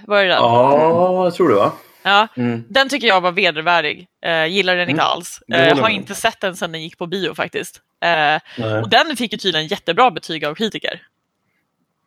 [0.06, 0.38] vad är det den?
[0.42, 1.72] Ja, jag tror det va?
[2.02, 2.64] Ja, Mm.
[2.68, 4.06] den tycker jag var vedervärdig.
[4.26, 5.12] Uh, gillar den inte Mm.
[5.12, 5.40] alls.
[5.46, 7.80] Det Eh, har inte sett den sedan den gick på bio faktiskt.
[8.04, 11.00] Eh, och den fick ju tydligen jättebra betyg av kritiker.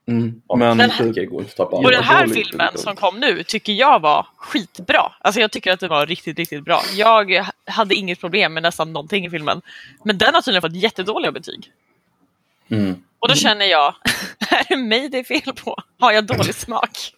[0.10, 0.42] Mm.
[0.48, 3.20] Ja, Men Den- Det går inte att ta på Och den här filmen som kom
[3.20, 5.12] nu tycker jag var skitbra.
[5.20, 6.82] Alltså jag tycker att den var riktigt, riktigt bra.
[6.96, 9.62] Jag hade inget problem med nästan någonting i filmen.
[10.04, 11.72] Men den har tydligen fått jättedåliga betyg.
[12.72, 13.04] Mm.
[13.20, 13.96] Och då känner jag,
[14.50, 15.76] är det mig det är fel på?
[16.00, 17.14] Har jag dålig smak?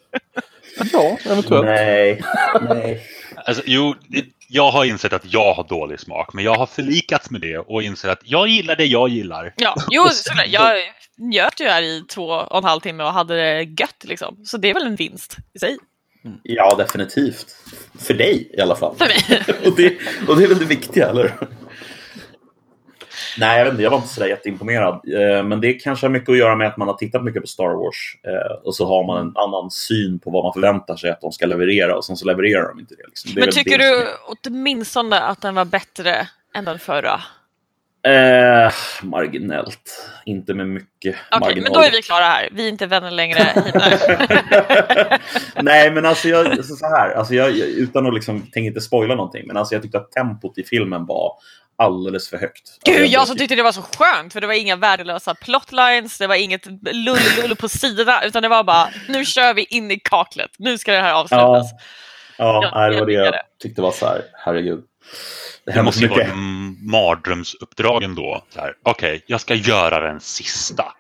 [0.94, 1.66] ja, eventuellt.
[1.66, 2.22] Nej,
[2.62, 3.02] nej.
[3.46, 3.96] Alltså, jo,
[4.48, 7.84] jag har insett att jag har dålig smak, men jag har förlikats med det och
[7.84, 9.54] inser att jag gillar det jag gillar.
[9.58, 10.48] Ja, jo, såklart.
[10.50, 10.76] jag
[11.22, 14.38] njöt ju här i två och en halv timme och hade det gött liksom.
[14.46, 15.78] Så det är väl en vinst i sig.
[16.44, 17.56] Ja, definitivt.
[18.00, 18.96] För dig i alla fall.
[18.96, 19.44] För mig.
[19.66, 21.34] och, det, och det är väl det viktiga, eller?
[23.38, 24.94] Nej, jag, vet inte, jag var inte sådär jätteimponerad.
[24.94, 27.48] Eh, men det kanske har mycket att göra med att man har tittat mycket på
[27.48, 28.18] Star Wars.
[28.24, 31.32] Eh, och så har man en annan syn på vad man förväntar sig att de
[31.32, 33.08] ska leverera och sen så levererar de inte det.
[33.08, 33.32] Liksom.
[33.34, 34.08] det Men tycker det du
[34.50, 37.22] åtminstone att den var bättre än den förra?
[38.04, 38.72] Eh,
[39.04, 40.12] marginellt.
[40.26, 41.64] Inte med mycket Okej, marginal.
[41.64, 42.50] men då är vi klara här.
[42.52, 43.40] Vi är inte vänner längre.
[45.62, 48.82] Nej, men alltså, jag, alltså så här, alltså jag, jag, utan att liksom, tänker inte
[48.82, 51.34] spoila någonting, men alltså jag tyckte att tempot i filmen var
[51.76, 52.62] alldeles för högt.
[52.70, 54.76] Alltså, Gud, jag blev som typ- tyckte det var så skönt för det var inga
[54.76, 59.64] värdelösa plotlines, det var inget lull-lull på sidorna utan det var bara nu kör vi
[59.64, 61.72] in i kaklet, nu ska det här avslutas.
[61.72, 61.80] Ja,
[62.38, 64.84] Ja, nej, det var det jag jag tyckte var så här, herregud.
[65.66, 66.34] Det Det måste ju vara mycket.
[66.34, 68.44] en mardrömsuppdrag ändå.
[68.50, 70.94] Så här, Okej, jag ska göra den sista.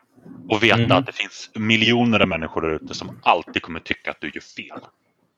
[0.49, 0.91] Och veta Mhm.
[0.91, 4.41] att det finns miljoner av människor där ute som alltid kommer tycka att du gör
[4.41, 4.79] fel.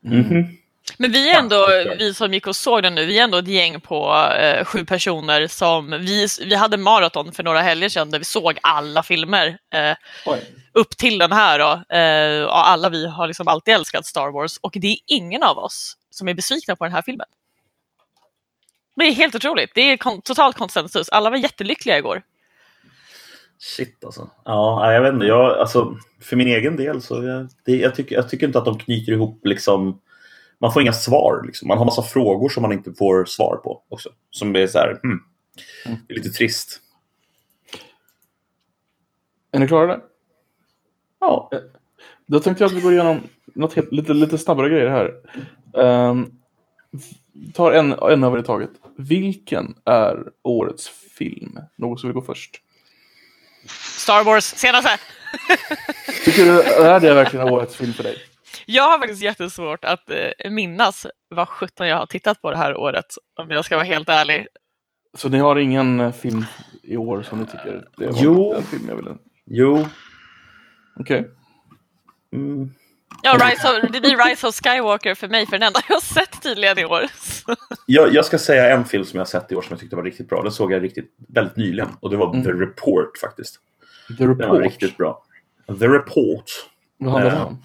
[0.05, 0.57] Mhm.
[0.97, 1.67] Men vi är ändå,
[1.99, 4.85] vi som gick och såg den nu, vi är ändå ett gäng på eh, sju
[4.85, 9.57] personer som, vi, vi hade maraton för några helger sedan där vi såg alla filmer
[9.73, 9.97] eh,
[10.73, 11.95] upp till den här då.
[11.97, 15.57] Eh, och alla vi har liksom alltid älskat Star Wars och det är ingen av
[15.57, 17.27] oss som är besvikna på den här filmen.
[18.95, 22.21] Det är helt otroligt, det är kon- total konsensus, alla var jättelyckliga igår.
[23.57, 24.29] Shit alltså.
[24.45, 25.25] Ja, jag vet inte.
[25.25, 28.65] Jag, alltså, för min egen del så jag, det, jag, tycker, jag tycker inte att
[28.65, 29.99] de knyter ihop liksom
[30.59, 31.43] man får inga svar.
[31.45, 31.67] Liksom.
[31.67, 34.09] Man har massa frågor som man inte får svar på också.
[34.29, 35.19] Som är så här, hmm,
[36.07, 36.79] det är lite trist.
[39.51, 40.01] Är ni klara där?
[41.19, 41.51] Ja,
[42.25, 45.13] Då tänkte jag att vi går igenom något helt, lite, lite snabbare grejer här.
[45.73, 46.31] Um,
[47.53, 48.69] tar en, en över i taget.
[48.97, 51.59] Vilken är årets film?
[51.75, 52.61] Någon som vill gå först?
[53.99, 54.89] Star Wars, senaste!
[56.25, 58.17] Tycker du, är det verkligen årets film för dig?
[58.65, 62.77] Jag har faktiskt jättesvårt att eh, minnas vad sjutton jag har tittat på det här
[62.77, 63.05] året,
[63.39, 64.47] om jag ska vara helt ärlig.
[65.17, 66.45] Så ni har ingen eh, film
[66.83, 68.53] i år som ni tycker det var Jo.
[68.53, 69.15] den film jag ville?
[69.45, 69.87] jo.
[70.99, 71.29] Okej.
[72.33, 72.73] Mm.
[73.21, 76.01] Ja, Rise of, det blir Rise of Skywalker för mig, för den enda jag har
[76.01, 77.01] sett tydligen i år.
[77.85, 80.03] Jag, jag ska säga en film som jag sett i år som jag tyckte var
[80.03, 80.41] riktigt bra.
[80.43, 81.89] Den såg jag riktigt väldigt nyligen.
[81.99, 82.43] Och det var Mm.
[82.43, 83.55] The Report faktiskt.
[84.07, 84.61] The Den var Report.
[84.63, 85.23] riktigt bra.
[85.79, 86.43] The Report.
[86.97, 87.45] Vad handlar det Ja.
[87.45, 87.63] om?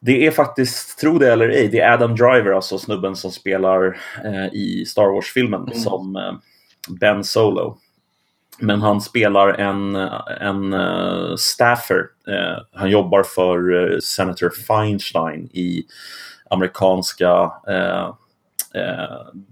[0.00, 3.86] Det är faktiskt, tro det eller ej, det är Adam Driver, alltså snubben som spelar
[4.24, 5.74] eh, i Star Wars-filmen Mm.
[5.78, 6.32] som eh,
[7.00, 7.78] Ben Solo.
[8.60, 9.94] Men han spelar en,
[10.40, 12.06] en eh, staffer.
[12.28, 15.84] Eh, han jobbar för eh, Senator Feinstein i
[16.50, 17.52] amerikanska...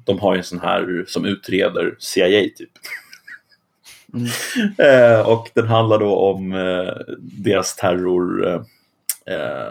[0.05, 2.71] De har ju en sån här som utreder CIA, typ.
[4.79, 6.51] Eh, och den handlar då om
[7.21, 8.65] deras terror,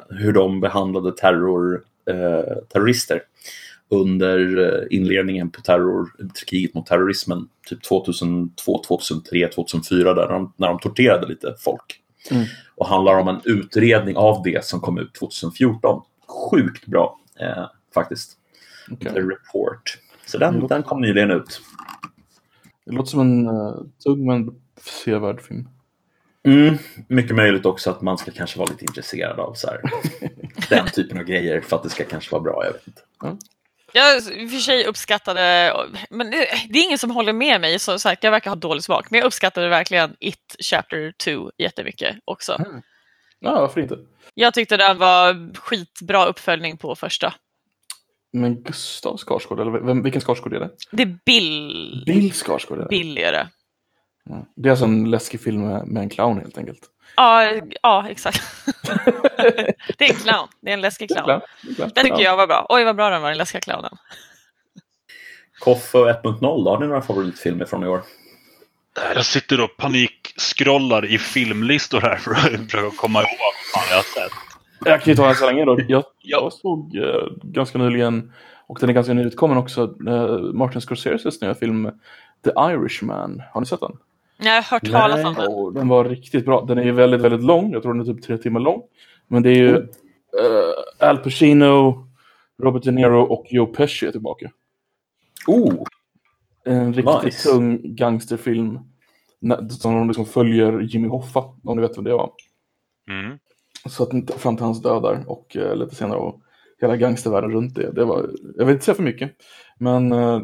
[0.09, 1.84] hur de behandlade terror,
[2.68, 3.22] terrorister
[3.89, 6.09] under eh, inledningen på terror,
[6.47, 12.01] kriget mot terrorismen, typ 2002, 2003, 2004, där de, när de torterade lite folk.
[12.31, 12.45] Mm.
[12.76, 16.01] Och handlar om en utredning av det som kom ut 2014.
[16.51, 18.38] Sjukt bra, eh, faktiskt.
[18.91, 19.14] Okej.
[19.14, 19.97] The Report.
[20.26, 20.68] Så den, Mm.
[20.68, 21.61] den kom nyligen ut.
[22.85, 24.55] Det låter som en uh, tung men
[25.05, 25.69] sevärd film.
[26.43, 26.77] Mm,
[27.07, 29.81] mycket möjligt också att man ska kanske vara lite intresserad av så här,
[30.69, 32.65] den typen av grejer för att det ska kanske vara bra.
[32.65, 33.01] Jag vet inte.
[33.97, 35.73] Jag i och för sig uppskattade,
[36.09, 38.83] men det, det är ingen som håller med mig, så sagt, jag verkar ha dålig
[38.83, 42.65] smak, men jag uppskattade verkligen It Chapter 2 jättemycket också.
[43.39, 43.97] Ja, varför inte?
[44.33, 47.33] Jag tyckte den var skitbra uppföljning på första.
[48.33, 50.69] Men Gustav Skarsgård, eller vem, vilken Skarsgård är det?
[50.91, 52.03] Det är Bill.
[52.05, 52.89] Bill Skarsgård är det.
[52.89, 53.49] Bill är det.
[54.29, 54.45] Ja.
[54.55, 56.79] Det är alltså en läskig film med, med en clown helt enkelt.
[57.15, 57.51] Ja,
[57.84, 58.41] ja exakt.
[59.97, 60.47] det är en clown.
[60.61, 61.27] Det är en läskig clown.
[61.27, 61.41] Det.
[61.77, 62.21] Den tycker Ja.
[62.21, 62.65] jag var bra.
[62.69, 63.97] Oj, vad bra den var, den läskiga clownen.
[65.59, 68.01] Koffe 1.0, då har ni några favoritfilmer från i år?
[69.15, 72.38] Jag sitter och panikskrollar i filmlistor här för att
[72.71, 74.38] försöka komma ihåg vad fan jag har sett.
[74.85, 75.79] Jag kan ju ta en så länge då.
[75.88, 78.34] Jag, jag såg eh, ganska nyligen,
[78.67, 81.91] och den är ganska nyutkommen också, eh, Martin Scorseses nya film
[82.43, 83.43] The Irishman.
[83.53, 83.97] Har ni sett den?
[84.38, 85.73] Jag har hört talas om den.
[85.73, 86.65] Den var riktigt bra.
[86.65, 87.72] Den är ju väldigt, väldigt lång.
[87.72, 88.81] Jag tror den är typ tre timmar lång.
[89.27, 92.07] Men det är ju eh, Al Pacino,
[92.64, 94.51] Robert De Niro och Joe Pesci är tillbaka.
[95.47, 95.73] Oh,
[96.65, 97.49] En riktigt Nice.
[97.49, 98.80] tung gangsterfilm.
[99.69, 102.31] Som de liksom följer Jimmy Hoffa, om ni vet vem det var.
[103.09, 103.38] Mm.
[103.85, 106.41] Så att inte fram till hans död där och eh, lite senare och
[106.81, 107.91] hela gangstervärlden runt det.
[107.91, 109.31] det var, jag vill inte säga för mycket.
[109.80, 110.41] Men eh,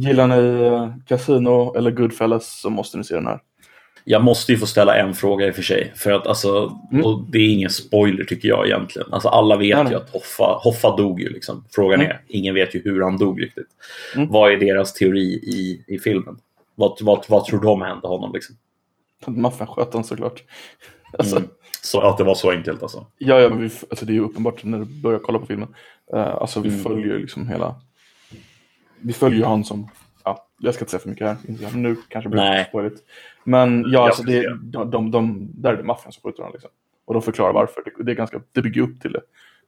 [0.00, 3.40] gillar ni eh, Casino eller Goodfellas så måste ni se den här.
[4.04, 5.92] jag måste ju få ställa en fråga i och för sig.
[5.96, 7.04] För att alltså, Mm.
[7.28, 9.12] det är ingen spoiler tycker jag egentligen.
[9.12, 9.92] Alltså, alla vet nej.
[9.92, 11.28] ju att Hoffa, Hoffa dog ju.
[11.28, 11.64] Liksom.
[11.70, 12.10] Frågan Mm.
[12.12, 13.66] är, ingen vet ju hur han dog riktigt.
[14.16, 14.28] Mm.
[14.30, 16.38] Vad är deras teori i, i filmen?
[16.74, 18.56] Vad, vad, vad tror de hände honom liksom?
[19.26, 20.42] Maffian sköt han såklart.
[21.18, 21.48] Alltså, Mm.
[21.82, 23.06] Så att det var så enkelt alltså.
[23.18, 25.68] Ja, ja men vi, alltså, det är ju uppenbart när du börjar kolla på filmen.
[26.14, 26.82] Uh, alltså vi Mm.
[26.82, 27.74] följer ju liksom hela...
[29.00, 29.88] Vi följer ju han som...
[30.24, 31.76] Ja, jag ska inte säga för mycket här.
[31.76, 32.64] Nu kanske det blir Nej.
[32.68, 33.02] spoiligt.
[33.44, 36.52] Men ja, alltså, det, de, de, de, där är det maffian som skjuter honom.
[36.52, 36.70] Liksom.
[37.04, 37.82] Och de förklarar varför.
[37.84, 39.20] Det, det, är ganska, det bygger upp till det.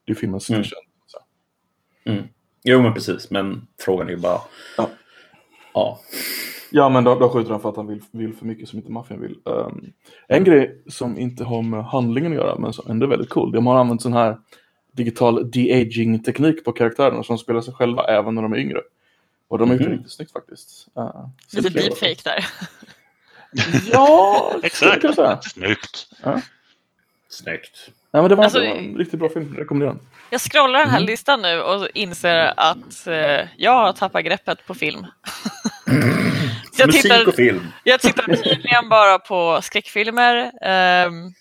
[0.04, 0.62] Det är filmens Mm.
[0.62, 0.88] förtjänst.
[1.06, 1.18] Så.
[2.64, 4.40] Jo men precis, men frågan är ju bara...
[4.76, 4.90] Ja.
[5.74, 6.00] Ja.
[6.70, 8.92] Ja, men då, då skjuter han för att han vill, vill för mycket som inte
[8.92, 9.38] maffian vill.
[9.44, 9.92] Um,
[10.28, 13.52] en grej som inte har med handlingen att göra, men som ändå är väldigt cool.
[13.52, 14.38] De har använt sån här
[14.92, 18.80] digital de-aging-teknik på karaktärerna som spelar sig själva även när de är yngre.
[19.48, 19.96] Och de har gjort det Mhm.
[19.98, 20.88] riktigt snyggt faktiskt.
[20.98, 22.46] Uh, Lite det är- deepfake där.
[23.92, 25.32] Ja, skulle jag kunna säga.
[25.32, 25.52] Exakt.
[25.54, 26.06] Snyggt.
[27.28, 27.88] Snyggt.
[28.10, 29.56] Nej, men det var, Alltså, det var en riktigt bra film.
[29.56, 30.06] Rekommenderar den.
[30.30, 31.06] Jag scrollar den här Mm.
[31.06, 35.06] listan nu och inser att eh, jag har tappat greppet på film.
[36.78, 37.66] Jag, Musik tittar, och film.
[37.84, 40.52] jag tittar tydligen bara på skräckfilmer.
[40.62, 41.32] ehm,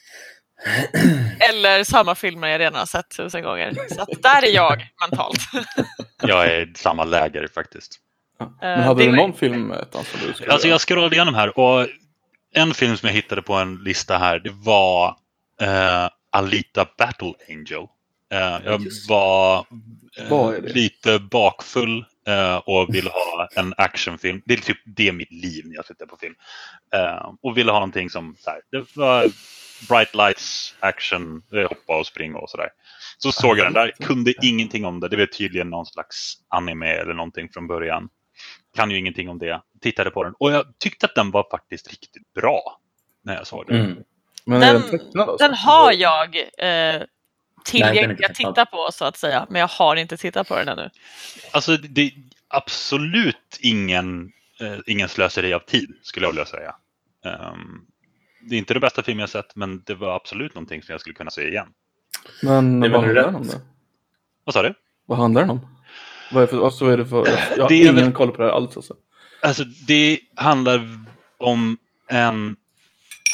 [1.50, 3.74] eller samma filmer jag redan har sett tusen gånger.
[3.96, 5.40] Så att där är jag mentalt.
[6.22, 8.00] Jag är i samma läger faktiskt.
[8.62, 11.60] Men hade det du är- någon film som du skulle Alltså jag scrollade igenom här
[11.60, 11.88] och
[12.54, 15.08] en film som jag hittade på en lista här det var
[15.62, 17.88] eh, Alita Battle Angel.
[18.34, 19.10] Eh, jag Just.
[19.10, 19.66] var
[20.20, 20.74] eh, det?
[20.74, 24.42] lite bakfull eh, och ville ha en actionfilm.
[24.46, 26.36] Det är typ det är mitt liv när jag sitter på film.
[26.96, 29.26] Eh, och ville ha någonting som så här, det var
[29.90, 32.70] bright lights, action, eh, hoppa och springa och sådär.
[33.18, 35.08] Så såg jag den där, kunde ingenting om det.
[35.10, 38.10] Det var tydligen någon slags anime eller någonting från början.
[38.76, 39.62] Kan ju ingenting om det.
[39.82, 42.80] Tittade på den och jag tyckte att den var faktiskt riktigt bra
[43.24, 43.80] när jag såg den.
[43.86, 43.98] Mm.
[44.46, 45.36] Men Den- den tecknad?
[45.40, 47.02] Den har jag eh,
[47.66, 49.48] tillgänglig att titta på så att säga.
[49.50, 50.90] Men jag har inte tittat på den ännu.
[51.52, 52.12] Alltså det är
[52.48, 54.32] absolut ingen,
[54.62, 56.76] eh, ingen slöseri av tid skulle jag vilja säga.
[57.26, 57.82] Ehm,
[58.50, 61.02] det är inte det bästa film jag sett men det var absolut någonting som jag
[61.02, 61.68] skulle kunna se igen.
[62.44, 63.54] Men Det är vad handlar den om då?
[64.44, 64.74] Vad sa du?
[65.06, 65.68] Vad handlar den om?
[66.32, 67.28] Vad är, för, alltså, vad är det för...
[67.28, 68.96] Jag har Det är ingen väl- koll på det här alls alltså.
[69.42, 70.90] Alltså det handlar
[71.38, 72.56] om en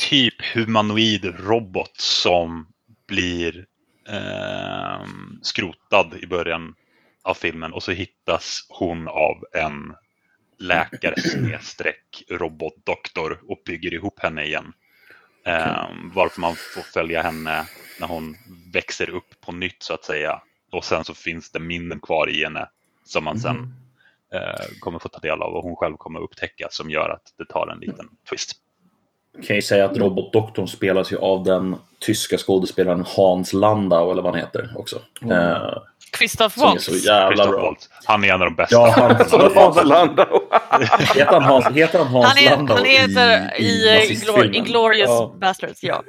[0.10, 2.68] typ humanoid robot som
[3.08, 3.66] blir
[4.10, 6.76] ehm, skrotad i början
[7.24, 9.94] av filmen och så hittas hon av en
[10.60, 14.74] läkare snedstreck robotdoktor och bygger ihop henne igen.
[15.46, 17.66] Ehm, varför man får följa henne
[18.00, 18.36] när hon
[18.74, 20.42] växer upp på nytt så att säga.
[20.72, 22.70] Och sen så finns det minnen kvar i henne
[23.06, 23.74] som man sen Mhm.
[24.34, 27.46] eh, kommer få ta del av och hon själv kommer upptäcka som gör att det
[27.46, 28.52] tar en liten twist.
[29.48, 34.32] Kan ju säga att robotdoktorn spelas ju av den tyska skådespelaren Hans Landau, eller vad
[34.34, 35.02] han heter också.
[35.22, 35.38] Mm.
[35.38, 35.78] Eh,
[36.18, 36.86] Christoph som är Waltz.
[36.86, 37.62] så jävla Christoph bra.
[37.62, 37.90] Waltz.
[38.06, 38.76] Han är en av de bästa.
[38.76, 40.40] Ja, han, Hans Landau.
[41.16, 44.56] heter han Hans, heter han Hans Han, är, Landau han heter i, i, nazistfilmen?
[44.56, 45.36] Inglourious Ja.
[45.42, 46.04] Bastards, ja.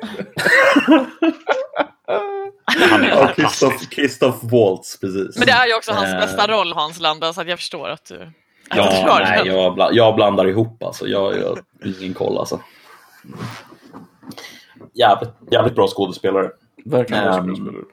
[2.64, 3.36] Han är Ja, fantastisk.
[3.36, 5.36] Christoph, Christoph Waltz, precis.
[5.38, 7.88] Men det är ju också hans Eh, bästa roll, Hans Landa, så att jag förstår
[7.88, 8.14] att du...
[8.14, 8.22] att
[8.70, 9.54] du Ja, drar nej, den.
[9.56, 11.06] jag, bla, jag blandar ihop alltså.
[11.06, 11.58] Jag jag har
[12.00, 12.60] ingen koll alltså.
[14.94, 16.50] Jävligt, jävligt bra skådespelare.
[16.84, 17.84] Verkligen bra Ehm, skådespelare.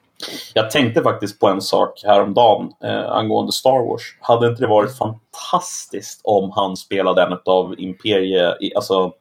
[0.54, 4.02] Jag tänkte faktiskt på en sak häromdagen eh, angående Star Wars.
[4.20, 9.12] Hade inte det varit fantastiskt om han spelade en av Imperie, alltså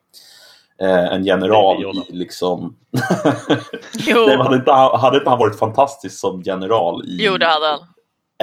[0.82, 2.76] eh, en general i liksom...
[3.94, 4.26] Jo.
[4.28, 7.80] Nej, hade, inte, hade inte han varit fantastisk som general i Jo, det hade han.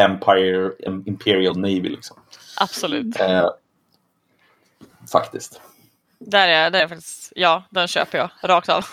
[0.01, 0.71] Empire,
[1.07, 2.17] Imperial Navy liksom?
[2.61, 3.21] Absolut.
[3.21, 3.49] Eh,
[5.13, 5.61] faktiskt.
[6.19, 7.33] Där är, där är faktiskt...
[7.37, 8.31] Ja, den köper jag.
[8.43, 8.87] Rakt av.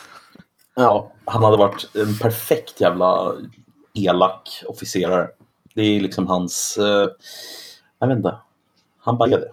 [0.76, 3.34] Ja, han hade varit en perfekt jävla
[3.94, 5.28] elak officerare.
[5.74, 6.78] Det är liksom hans...
[6.78, 7.10] Eh,
[8.00, 8.38] jag vet inte.
[9.00, 9.52] Han bara är det.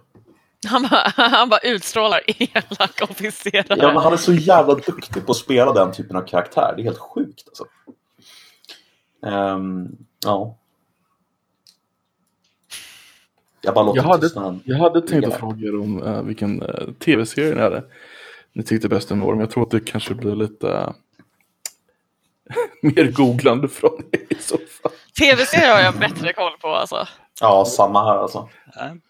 [0.69, 3.79] Han bara, han bara utstrålar elak officerare.
[3.81, 6.73] Ja, men han är så jävla duktig på att spela den typen av karaktär.
[6.77, 7.65] Det är helt sjukt alltså.
[9.27, 10.59] Ehm, ja.
[13.61, 16.93] Jag bara låter Jag hade, jag hade tänkt att fråga er om eh, vilken uh,
[16.93, 17.85] tv-serie ni hade.
[18.53, 20.93] Ni tyckte bäst om år, men jag tror att det kanske blir lite
[22.83, 24.93] mer googlande från er i så fall.
[25.19, 27.09] Tv-serier har jag bättre koll på alltså.
[27.41, 28.49] Ja, samma här alltså.
[28.75, 29.01] Jag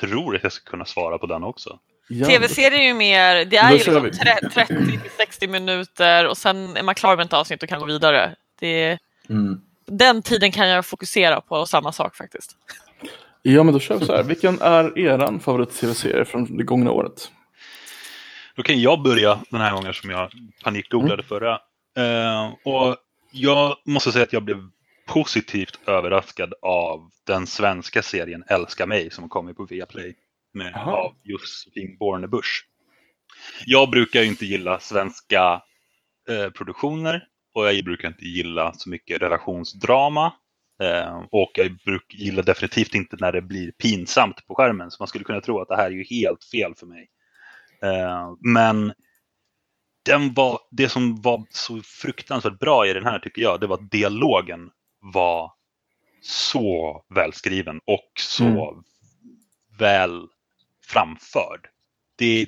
[0.00, 1.78] tror att jag ska kunna svara på den också.
[2.08, 4.10] Ja, Tv-serier är ju mer, det är ju liksom vi.
[4.10, 8.34] 30-60 minuter och sen är man klar med ett avsnitt och kan gå vidare.
[8.60, 8.98] Det,
[9.28, 9.60] Mm.
[9.86, 12.56] den tiden kan jag fokusera på samma sak faktiskt.
[13.42, 14.22] Ja, men då kör vi så här.
[14.22, 17.30] Vilken är eran favorit-tv-serie från det gångna året?
[18.56, 20.30] Då kan jag börja den här gången som jag
[20.64, 21.58] panikgooglade förra.
[22.00, 22.96] Eh, och
[23.32, 24.70] jag måste säga att jag blev
[25.06, 30.16] positivt överraskad av den svenska serien Älska mig som kom på Viaplay.
[30.54, 32.66] med, av Josefin Bornebusch.
[33.66, 35.62] Jag brukar inte gilla svenska
[36.28, 37.24] eh, produktioner
[37.54, 40.32] och jag brukar inte gilla så mycket relationsdrama.
[40.82, 44.90] Eh, och jag bruk, gillar definitivt inte när det blir pinsamt på skärmen.
[44.90, 47.08] Så man skulle kunna tro att det här är ju helt fel för mig.
[47.82, 48.92] Eh, men
[50.10, 53.74] den var, det som var så fruktansvärt bra i den här tycker jag, det var
[53.74, 54.70] att dialogen
[55.00, 55.52] var
[56.22, 58.84] så välskriven och så Mm.
[59.78, 60.26] väl
[60.86, 61.68] framförd.
[62.16, 62.46] Det,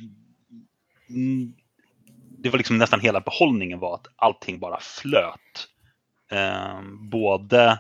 [2.39, 5.69] det var liksom nästan hela behållningen var att allting bara flöt.
[6.31, 7.79] Eh, både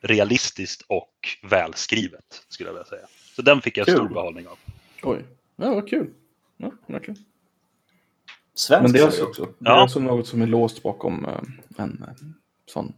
[0.00, 3.06] realistiskt och välskrivet skulle jag vilja säga.
[3.36, 3.96] Så den fick jag Kul.
[3.96, 4.58] stor behållning av.
[5.02, 5.24] Oj,
[5.56, 6.14] ja, vad kul.
[6.56, 7.24] Ja, verkligen.
[8.58, 9.84] Svensk Men det är också, det är Ja.
[9.84, 11.30] också något som är låst bakom eh,
[11.76, 12.14] en eh,
[12.66, 12.92] sån.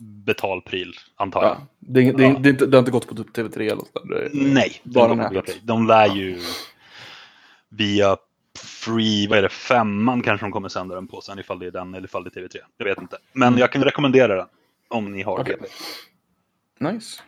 [0.00, 1.50] Betalpryl, antar jag.
[1.50, 3.74] Ja, det, är, det, är, det, är det har inte gått på typ TV3 eller
[3.76, 4.08] något där.
[4.08, 6.40] Det är- Nej, Bara de, de lär ju
[7.68, 8.16] via
[8.58, 11.70] Free, vad är det, femman kanske de kommer sända den på sen ifall det är
[11.70, 12.56] den eller ifall det är TV3.
[12.76, 13.18] Jag vet inte.
[13.32, 14.46] Men jag kan rekommendera den
[14.88, 15.56] om ni har Okej.
[15.56, 16.92] TV.
[16.92, 17.22] Nice.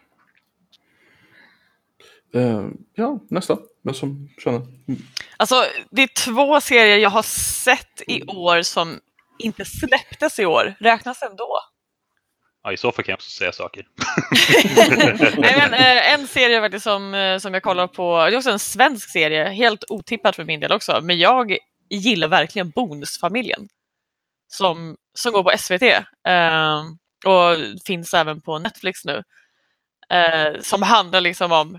[2.35, 3.59] Eh, ja, nästa.
[3.83, 4.59] Vem som känner?
[4.59, 5.01] Mm.
[5.37, 9.01] Alltså, det är två serier jag har sett i år som
[9.39, 10.75] inte släpptes i år.
[10.81, 11.61] Räknas ändå?
[12.63, 13.87] Ja, I så fall kan jag också säga saker.
[15.41, 18.51] Nej, men, eh, en serie faktiskt som, eh, som jag kollar på, det är också
[18.51, 21.57] en svensk serie, helt otippat för min del också, men jag
[21.91, 23.69] gillar verkligen Bonusfamiljen.
[24.49, 25.83] Som, som går på SVT
[26.29, 26.81] eh,
[27.27, 29.23] och finns även på Netflix nu.
[30.11, 31.79] Eh, som handlar liksom om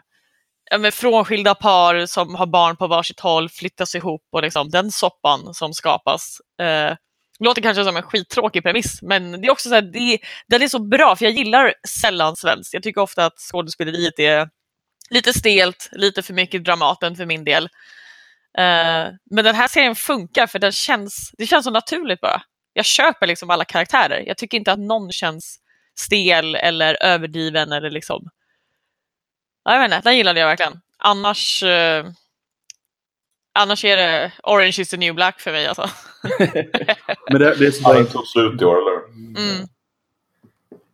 [0.80, 5.54] men frånskilda par som har barn på varsitt håll, flyttas ihop och liksom den soppan
[5.54, 6.38] som skapas.
[6.62, 6.96] Eh,
[7.40, 10.68] låter kanske som en skittråkig premiss, men det är också så här, det, den är
[10.68, 12.74] så bra, för jag gillar sällan svenskt.
[12.74, 14.50] Jag tycker ofta att skådespeleriet är
[15.10, 17.64] lite stelt, lite för mycket Dramaten för min del.
[18.58, 22.42] Eh, men den här serien funkar för den känns, det känns så naturligt bara.
[22.74, 24.24] Jag köper liksom alla karaktärer.
[24.28, 25.58] Jag tycker inte att någon känns
[26.00, 28.30] stel eller överdriven eller liksom...
[29.64, 30.80] Ja, Jag vet inte, den gillade jag verkligen.
[30.98, 32.06] Annars, eh,
[33.54, 35.90] annars är det Orange is the new black för mig alltså.
[37.32, 38.98] Men det, det, är sådär, den tog slut i år, eller?
[39.42, 39.68] Mm.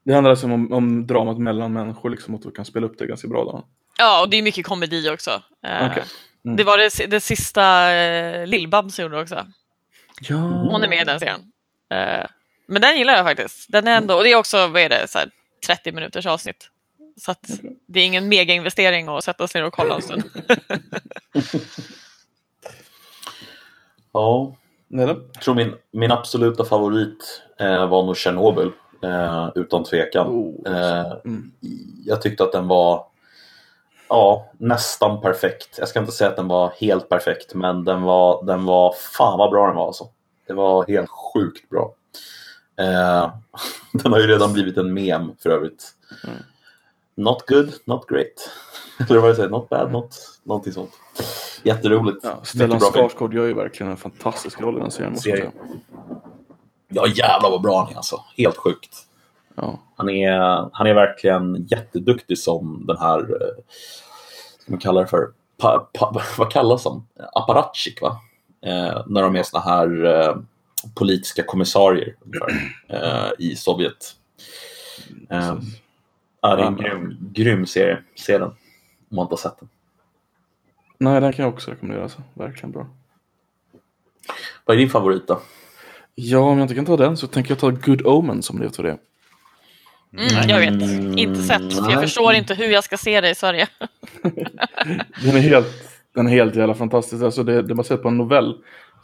[0.06, 3.08] det handlar alltså om, om dramat mellan människor, liksom, att du kan spela upp det
[3.08, 3.44] ganska bra.
[3.44, 3.66] Då.
[3.98, 5.32] Ja, och det är mycket komedi också.
[5.68, 6.04] Eh, Okej.
[6.46, 6.58] Mm.
[6.58, 9.48] Det var det, det sista eh, Lill-Babs gjorde också.
[10.22, 10.36] Ja.
[10.72, 11.42] Hon är med i den serien.
[11.92, 12.26] Eh,
[12.68, 13.72] men den gillar jag faktiskt.
[13.72, 15.30] Den är ändå, och det är också, vad är det, så här,
[15.68, 16.70] 30 minuters avsnitt.
[17.18, 17.50] Så att
[17.88, 20.24] det är ingen mega-investering att sätta sig ner och kolla en stund.
[24.12, 24.56] Ja,
[24.88, 28.72] jag tror min, min absoluta favorit eh, var nog Tjernobyl.
[29.04, 30.28] Eh, utan tvekan.
[30.28, 31.52] Oh, Eh, mm.
[32.06, 33.06] jag tyckte att den var
[34.10, 35.76] ja, nästan perfekt.
[35.80, 39.38] Jag ska inte säga att den var helt perfekt, men den var, den var fan
[39.38, 40.10] vad bra den var alltså.
[40.48, 41.94] Det var helt sjukt bra.
[42.80, 43.34] Eh,
[44.04, 45.94] den har ju redan blivit en mem för övrigt.
[46.24, 46.38] Mm.
[47.18, 48.50] Not good, not great.
[49.10, 50.92] Eller vad jag säger, not bad, not, någonting sånt.
[51.64, 52.18] Jätteroligt.
[52.24, 52.80] Ja, Stellan.
[52.80, 55.14] Skarsgård gör ju verkligen en fantastisk roll i den serien.
[55.14, 55.52] Måste jag.
[56.88, 58.24] Ja jävlar vad bra han är alltså.
[58.38, 58.98] Helt sjukt.
[59.56, 59.80] Ja.
[59.96, 63.64] Han är, han är verkligen jätteduktig som den här, eh,
[64.60, 67.08] ska man kalla det för, pa, pa, vad kallas de?
[67.34, 68.22] Apparatchik va?
[68.66, 70.38] Eh, när de är såna här eh,
[70.96, 72.16] politiska kommissarier
[72.90, 74.16] eh, i Sovjet.
[76.50, 78.04] Ja, det är en grym, grym serie.
[78.16, 78.48] Se den
[79.10, 79.70] om man inte har sett den.
[80.98, 82.04] Nej, den kan jag också rekommendera.
[82.04, 82.24] Alltså.
[82.34, 82.88] Verkligen bra.
[84.66, 85.42] Vad är din favorit då?
[86.16, 88.66] Ja, om jag inte kan ta den så tänker jag ta Good Omen som det
[88.66, 88.98] heter det.
[90.18, 91.74] Mm, jag vet, inte sett.
[91.74, 93.68] För jag förstår inte hur jag ska se det i Sverige.
[95.24, 95.68] Den är helt,
[96.14, 97.24] den är helt jävla fantastisk.
[97.24, 98.58] Alltså det, det är baserat på en novell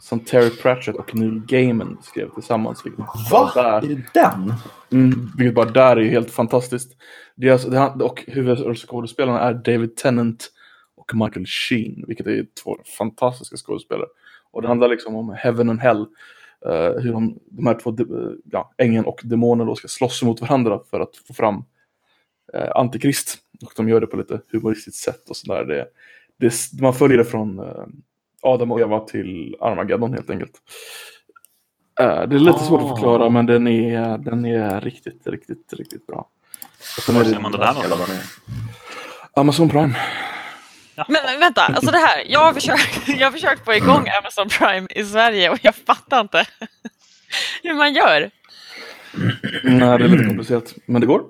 [0.04, 2.84] som Terry Pratchett och Neil Gaiman skrev tillsammans.
[3.30, 3.52] Va?
[3.56, 4.52] Är det den?
[4.92, 6.92] mm, vilket bara där är ju helt fantastiskt.
[7.36, 10.50] Det är alltså, det, han- och huvudskådespelarna är David Tennant
[10.96, 12.04] och Michael Sheen.
[12.06, 14.06] Vilket är två fantastiska skådespelare.
[14.50, 16.06] Och det handlar liksom om Heaven and Hell.
[16.66, 17.96] eh, hur de, de här två
[18.50, 21.64] ja, ängeln och demonen då ska slåss mot varandra för att få fram
[22.54, 23.38] eh, Antikrist.
[23.62, 25.64] Och de gör det på lite humoristiskt sätt och sådär.
[25.64, 25.86] Det,
[26.38, 26.52] det,
[26.82, 27.86] man följer det från eh,
[28.44, 30.52] Adam och Eva till Armageddon helt enkelt.
[32.00, 32.96] Eh, det är lite svårt att Ah.
[32.96, 36.28] förklara men den är, den är riktigt, riktigt, riktigt bra.
[37.08, 38.10] Var ser man det där någonstans?
[38.10, 39.40] är.
[39.40, 39.94] Amazon Prime.
[41.08, 42.22] Men vänta, alltså det här.
[42.26, 46.20] Jag har försökt, jag har försökt få igång Amazon Prime i Sverige och jag fattar
[46.20, 46.44] inte
[47.62, 48.30] hur man gör.
[49.64, 50.74] Nej, det är lite komplicerat.
[50.86, 51.22] Men det går.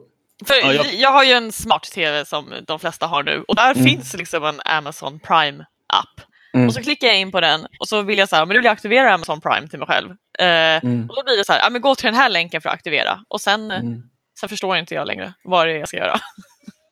[0.47, 1.11] För Ja, jag- jag...
[1.11, 3.85] har ju en smart-tv som de flesta har nu och där Mm.
[3.85, 6.21] finns liksom en Amazon Prime app.
[6.55, 6.67] Mm.
[6.67, 8.59] Och så klickar jag in på den och så vill jag så här, men nu
[8.59, 10.11] vill jag aktivera Amazon Prime till mig själv.
[10.39, 11.11] Eh, Mm.
[11.11, 12.75] Och då blir det så här, ja, men gå till den här länken för att
[12.75, 13.21] aktivera.
[13.29, 14.03] Och sen, eh, Mm.
[14.41, 16.17] sen förstår inte jag längre vad det är jag ska göra.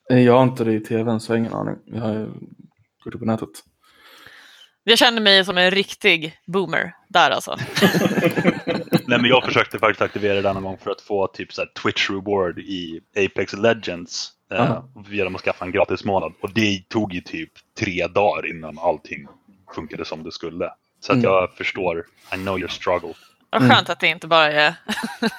[0.09, 1.75] Jag har inte det i tvn så jag har ingen aning.
[1.85, 2.25] Jag har
[3.03, 3.49] gått upp på nätet.
[4.83, 7.57] Jag känner mig som en riktig boomer där alltså.
[9.07, 11.69] Nej, men jag försökte faktiskt aktivera det en gång för att få typ så här
[11.83, 14.29] Twitch reward i Apex Legends.
[14.53, 16.33] Eh, genom att skaffa en gratis månad.
[16.41, 19.27] Och det tog ju typ tre dagar innan allting
[19.75, 20.69] funkade som det skulle.
[20.99, 21.31] Så att Mm.
[21.31, 23.13] jag förstår, I know your struggle.
[23.49, 23.75] Vad Mm.
[23.75, 24.73] skönt att det inte bara är...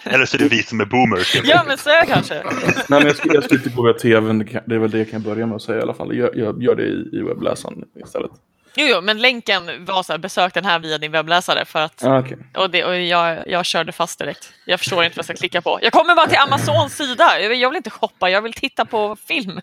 [0.04, 1.34] Eller så är det vi som är boomers.
[1.44, 2.34] ja men så är det kanske.
[2.44, 4.38] Nej, men jag skulle, jag skulle inte gå via tvn.
[4.66, 6.16] Det är väl det jag kan börja med att säga i alla fall.
[6.16, 8.30] Jag, jag gör det i, i webbläsaren istället.
[8.76, 12.04] Jo, jo, men länken var så här, besök den här via din webbläsare för att
[12.04, 12.36] Ah, okej.
[12.56, 14.52] och, det, och jag, jag körde fast direkt.
[14.64, 15.78] Jag förstår inte vad jag ska klicka på.
[15.82, 17.40] Jag kommer bara till Amazons sida.
[17.40, 19.60] Jag vill, jag vill inte shoppa, jag vill titta på film.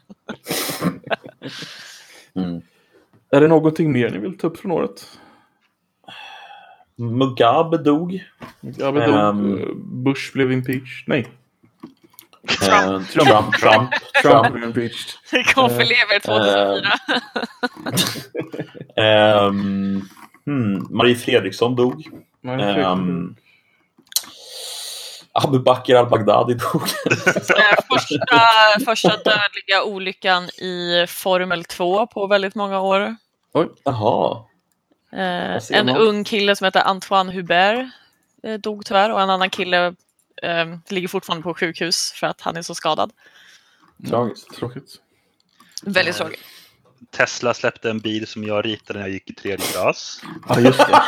[2.35, 2.61] Mm.
[3.31, 5.19] Är det någonting mer ni vill ta upp från året?
[6.95, 8.23] Mugabe dog.
[8.61, 9.03] Vet inte.
[9.03, 10.03] Ehm.
[10.03, 11.03] Bush blev impeached.
[11.07, 11.27] Nej.
[12.61, 13.53] Eh, Trump.
[13.59, 13.89] Trump.
[14.21, 15.09] Trump blev impeached.
[15.55, 16.91] Konfilever 2004.
[19.03, 20.01] Ehm,
[20.45, 22.05] hmm, Marie Fredriksson dog.
[22.41, 23.35] Nej, Ehm,
[25.33, 26.81] Abu Bakr al-Baghdadi dog.
[27.57, 28.41] Eh, första,
[28.85, 33.15] första dödliga olyckan i Formel 2 på väldigt många år.
[33.53, 33.69] Oj.
[33.83, 34.45] Jaha.
[35.11, 35.97] Eh, en man?
[35.97, 37.87] ung kille som heter Antoine Hubert
[38.43, 39.95] eh, dog tyvärr och en annan kille
[40.41, 43.11] eh, ligger fortfarande på sjukhus för att han är så skadad.
[44.09, 44.55] Tragiskt.
[44.55, 44.95] Tråkigt.
[45.83, 46.39] Väldigt tråkigt.
[47.11, 50.21] Tesla släppte en bil som jag ritade när jag gick i tredje klass.
[50.49, 51.01] Ja, just det.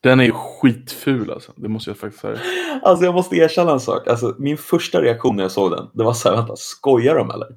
[0.00, 1.52] Den är ju skitful alltså.
[1.56, 2.38] Det måste jag faktiskt säga.
[2.82, 4.08] Alltså jag måste erkänna en sak.
[4.08, 7.30] Alltså, min första reaktion när jag såg den, det var så här, vänta, skojar de
[7.30, 7.48] eller?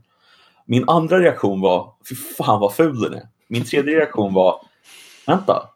[0.65, 3.28] Min andra reaktion var, fy fan vad ful den är.
[3.49, 4.61] Min tredje reaktion var,
[5.28, 5.69] vänta,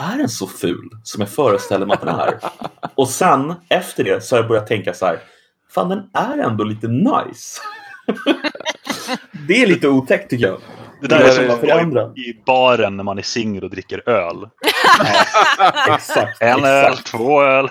[0.00, 2.38] är den så ful som jag föreställer mig att den är?
[2.94, 5.18] Och sen, efter det, så har jag börjat tänka så här,
[5.70, 7.60] fan den är ändå lite nice.
[9.48, 10.60] det är lite otäckt tycker jag.
[11.00, 12.02] Det där Det är är som att förändra.
[12.16, 14.48] i baren när man är singel och dricker öl.
[15.94, 16.42] Exakt.
[16.42, 17.06] En öl, exakt.
[17.10, 17.68] två öl.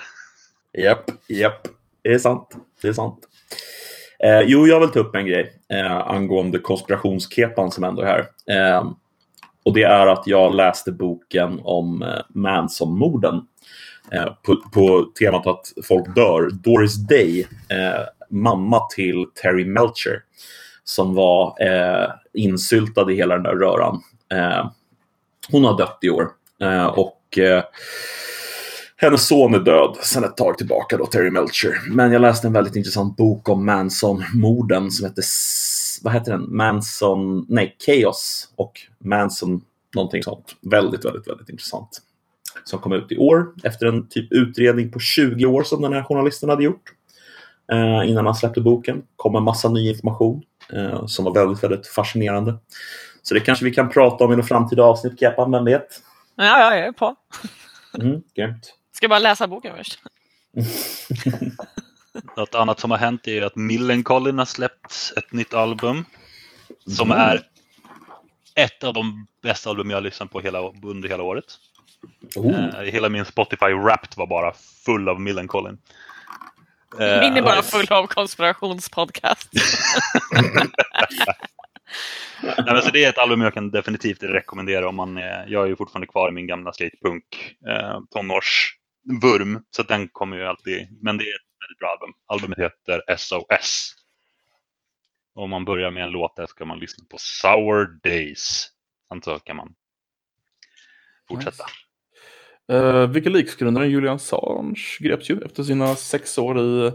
[0.77, 1.67] Japp, japp.
[2.03, 2.47] Det är sant.
[2.81, 3.19] Det är sant.
[4.23, 8.25] Eh, jo, jag vill ta upp en grej eh, angående konspirationskepan som ändå är här.
[8.77, 8.83] Eh,
[9.63, 13.41] och det är att jag läste boken om eh, Manson-morden.
[14.11, 16.49] Eh, på, på temat att folk dör.
[16.51, 20.23] Doris Day, eh, mamma till Terry Melcher,
[20.83, 24.01] som var eh, insyltad i hela den där röran.
[24.31, 24.71] Eh,
[25.51, 26.27] hon har dött i år.
[26.61, 27.63] Eh, och eh,
[28.97, 31.81] hennes son är död sedan ett tag tillbaka, då, Terry Melcher.
[31.91, 35.23] Men jag läste en väldigt intressant bok om Manson-morden som heter,
[36.03, 36.55] vad heter den?
[36.55, 39.61] Manson, nej, Chaos och Manson,
[39.95, 40.55] någonting sånt.
[40.61, 42.01] Väldigt, väldigt, väldigt intressant.
[42.63, 46.03] Som kom ut i år efter en typ utredning på 20 år som den här
[46.03, 46.93] journalisten hade gjort.
[47.71, 49.03] Eh, innan han släppte boken.
[49.15, 50.43] kom en massa ny information
[50.73, 52.55] eh, som var väldigt, väldigt fascinerande.
[53.21, 56.01] Så det kanske vi kan prata om i något framtida avsnitt, Kepan, vem vet?
[56.35, 57.15] Ja, ja, jag är på.
[57.99, 58.73] Mm, grymt.
[58.91, 59.99] Ska bara läsa boken först.
[62.37, 66.05] Något annat som har hänt är att Millencolin har släppt ett nytt album.
[66.87, 67.21] Som Mm.
[67.23, 67.41] är
[68.55, 71.45] ett av de bästa album jag har lyssnat på hela, under hela året.
[72.35, 72.65] Oh.
[72.65, 74.53] Eh, hela min Spotify Wrapped var bara
[74.85, 75.77] full av Millencolin.
[76.99, 77.71] Eh, Min är bara nice.
[77.71, 79.49] full av konspirationspodcast.
[82.43, 85.63] Nej, men så det är ett album jag kan definitivt rekommendera om man är, jag
[85.63, 87.23] är ju fortfarande kvar i min gamla skatepunk
[87.67, 89.63] eh, tonårsvurm.
[89.71, 92.13] Så att den kommer ju alltid, men det är ett väldigt bra album.
[92.25, 93.95] Albumet heter SOS.
[95.35, 98.69] Och om man börjar med en låt där ska man lyssna på Sour Days.
[99.09, 99.75] Sen så kan man
[101.27, 101.65] fortsätta.
[102.71, 106.91] Uh, Wikileaks-grundaren Julian Assange greps ju efter sina sex år i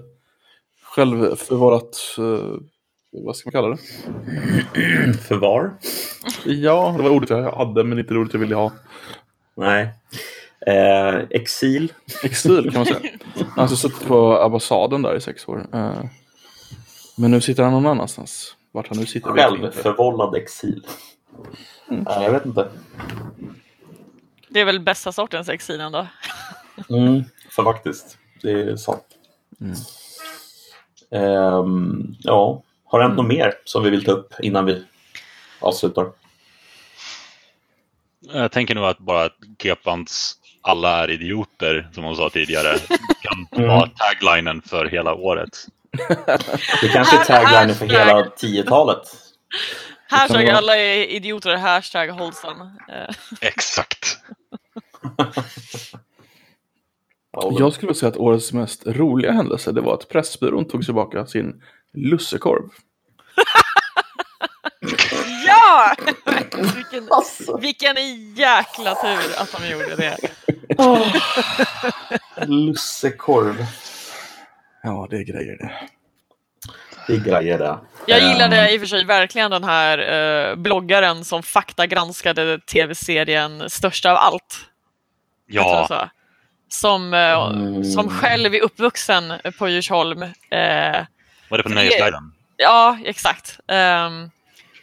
[0.82, 2.59] självförvarat, uh,
[3.12, 3.78] vad ska man kalla det?
[5.28, 5.78] Förvar?
[6.45, 8.73] Ja, det var ordet jag hade men inte det ordet jag ville ha.
[9.55, 9.89] Nej.
[10.69, 11.93] Eh, exil?
[12.23, 13.01] Exil kan man säga.
[13.35, 15.66] Han har alltså suttit på ambassaden där i sex år.
[15.73, 16.05] Eh,
[17.16, 18.57] men nu sitter han någon annanstans.
[18.73, 19.31] Vart han nu sitter.
[19.31, 20.86] Självförvållad exil?
[21.89, 22.69] Nej, jag vet inte.
[24.49, 26.07] Det är väl bästa sortens exil ändå.
[26.90, 28.19] Mm, för faktiskt.
[28.43, 29.05] Det är sant.
[29.61, 29.74] Mm.
[31.11, 34.85] Ehm, ja, har det hänt något mer som vi vill ta upp innan vi
[35.61, 36.12] avslutar?
[38.20, 42.79] Jag tänker nog att bara Kepans alla är idioter, som hon sa tidigare,
[43.23, 43.69] kan Mm.
[43.69, 45.67] vara taglinen för hela året.
[46.83, 48.99] Det kanske är taglinen för hela 10-talet.
[50.09, 52.65] Hashtag vara- alla är idioter, hashtag wholesome.
[52.89, 54.19] Eh, Exakt.
[57.59, 61.63] Jag skulle säga att årets mest roliga händelse det var att Pressbyrån tog tillbaka sin
[61.93, 62.63] lussekorv.
[65.69, 65.95] Ja!
[66.74, 67.09] vilken,
[67.61, 67.97] vilken
[68.35, 70.16] jäkla tur att de gjorde det.
[72.47, 73.66] Lussekorv.
[74.82, 75.70] Ja, det är grejer det.
[77.07, 77.78] Det är grejer det.
[78.07, 83.70] Jag Ehm, gillade i och för sig verkligen den här eh, bloggaren som faktagranskade tv-serien
[83.70, 84.57] Största av allt.
[85.47, 86.09] Ja.
[86.70, 87.85] Som, eh, Mm.
[87.85, 90.23] som själv är uppvuxen på Djursholm.
[90.23, 90.28] Eh,
[91.49, 92.32] var det på Nöjesguiden?
[92.57, 93.59] ja, exakt.
[93.69, 94.31] Ehm,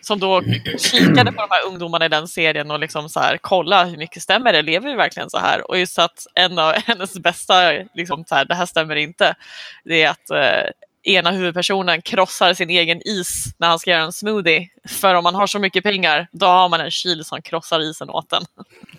[0.05, 0.41] som då
[0.77, 4.23] kikade på de här ungdomarna i den serien och liksom så här, kolla hur mycket
[4.23, 4.61] stämmer det?
[4.61, 5.69] Lever vi verkligen så här?
[5.69, 9.35] Och just att en av hennes bästa, liksom så här, det här stämmer inte,
[9.83, 10.69] det är att eh,
[11.05, 14.67] ena huvudpersonen krossar sin egen is när han ska göra en smoothie.
[14.87, 18.09] För om man har så mycket pengar, då har man en kyl som krossar isen
[18.09, 18.45] åt en.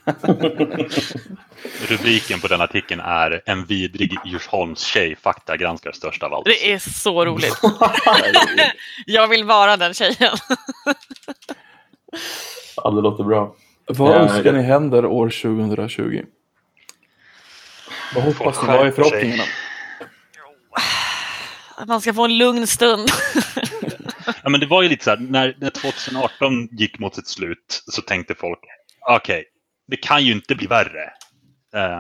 [1.89, 6.45] Rubriken på den artikeln är En vidrig Djursholms tjej faktagranskar störst av allt.
[6.45, 7.61] Det är så roligt.
[9.07, 10.37] Jag vill vara den tjejen.
[12.77, 13.55] Ja, det låter bra.
[13.87, 16.23] Vad Ja, önskar jag- ni händer år 2020?
[18.15, 18.69] Vad hoppas ni?
[18.69, 19.41] Vad är skärpa sig.
[21.77, 23.09] Att man ska få en lugn stund.
[24.43, 27.83] Ja, men det var ju lite så här, när, när 2018 gick mot sitt slut
[27.87, 28.59] så tänkte folk,
[29.09, 29.45] okej,
[29.89, 31.13] det kan ju inte bli värre.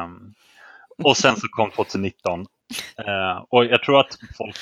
[0.05, 0.35] Um,
[1.05, 2.40] och sen så kom 2019.
[2.40, 2.47] Uh,
[3.09, 4.57] ehm, och jag tror att folk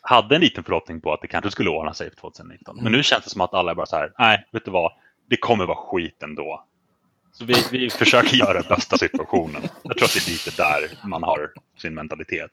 [0.00, 2.78] hade en liten förhoppning på att det kanske skulle ordna sig 2019.
[2.82, 4.92] Men nu känns det som att alla är bara så här, nej, vet du vad,
[5.30, 6.64] det kommer vara skit ändå.
[7.32, 9.62] Så vi, vi försöker göra bästa situationen.
[9.82, 12.50] Jag tror att det är lite där man har sin mentalitet.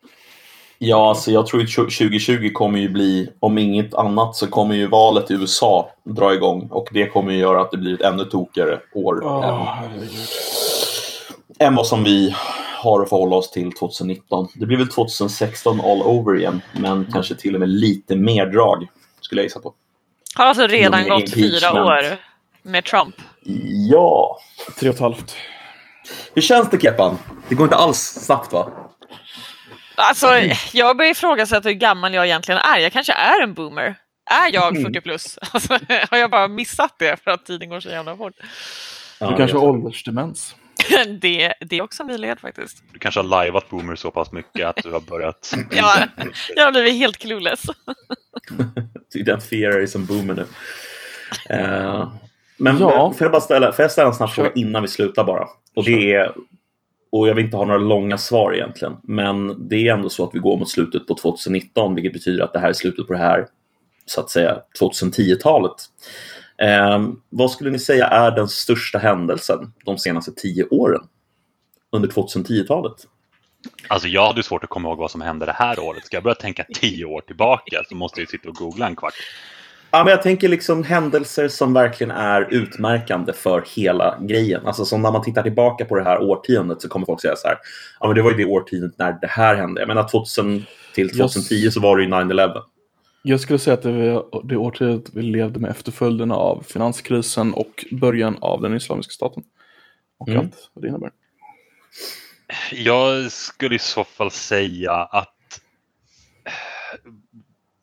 [0.79, 4.87] Ja, alltså jag tror att 2020 kommer ju bli, om inget annat så kommer ju
[4.87, 8.23] valet i USA dra igång och det kommer ju göra att det blir ett ännu
[8.25, 9.21] tokigare år
[9.65, 10.09] herregud.
[11.59, 12.35] än, än vad som vi
[12.77, 14.47] har att förhålla oss till 2019.
[14.53, 18.87] Det blir väl 2016 all over igen, men kanske till och med lite mer drag
[19.21, 19.73] skulle jag gissa på.
[20.35, 22.03] Har alltså redan gått fyra år
[22.63, 23.15] med Trump.
[23.89, 24.37] Ja,
[24.79, 25.35] Tre och ett halvt.
[26.33, 27.17] hur känns det Keppan?
[27.49, 28.69] Det går inte alls snabbt va?
[29.97, 30.27] Alltså,
[30.73, 32.77] jag börjar ifrågasätta hur gammal jag egentligen är.
[32.79, 33.95] Jag kanske är en boomer.
[34.29, 35.39] Är jag 40 plus?
[35.51, 35.79] Alltså,
[36.11, 38.33] har jag bara missat det för att tiden går så jävla fort?
[39.19, 40.55] Ja, Du kanske har åldersdemens.
[41.21, 42.83] Det, det är också en möjlighet faktiskt.
[42.93, 45.53] Du kanske har lajvat Boomer så pass mycket att du har börjat...
[45.71, 45.95] Ja,
[46.55, 47.61] jag har blivit helt clueless.
[49.13, 50.45] Du identifierar dig som boomer nu.
[51.55, 52.11] Eh,
[52.57, 53.13] men Ja.
[53.17, 55.47] får jag bara ställa, får jag ställa en snabb fråga innan vi slutar bara?
[55.75, 56.31] Och det är,
[57.17, 60.35] och jag vill inte ha några långa svar egentligen, men det är ändå så att
[60.35, 63.19] vi går mot slutet på 2019, vilket betyder att det här är slutet på det
[63.19, 63.47] här,
[64.05, 65.75] så att säga, 2010-talet.
[66.57, 71.01] Eh, vad skulle ni säga är den största händelsen de senaste tio åren
[71.91, 73.07] under 2010-talet?
[73.87, 76.05] Alltså jag hade svårt att komma ihåg vad som hände det här året.
[76.05, 79.13] Ska jag börja tänka tio år tillbaka så måste jag sitta och googla en kvart.
[79.91, 84.67] Ja, men jag tänker liksom händelser som verkligen är utmärkande för hela grejen.
[84.67, 87.47] Alltså som när man tittar tillbaka på det här årtiondet så kommer folk säga så
[87.47, 87.57] här.
[87.99, 89.81] Ja, men det var ju det årtiondet när det här hände.
[89.81, 90.65] Jag menar 2000
[90.95, 92.61] till 2010 så var det ju 9-11.
[93.21, 97.85] Jag skulle säga att det var det årtiondet vi levde med efterföljderna av finanskrisen och
[97.91, 99.43] början av den islamiska staten.
[100.19, 100.39] Och Mm.
[100.39, 101.11] allt vad det innebär.
[102.71, 105.33] Jag skulle i så fall säga att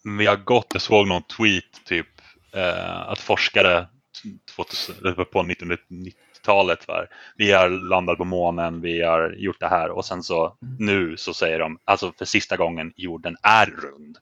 [0.04, 2.06] vi har gått, jag såg någon tweet typ
[2.52, 3.86] eh, att forskare
[4.56, 9.90] 2000, eller på 1990-talet var vi har landat på månen, vi har gjort det här
[9.90, 14.18] och sen så nu så säger de, alltså för sista gången jorden är rund.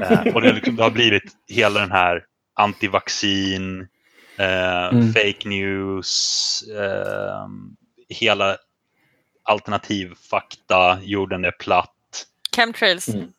[0.02, 2.24] eh, och det, har liksom- det har blivit hela den här
[2.54, 3.80] antivaccin,
[4.38, 5.12] eh, Mm.
[5.12, 7.48] fake news, eh,
[8.08, 8.56] hela
[9.42, 11.90] alternativ fakta, jorden är platt.
[12.56, 13.08] Chemtrails.
[13.08, 13.32] Mm.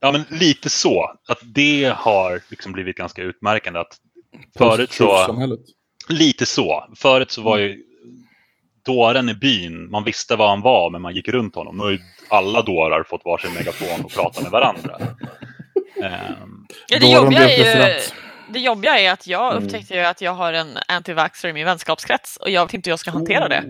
[0.00, 1.12] Ja, men lite så.
[1.28, 3.80] Att det har liksom blivit ganska utmärkande.
[3.80, 3.96] Att
[4.58, 5.26] förut så,
[6.08, 6.84] lite så.
[6.96, 7.82] Förut så var ju
[8.86, 11.76] dåren i byn, man visste var han var, men man gick runt honom.
[11.76, 11.98] Nu har ju
[12.28, 14.98] alla dårar fått varsin megafon och pratar med varandra.
[16.02, 18.00] Ehm, Ja, det, jobbiga är ju,
[18.52, 19.64] det jobbiga är att jag Mm.
[19.64, 22.92] upptäckte ju att jag har en anti-vaxxer i min vänskapskrets och jag vet inte hur
[22.92, 23.64] jag ska hantera det.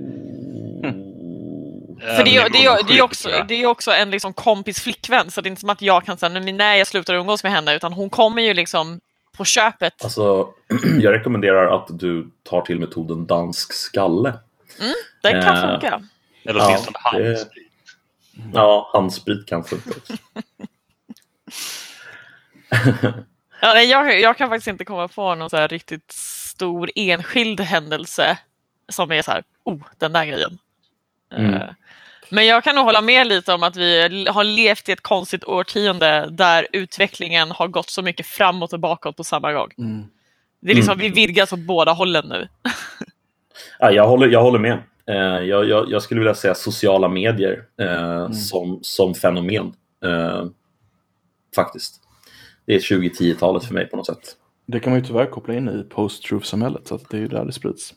[2.00, 5.30] För det, är- det, är- det, är också, det är också en liksom kompis flickvän
[5.30, 7.74] så det är inte som att jag kan säga "Nej, jag slutar umgås med henne
[7.74, 9.00] utan hon kommer ju liksom
[9.36, 10.04] på köpet.
[10.04, 10.48] Alltså,
[11.00, 14.32] jag rekommenderar att du tar till metoden dansk skalle.
[15.22, 16.02] Den kan eh, funka.
[16.44, 17.68] Eller Ja, åtminstone handsprit.
[18.54, 20.12] Ja, handsprit kan funka också.
[23.60, 27.60] Ja, nej, jag, jag kan faktiskt inte komma på någon så här riktigt stor enskild
[27.60, 28.38] händelse
[28.88, 30.58] som är så här, oh, den där grejen.
[31.34, 31.54] Mm.
[31.54, 31.68] Eh,
[32.30, 35.44] Men jag kan nog hålla med lite om att vi har levt i ett konstigt
[35.44, 39.68] årtionde där utvecklingen har gått så mycket framåt och bakåt på samma gång.
[39.78, 40.04] Mm.
[40.60, 42.48] Det är liksom, Vi vidgas åt båda hållen nu.
[43.78, 44.78] Ja, jag, håller, jag håller med.
[45.06, 49.72] Eh, jag, jag, jag skulle vilja säga sociala medier eh, som, som fenomen.
[50.04, 50.44] Eh,
[51.54, 52.00] faktiskt.
[52.66, 54.36] Det är 2010-talet för mig på något sätt.
[54.66, 57.44] Det kan man ju tyvärr koppla in i post-truth-samhället, så att det är ju där
[57.44, 57.94] det sprids.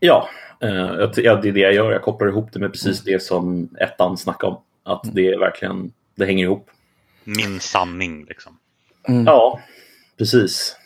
[0.00, 0.28] Ja,
[0.60, 1.92] eh, ja, det är det jag gör.
[1.92, 4.62] Jag kopplar ihop det med precis det som ettan snackade om.
[4.82, 6.70] Att det är verkligen, det hänger ihop.
[7.24, 8.58] Min sanning liksom.
[9.26, 9.60] Ja,
[10.18, 10.76] precis.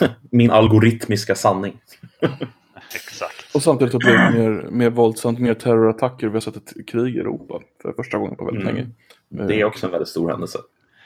[0.30, 1.80] Min algoritmiska sanning.
[2.94, 3.54] Exakt.
[3.54, 6.26] Och samtidigt har det blivit mer, mer våldsamt, mer terrorattacker.
[6.26, 8.74] Vi har sett ett krig i Europa för första gången på väldigt Mm.
[8.74, 8.88] länge.
[9.48, 10.58] Det är också en väldigt stor händelse.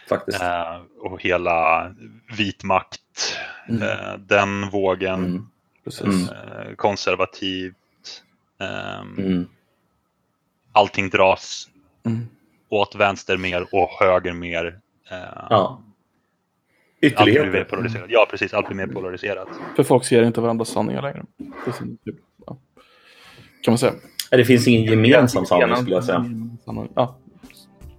[0.08, 0.42] Faktiskt.
[0.42, 1.90] Eh, och hela
[2.38, 3.00] vit makt,
[3.68, 5.48] eh, den vågen, Mm.
[5.88, 6.30] Precis.
[6.30, 6.68] Mm.
[6.68, 7.74] eh, konservativt.
[9.18, 9.46] Mm.
[10.72, 11.68] Allting dras
[12.06, 12.28] Mm.
[12.68, 14.66] åt vänster mer och höger mer.
[15.10, 15.16] Eh,
[15.50, 15.80] Ja.
[15.80, 15.80] allt
[17.00, 17.64] blir mer Ytterligheter.
[17.64, 18.06] polariserat.
[18.08, 18.54] Ja, precis.
[18.54, 19.48] Allt blir mer polariserat.
[19.76, 21.24] För folk ser inte varandras sanningar längre.
[22.04, 22.16] Typ,
[22.46, 22.56] ja.
[23.62, 23.92] Kan man säga.
[24.30, 26.24] Det finns ingen gemensam sanning skulle jag säga.
[26.94, 27.16] Ja,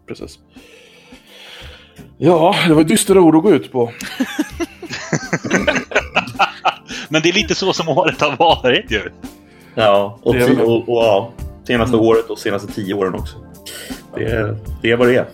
[0.05, 0.39] precis.
[2.17, 3.91] Ja, det var dystra ord att gå ut på.
[7.09, 9.11] Men det är lite så som året har varit ju.
[9.75, 11.31] Ja, och, Det är ti- väl- och, och ja,
[11.67, 13.37] senaste året och senaste tio åren också.
[14.15, 15.25] Det är, det är vad det är.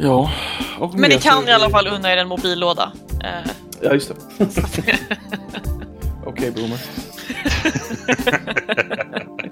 [0.00, 0.30] Ja.
[0.78, 2.92] och Men ni kan i alla fall unna er en mobillåda.
[3.24, 3.50] Eh,
[3.82, 4.14] Ja, just det.
[6.26, 6.78] Okej, boomer.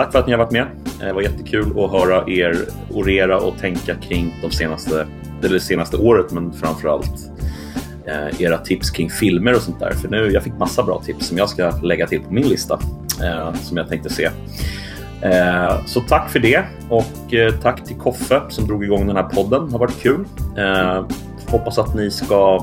[0.00, 0.66] Tack för att ni har varit med.
[1.00, 2.56] Eh, det var jättekul att höra er
[2.90, 5.06] orera och tänka kring de senaste,
[5.40, 7.30] eller det senaste året, men framförallt
[8.06, 9.90] eh, era tips kring filmer och sånt där.
[9.90, 12.80] För nu, jag fick massa bra tips som jag ska lägga till på min lista
[13.24, 14.30] eh, som jag tänkte se.
[15.22, 19.28] Eh, så tack för det och eh, tack till Koffe som drog igång den här
[19.28, 19.66] podden.
[19.66, 20.24] Det har varit kul.
[20.56, 21.04] Eh,
[21.48, 22.58] hoppas att ni ska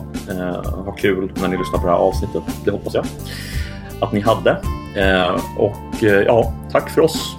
[0.86, 2.44] ha kul när ni lyssnar på det här avsnittet.
[2.66, 3.06] Det hoppas jag
[4.02, 4.52] att ni hade.
[4.96, 7.36] Eh, och eh, ja, tack för oss.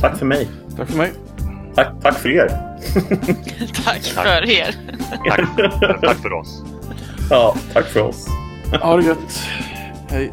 [0.00, 0.48] Tack för mig.
[0.76, 1.12] Tack för mig.
[1.74, 2.48] Tack, tack för er.
[3.84, 4.74] tack för er.
[5.28, 6.62] Tack, tack för oss.
[7.30, 8.26] Ja, tack för oss.
[8.82, 9.42] Ha det gött.
[10.10, 10.32] Hej.